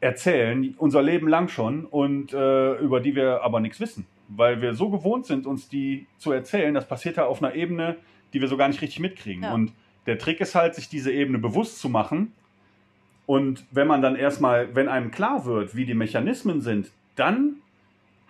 erzählen, 0.00 0.74
unser 0.76 1.02
Leben 1.02 1.26
lang 1.26 1.48
schon 1.48 1.86
und 1.86 2.32
äh, 2.34 2.74
über 2.74 3.00
die 3.00 3.14
wir 3.14 3.42
aber 3.42 3.60
nichts 3.60 3.80
wissen. 3.80 4.06
Weil 4.28 4.60
wir 4.60 4.74
so 4.74 4.90
gewohnt 4.90 5.24
sind, 5.24 5.46
uns 5.46 5.68
die 5.68 6.06
zu 6.18 6.32
erzählen, 6.32 6.74
das 6.74 6.86
passiert 6.86 7.16
ja 7.16 7.26
auf 7.26 7.42
einer 7.42 7.54
Ebene, 7.54 7.96
die 8.32 8.40
wir 8.40 8.48
so 8.48 8.56
gar 8.56 8.68
nicht 8.68 8.82
richtig 8.82 9.00
mitkriegen. 9.00 9.44
Ja. 9.44 9.54
Und 9.54 9.72
der 10.06 10.18
Trick 10.18 10.40
ist 10.40 10.54
halt, 10.54 10.74
sich 10.74 10.88
diese 10.88 11.12
Ebene 11.12 11.38
bewusst 11.38 11.80
zu 11.80 11.88
machen 11.88 12.32
und 13.26 13.64
wenn 13.70 13.86
man 13.86 14.02
dann 14.02 14.16
erstmal, 14.16 14.74
wenn 14.74 14.88
einem 14.88 15.10
klar 15.10 15.44
wird, 15.44 15.74
wie 15.74 15.84
die 15.84 15.94
Mechanismen 15.94 16.60
sind, 16.60 16.90
dann 17.16 17.56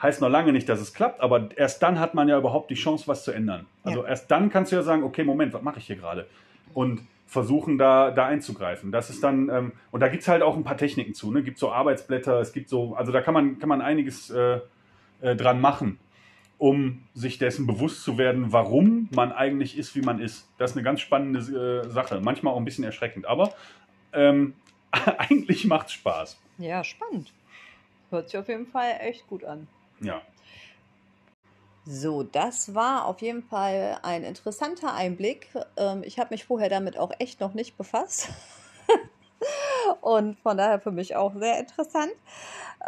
heißt 0.01 0.21
noch 0.21 0.29
lange 0.29 0.53
nicht, 0.53 0.69
dass 0.69 0.81
es 0.81 0.95
klappt, 0.95 1.21
aber 1.21 1.49
erst 1.57 1.83
dann 1.83 1.99
hat 2.01 2.15
man 2.15 2.29
ja 2.29 2.39
überhaupt 2.39 2.71
die 2.71 2.75
Chance, 2.75 3.07
was 3.07 3.25
zu 3.25 3.33
ändern. 3.33 3.67
Also 3.83 4.03
ja. 4.03 4.09
erst 4.09 4.31
dann 4.31 4.51
kannst 4.51 4.73
du 4.73 4.77
ja 4.77 4.83
sagen, 4.83 5.03
okay, 5.03 5.25
Moment, 5.25 5.53
was 5.53 5.63
mache 5.63 5.79
ich 5.79 5.87
hier 5.87 5.97
gerade? 5.97 6.27
Und 6.75 7.01
versuchen 7.27 7.77
da, 7.77 8.11
da 8.11 8.27
einzugreifen. 8.27 8.93
Das 8.93 9.11
ist 9.11 9.23
dann, 9.23 9.49
ähm, 9.49 9.73
und 9.91 10.01
da 10.01 10.09
gibt 10.09 10.23
es 10.23 10.29
halt 10.29 10.43
auch 10.43 10.57
ein 10.57 10.65
paar 10.65 10.77
Techniken 10.77 11.15
zu, 11.15 11.33
ne? 11.33 11.43
Gibt 11.43 11.59
so 11.59 11.73
Arbeitsblätter, 11.73 12.41
es 12.41 12.53
gibt 12.53 12.69
so, 12.69 12.95
also 12.95 13.11
da 13.11 13.21
kann 13.21 13.35
man, 13.35 13.59
kann 13.59 13.69
man 13.69 13.81
einiges 13.81 14.31
äh, 14.31 14.61
äh, 15.23 15.35
dran 15.35 15.61
machen, 15.61 15.99
um 16.59 17.03
sich 17.15 17.39
dessen 17.39 17.67
bewusst 17.67 18.05
zu 18.05 18.17
werden, 18.17 18.53
warum 18.53 19.09
man 19.15 19.33
eigentlich 19.33 19.77
ist, 19.77 19.97
wie 19.97 20.03
man 20.03 20.21
ist. 20.21 20.49
Das 20.59 20.71
ist 20.71 20.77
eine 20.77 20.85
ganz 20.85 21.01
spannende 21.01 21.41
äh, 21.85 21.91
Sache, 21.91 22.21
manchmal 22.23 22.55
auch 22.55 22.59
ein 22.59 22.65
bisschen 22.65 22.85
erschreckend, 22.85 23.27
aber 23.27 23.53
ähm, 24.13 24.55
eigentlich 25.19 25.65
macht 25.65 25.89
es 25.89 25.95
Spaß. 25.95 26.39
Ja, 26.59 26.85
spannend. 26.85 27.33
Hört 28.11 28.31
sich 28.31 28.39
auf 28.39 28.49
jeden 28.49 28.67
Fall 28.67 28.99
echt 29.01 29.27
gut 29.29 29.45
an. 29.45 29.67
Ja. 30.01 30.23
So, 31.85 32.25
das 32.25 32.75
war 32.75 33.05
auf 33.05 33.21
jeden 33.21 33.45
Fall 33.45 33.99
ein 34.03 34.25
interessanter 34.25 34.95
Einblick. 34.95 35.49
Ähm, 35.77 36.03
ich 36.05 36.19
habe 36.19 36.35
mich 36.35 36.45
vorher 36.45 36.69
damit 36.69 36.99
auch 36.99 37.13
echt 37.19 37.41
noch 37.41 37.55
nicht 37.55 37.77
befasst. 37.77 38.29
Und 40.01 40.39
von 40.41 40.57
daher 40.57 40.81
für 40.81 40.91
mich 40.91 41.17
auch 41.17 41.35
sehr 41.35 41.59
interessant. 41.59 42.13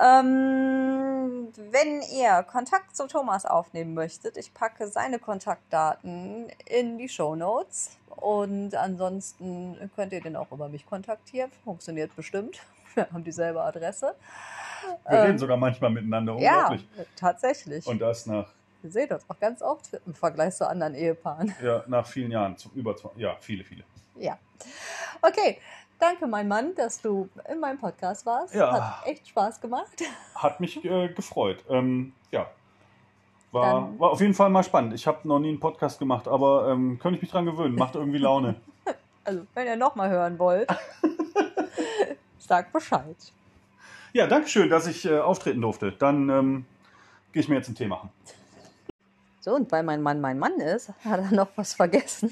Ähm, 0.01 1.49
wenn 1.71 2.03
ihr 2.03 2.45
Kontakt 2.45 2.97
zu 2.97 3.07
Thomas 3.09 3.47
aufnehmen 3.47 3.95
möchtet, 3.95 4.37
ich 4.37 4.55
packe 4.55 4.87
seine 4.89 5.19
Kontaktdaten 5.19 6.49
in 6.67 6.99
die 6.99 7.09
Show 7.09 7.35
Notes. 7.35 7.99
Und 8.09 8.75
ansonsten 8.75 9.91
könnt 9.95 10.13
ihr 10.13 10.21
den 10.21 10.37
auch 10.37 10.51
über 10.53 10.69
mich 10.69 10.87
kontaktieren. 10.87 11.51
Funktioniert 11.65 12.15
bestimmt. 12.17 12.61
Wir 12.95 13.11
haben 13.11 13.25
dieselbe 13.25 13.63
Adresse. 13.63 14.15
Wir 15.09 15.19
ähm, 15.19 15.27
reden 15.27 15.39
sogar 15.39 15.57
manchmal 15.57 15.91
miteinander. 15.91 16.35
Unglaublich. 16.35 16.87
Ja, 16.97 17.05
tatsächlich. 17.17 17.87
Und 17.87 18.01
das 18.01 18.27
nach. 18.27 18.53
Wir 18.83 18.91
sehen 18.91 19.09
das 19.09 19.29
auch 19.29 19.39
ganz 19.41 19.61
oft 19.61 19.89
im 20.07 20.15
Vergleich 20.15 20.55
zu 20.55 20.69
anderen 20.69 20.95
Ehepaaren. 20.95 21.53
Ja, 21.63 21.85
nach 21.89 22.07
vielen 22.07 22.31
Jahren. 22.31 22.57
Über 22.75 22.95
ja, 23.17 23.37
viele, 23.41 23.65
viele. 23.65 23.83
Ja. 24.17 24.39
Okay. 25.21 25.59
Danke, 25.99 26.29
mein 26.29 26.47
Mann, 26.47 26.75
dass 26.77 27.01
du 27.03 27.29
in 27.51 27.59
meinem 27.59 27.79
Podcast 27.79 28.25
warst. 28.25 28.55
Ja. 28.55 28.73
Hat 28.73 29.07
echt 29.07 29.27
Spaß 29.29 29.61
gemacht. 29.61 30.03
Hat 30.35 30.61
mich 30.61 30.85
äh, 30.85 31.09
gefreut. 31.09 31.65
Ähm, 31.69 32.13
ja. 32.31 32.47
War, 33.51 33.99
war 33.99 34.11
auf 34.11 34.21
jeden 34.21 34.35
Fall 34.35 34.51
mal 34.51 34.63
spannend. 34.63 34.93
Ich 34.95 35.07
habe 35.07 35.27
noch 35.27 35.39
nie 35.39 35.49
einen 35.49 35.59
Podcast 35.61 35.99
gemacht, 35.99 36.29
aber 36.29 36.69
ähm, 36.69 36.99
könnte 36.99 37.17
ich 37.17 37.23
mich 37.23 37.31
dran 37.31 37.47
gewöhnen. 37.47 37.75
Macht 37.75 37.95
irgendwie 37.95 38.19
Laune. 38.19 38.57
Also, 39.25 39.47
wenn 39.53 39.67
ihr 39.67 39.77
nochmal 39.77 40.09
hören 40.09 40.39
wollt, 40.39 40.71
sagt 42.39 42.73
Bescheid. 42.73 43.15
Ja, 44.15 44.27
danke 44.27 44.49
schön, 44.49 44.71
dass 44.71 44.87
ich 44.87 45.05
äh, 45.05 45.19
auftreten 45.19 45.61
durfte. 45.61 45.93
Dann 45.93 46.31
ähm, 46.31 46.65
gehe 47.33 47.43
ich 47.43 47.49
mir 47.51 47.57
jetzt 47.57 47.67
einen 47.67 47.77
Tee 47.77 47.89
machen. 47.89 48.09
So, 49.41 49.55
und 49.55 49.71
weil 49.71 49.83
mein 49.83 50.01
Mann 50.01 50.23
mein 50.23 50.39
Mann 50.39 50.59
ist, 50.61 50.95
hat 51.05 51.21
er 51.21 51.31
noch 51.31 51.49
was 51.57 51.75
vergessen. 51.75 52.31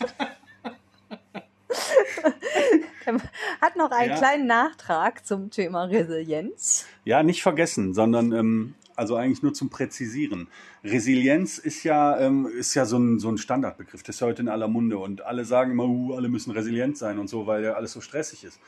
hat 3.61 3.77
noch 3.77 3.91
einen 3.91 4.11
ja. 4.11 4.17
kleinen 4.17 4.47
Nachtrag 4.47 5.27
zum 5.27 5.51
Thema 5.51 5.85
Resilienz. 5.85 6.87
Ja, 7.05 7.23
nicht 7.23 7.43
vergessen, 7.43 7.95
sondern 7.95 8.33
ähm, 8.33 8.75
also 8.97 9.17
eigentlich 9.17 9.43
nur 9.43 9.55
zum 9.55 9.71
Präzisieren. 9.71 10.49
Resilienz 10.83 11.59
ist 11.59 11.85
ja, 11.85 12.19
ähm, 12.19 12.47
ist 12.47 12.75
ja 12.75 12.85
so, 12.87 12.99
ein, 12.99 13.19
so 13.19 13.29
ein 13.29 13.39
Standardbegriff, 13.39 14.03
das 14.03 14.17
ist 14.17 14.21
ja 14.21 14.27
heute 14.27 14.43
in 14.43 14.49
aller 14.49 14.69
Munde 14.69 14.99
und 14.99 15.23
alle 15.23 15.45
sagen 15.45 15.73
immer, 15.73 15.87
uh, 15.87 16.15
alle 16.15 16.29
müssen 16.29 16.51
resilient 16.51 16.97
sein 16.97 17.19
und 17.19 17.29
so, 17.29 17.47
weil 17.47 17.63
ja 17.63 17.75
alles 17.75 17.93
so 17.93 18.01
stressig 18.01 18.45
ist. 18.45 18.59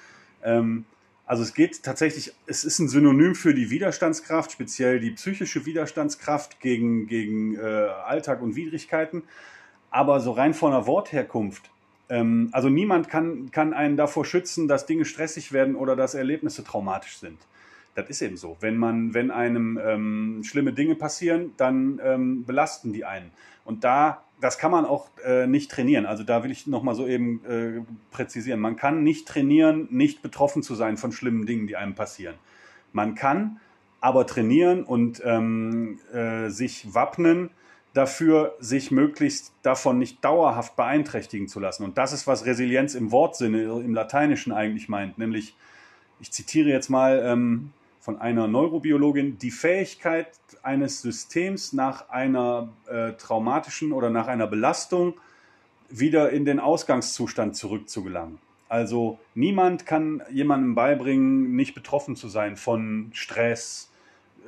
Ähm, 0.42 0.84
also 1.28 1.42
es 1.42 1.52
geht 1.52 1.82
tatsächlich, 1.82 2.32
es 2.46 2.64
ist 2.64 2.78
ein 2.78 2.88
Synonym 2.88 3.34
für 3.34 3.52
die 3.52 3.68
Widerstandskraft, 3.68 4.52
speziell 4.52 4.98
die 4.98 5.10
psychische 5.10 5.66
Widerstandskraft 5.66 6.60
gegen, 6.60 7.06
gegen 7.06 7.56
äh, 7.56 7.60
Alltag 7.60 8.40
und 8.40 8.56
Widrigkeiten. 8.56 9.24
Aber 9.90 10.20
so 10.20 10.32
rein 10.32 10.54
von 10.54 10.72
der 10.72 10.86
Wortherkunft, 10.86 11.70
ähm, 12.08 12.48
also 12.52 12.68
niemand 12.68 13.08
kann, 13.08 13.50
kann 13.50 13.72
einen 13.72 13.96
davor 13.96 14.24
schützen, 14.24 14.68
dass 14.68 14.86
Dinge 14.86 15.04
stressig 15.04 15.52
werden 15.52 15.74
oder 15.74 15.96
dass 15.96 16.14
Erlebnisse 16.14 16.64
traumatisch 16.64 17.18
sind. 17.18 17.38
Das 17.94 18.08
ist 18.08 18.22
eben 18.22 18.36
so. 18.36 18.56
Wenn 18.60 18.76
man, 18.76 19.14
wenn 19.14 19.30
einem 19.30 19.78
ähm, 19.82 20.42
schlimme 20.44 20.72
Dinge 20.72 20.94
passieren, 20.94 21.52
dann 21.56 22.00
ähm, 22.04 22.44
belasten 22.44 22.92
die 22.92 23.04
einen. 23.04 23.30
Und 23.64 23.84
da 23.84 24.22
das 24.40 24.58
kann 24.58 24.70
man 24.70 24.84
auch 24.84 25.08
äh, 25.24 25.46
nicht 25.46 25.70
trainieren. 25.70 26.06
Also 26.06 26.22
da 26.24 26.44
will 26.44 26.50
ich 26.50 26.66
nochmal 26.66 26.94
so 26.94 27.06
eben 27.06 27.44
äh, 27.44 27.80
präzisieren. 28.10 28.60
Man 28.60 28.76
kann 28.76 29.02
nicht 29.02 29.26
trainieren, 29.26 29.88
nicht 29.90 30.22
betroffen 30.22 30.62
zu 30.62 30.74
sein 30.74 30.96
von 30.96 31.12
schlimmen 31.12 31.46
Dingen, 31.46 31.66
die 31.66 31.76
einem 31.76 31.94
passieren. 31.94 32.36
Man 32.92 33.14
kann 33.14 33.60
aber 34.00 34.26
trainieren 34.26 34.84
und 34.84 35.20
ähm, 35.24 35.98
äh, 36.12 36.50
sich 36.50 36.94
wappnen 36.94 37.50
dafür, 37.94 38.54
sich 38.60 38.90
möglichst 38.90 39.52
davon 39.62 39.98
nicht 39.98 40.24
dauerhaft 40.24 40.76
beeinträchtigen 40.76 41.48
zu 41.48 41.60
lassen. 41.60 41.84
Und 41.84 41.98
das 41.98 42.12
ist, 42.12 42.26
was 42.26 42.44
Resilienz 42.44 42.94
im 42.94 43.10
Wortsinne, 43.10 43.62
im 43.62 43.94
Lateinischen 43.94 44.52
eigentlich 44.52 44.88
meint. 44.88 45.18
Nämlich, 45.18 45.54
ich 46.20 46.30
zitiere 46.30 46.68
jetzt 46.68 46.90
mal 46.90 47.22
ähm, 47.24 47.72
von 48.00 48.20
einer 48.20 48.46
Neurobiologin, 48.46 49.38
die 49.38 49.50
Fähigkeit 49.50 50.28
eines 50.62 51.02
Systems 51.02 51.72
nach 51.72 52.08
einer 52.08 52.68
äh, 52.86 53.12
traumatischen 53.12 53.92
oder 53.92 54.10
nach 54.10 54.28
einer 54.28 54.46
Belastung 54.46 55.14
wieder 55.90 56.30
in 56.30 56.44
den 56.44 56.60
Ausgangszustand 56.60 57.56
zurückzugelangen. 57.56 58.38
Also 58.68 59.18
niemand 59.34 59.86
kann 59.86 60.22
jemandem 60.30 60.74
beibringen, 60.74 61.56
nicht 61.56 61.74
betroffen 61.74 62.16
zu 62.16 62.28
sein 62.28 62.56
von 62.56 63.10
Stress, 63.14 63.90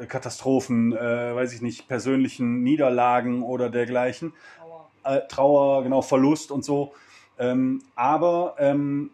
Katastrophen, 0.09 0.93
äh, 0.93 1.35
weiß 1.35 1.53
ich 1.53 1.63
nicht, 1.63 1.89
persönlichen 1.89 2.63
Niederlagen 2.63 3.43
oder 3.43 3.71
dergleichen. 3.71 4.33
Trauer, 4.57 4.91
äh, 5.05 5.21
Trauer 5.29 5.83
genau, 5.83 6.03
Verlust 6.03 6.51
und 6.51 6.65
so. 6.65 6.93
Ähm, 7.39 7.83
aber 7.95 8.57
ähm, 8.59 9.11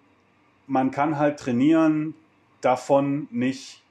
man 0.66 0.91
kann 0.91 1.18
halt 1.18 1.39
trainieren, 1.39 2.14
davon 2.61 3.29
nicht 3.31 3.83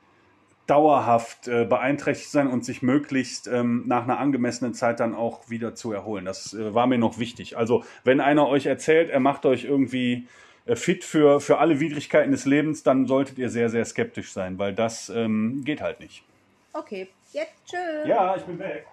dauerhaft 0.68 1.48
äh, 1.48 1.66
beeinträchtigt 1.66 2.32
sein 2.32 2.48
und 2.48 2.66
sich 2.66 2.82
möglichst 2.82 3.48
ähm, 3.48 3.84
nach 3.86 4.04
einer 4.04 4.18
angemessenen 4.18 4.74
Zeit 4.74 5.00
dann 5.00 5.14
auch 5.14 5.50
wieder 5.50 5.76
zu 5.76 5.92
erholen. 5.92 6.26
Das 6.26 6.54
äh, 6.54 6.74
war 6.74 6.88
mir 6.88 6.98
noch 6.98 7.20
wichtig. 7.20 7.56
Also 7.56 7.84
wenn 8.04 8.20
einer 8.20 8.48
euch 8.48 8.66
erzählt, 8.66 9.10
er 9.10 9.20
macht 9.20 9.46
euch 9.46 9.64
irgendwie 9.64 10.28
äh, 10.66 10.76
fit 10.76 11.04
für, 11.04 11.40
für 11.40 11.60
alle 11.60 11.80
Widrigkeiten 11.80 12.32
des 12.32 12.46
Lebens, 12.46 12.82
dann 12.82 13.06
solltet 13.06 13.38
ihr 13.38 13.50
sehr, 13.50 13.70
sehr 13.70 13.86
skeptisch 13.86 14.32
sein, 14.32 14.58
weil 14.58 14.74
das 14.74 15.10
ähm, 15.10 15.62
geht 15.64 15.82
halt 15.82 16.00
nicht. 16.00 16.24
Okay, 16.78 17.08
jetzt 17.32 17.54
tschüss. 17.66 18.06
Ja, 18.06 18.36
ich 18.36 18.44
bin 18.44 18.60
weg. 18.60 18.86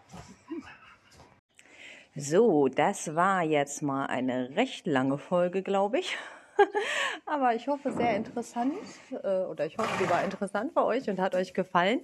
So, 2.14 2.68
das 2.68 3.16
war 3.16 3.42
jetzt 3.42 3.82
mal 3.82 4.06
eine 4.06 4.54
recht 4.54 4.86
lange 4.86 5.18
Folge, 5.18 5.62
glaube 5.62 5.98
ich. 5.98 6.16
Aber 7.26 7.54
ich 7.54 7.68
hoffe, 7.68 7.92
sehr 7.92 8.16
interessant 8.16 8.74
äh, 9.22 9.44
oder 9.44 9.66
ich 9.66 9.78
hoffe, 9.78 9.90
sie 10.02 10.08
war 10.10 10.24
interessant 10.24 10.72
für 10.72 10.84
euch 10.84 11.08
und 11.08 11.20
hat 11.20 11.34
euch 11.34 11.54
gefallen. 11.54 12.00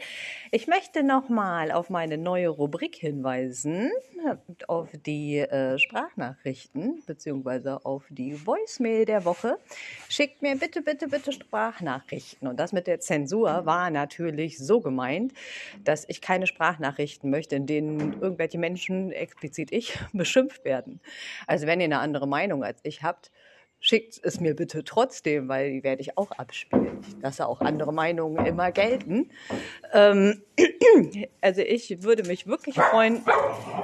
Ich 0.51 0.67
möchte 0.67 1.03
nochmal 1.03 1.71
auf 1.71 1.91
meine 1.91 2.19
neue 2.19 2.49
Rubrik 2.49 2.97
hinweisen, 2.97 3.91
auf 4.67 4.89
die 5.07 5.39
äh, 5.39 5.79
Sprachnachrichten 5.79 7.03
beziehungsweise 7.07 7.85
auf 7.85 8.05
die 8.11 8.47
Voicemail 8.47 9.05
der 9.05 9.25
Woche. 9.25 9.59
Schickt 10.09 10.43
mir 10.43 10.57
bitte, 10.57 10.83
bitte, 10.83 11.09
bitte 11.09 11.33
Sprachnachrichten. 11.33 12.49
Und 12.49 12.59
das 12.59 12.73
mit 12.73 12.87
der 12.87 13.01
Zensur 13.01 13.67
war 13.67 13.91
natürlich 13.91 14.59
so 14.59 14.81
gemeint, 14.81 15.33
dass 15.85 16.05
ich 16.09 16.21
keine 16.21 16.47
Sprachnachrichten 16.47 17.31
möchte, 17.31 17.57
in 17.57 17.67
denen 17.67 18.21
irgendwelche 18.21 18.59
Menschen, 18.59 19.13
explizit 19.13 19.73
ich, 19.73 19.99
beschimpft 20.13 20.65
werden. 20.65 21.01
Also 21.47 21.67
wenn 21.67 21.81
ihr 21.81 21.87
eine 21.87 21.99
andere 21.99 22.27
Meinung 22.27 22.65
als 22.65 22.81
ich 22.83 23.03
habt, 23.03 23.31
schickt 23.81 24.21
es 24.23 24.41
mir 24.41 24.55
bitte 24.55 24.85
trotzdem, 24.85 25.49
weil 25.49 25.73
die 25.73 25.85
werde 25.85 26.03
ich 26.03 26.19
auch 26.19 26.31
abspielen. 26.33 27.01
Ich 27.07 27.23
lasse 27.23 27.47
auch 27.47 27.61
andere 27.61 27.93
Meinungen 27.93 28.45
immer 28.45 28.73
gelten. 28.73 29.31
Ähm, 29.93 30.43
also 31.41 31.61
ich 31.61 32.03
würde 32.03 32.25
mich 32.25 32.47
wirklich 32.47 32.75
freuen, 32.75 33.23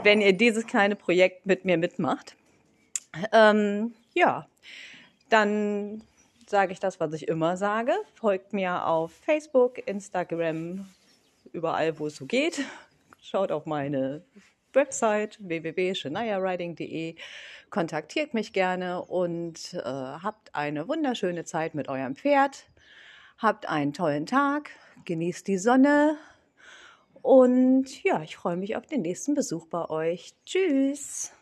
wenn 0.02 0.20
ihr 0.20 0.32
dieses 0.32 0.66
kleine 0.66 0.96
Projekt 0.96 1.46
mit 1.46 1.64
mir 1.64 1.78
mitmacht. 1.78 2.36
Ähm, 3.32 3.94
ja, 4.14 4.48
dann 5.28 6.02
sage 6.46 6.72
ich 6.72 6.80
das, 6.80 7.00
was 7.00 7.12
ich 7.12 7.28
immer 7.28 7.56
sage. 7.56 7.92
Folgt 8.14 8.52
mir 8.52 8.86
auf 8.86 9.12
Facebook, 9.12 9.86
Instagram, 9.86 10.88
überall, 11.52 11.98
wo 11.98 12.08
es 12.08 12.16
so 12.16 12.26
geht. 12.26 12.64
Schaut 13.22 13.52
auf 13.52 13.64
meine 13.64 14.22
Website 14.72 15.38
www.shaniariding.de 15.40 17.14
kontaktiert 17.74 18.34
mich 18.34 18.52
gerne 18.52 19.02
und 19.02 19.74
äh, 19.74 19.82
habt 19.82 20.54
eine 20.54 20.86
wunderschöne 20.86 21.44
Zeit 21.44 21.74
mit 21.74 21.88
eurem 21.88 22.14
Pferd. 22.14 22.66
Habt 23.36 23.68
einen 23.68 23.92
tollen 23.92 24.26
Tag, 24.26 24.70
genießt 25.06 25.48
die 25.48 25.58
Sonne 25.58 26.16
und 27.20 28.04
ja, 28.04 28.22
ich 28.22 28.36
freue 28.36 28.56
mich 28.56 28.76
auf 28.76 28.86
den 28.86 29.02
nächsten 29.02 29.34
Besuch 29.34 29.66
bei 29.66 29.90
euch. 29.90 30.34
Tschüss! 30.46 31.32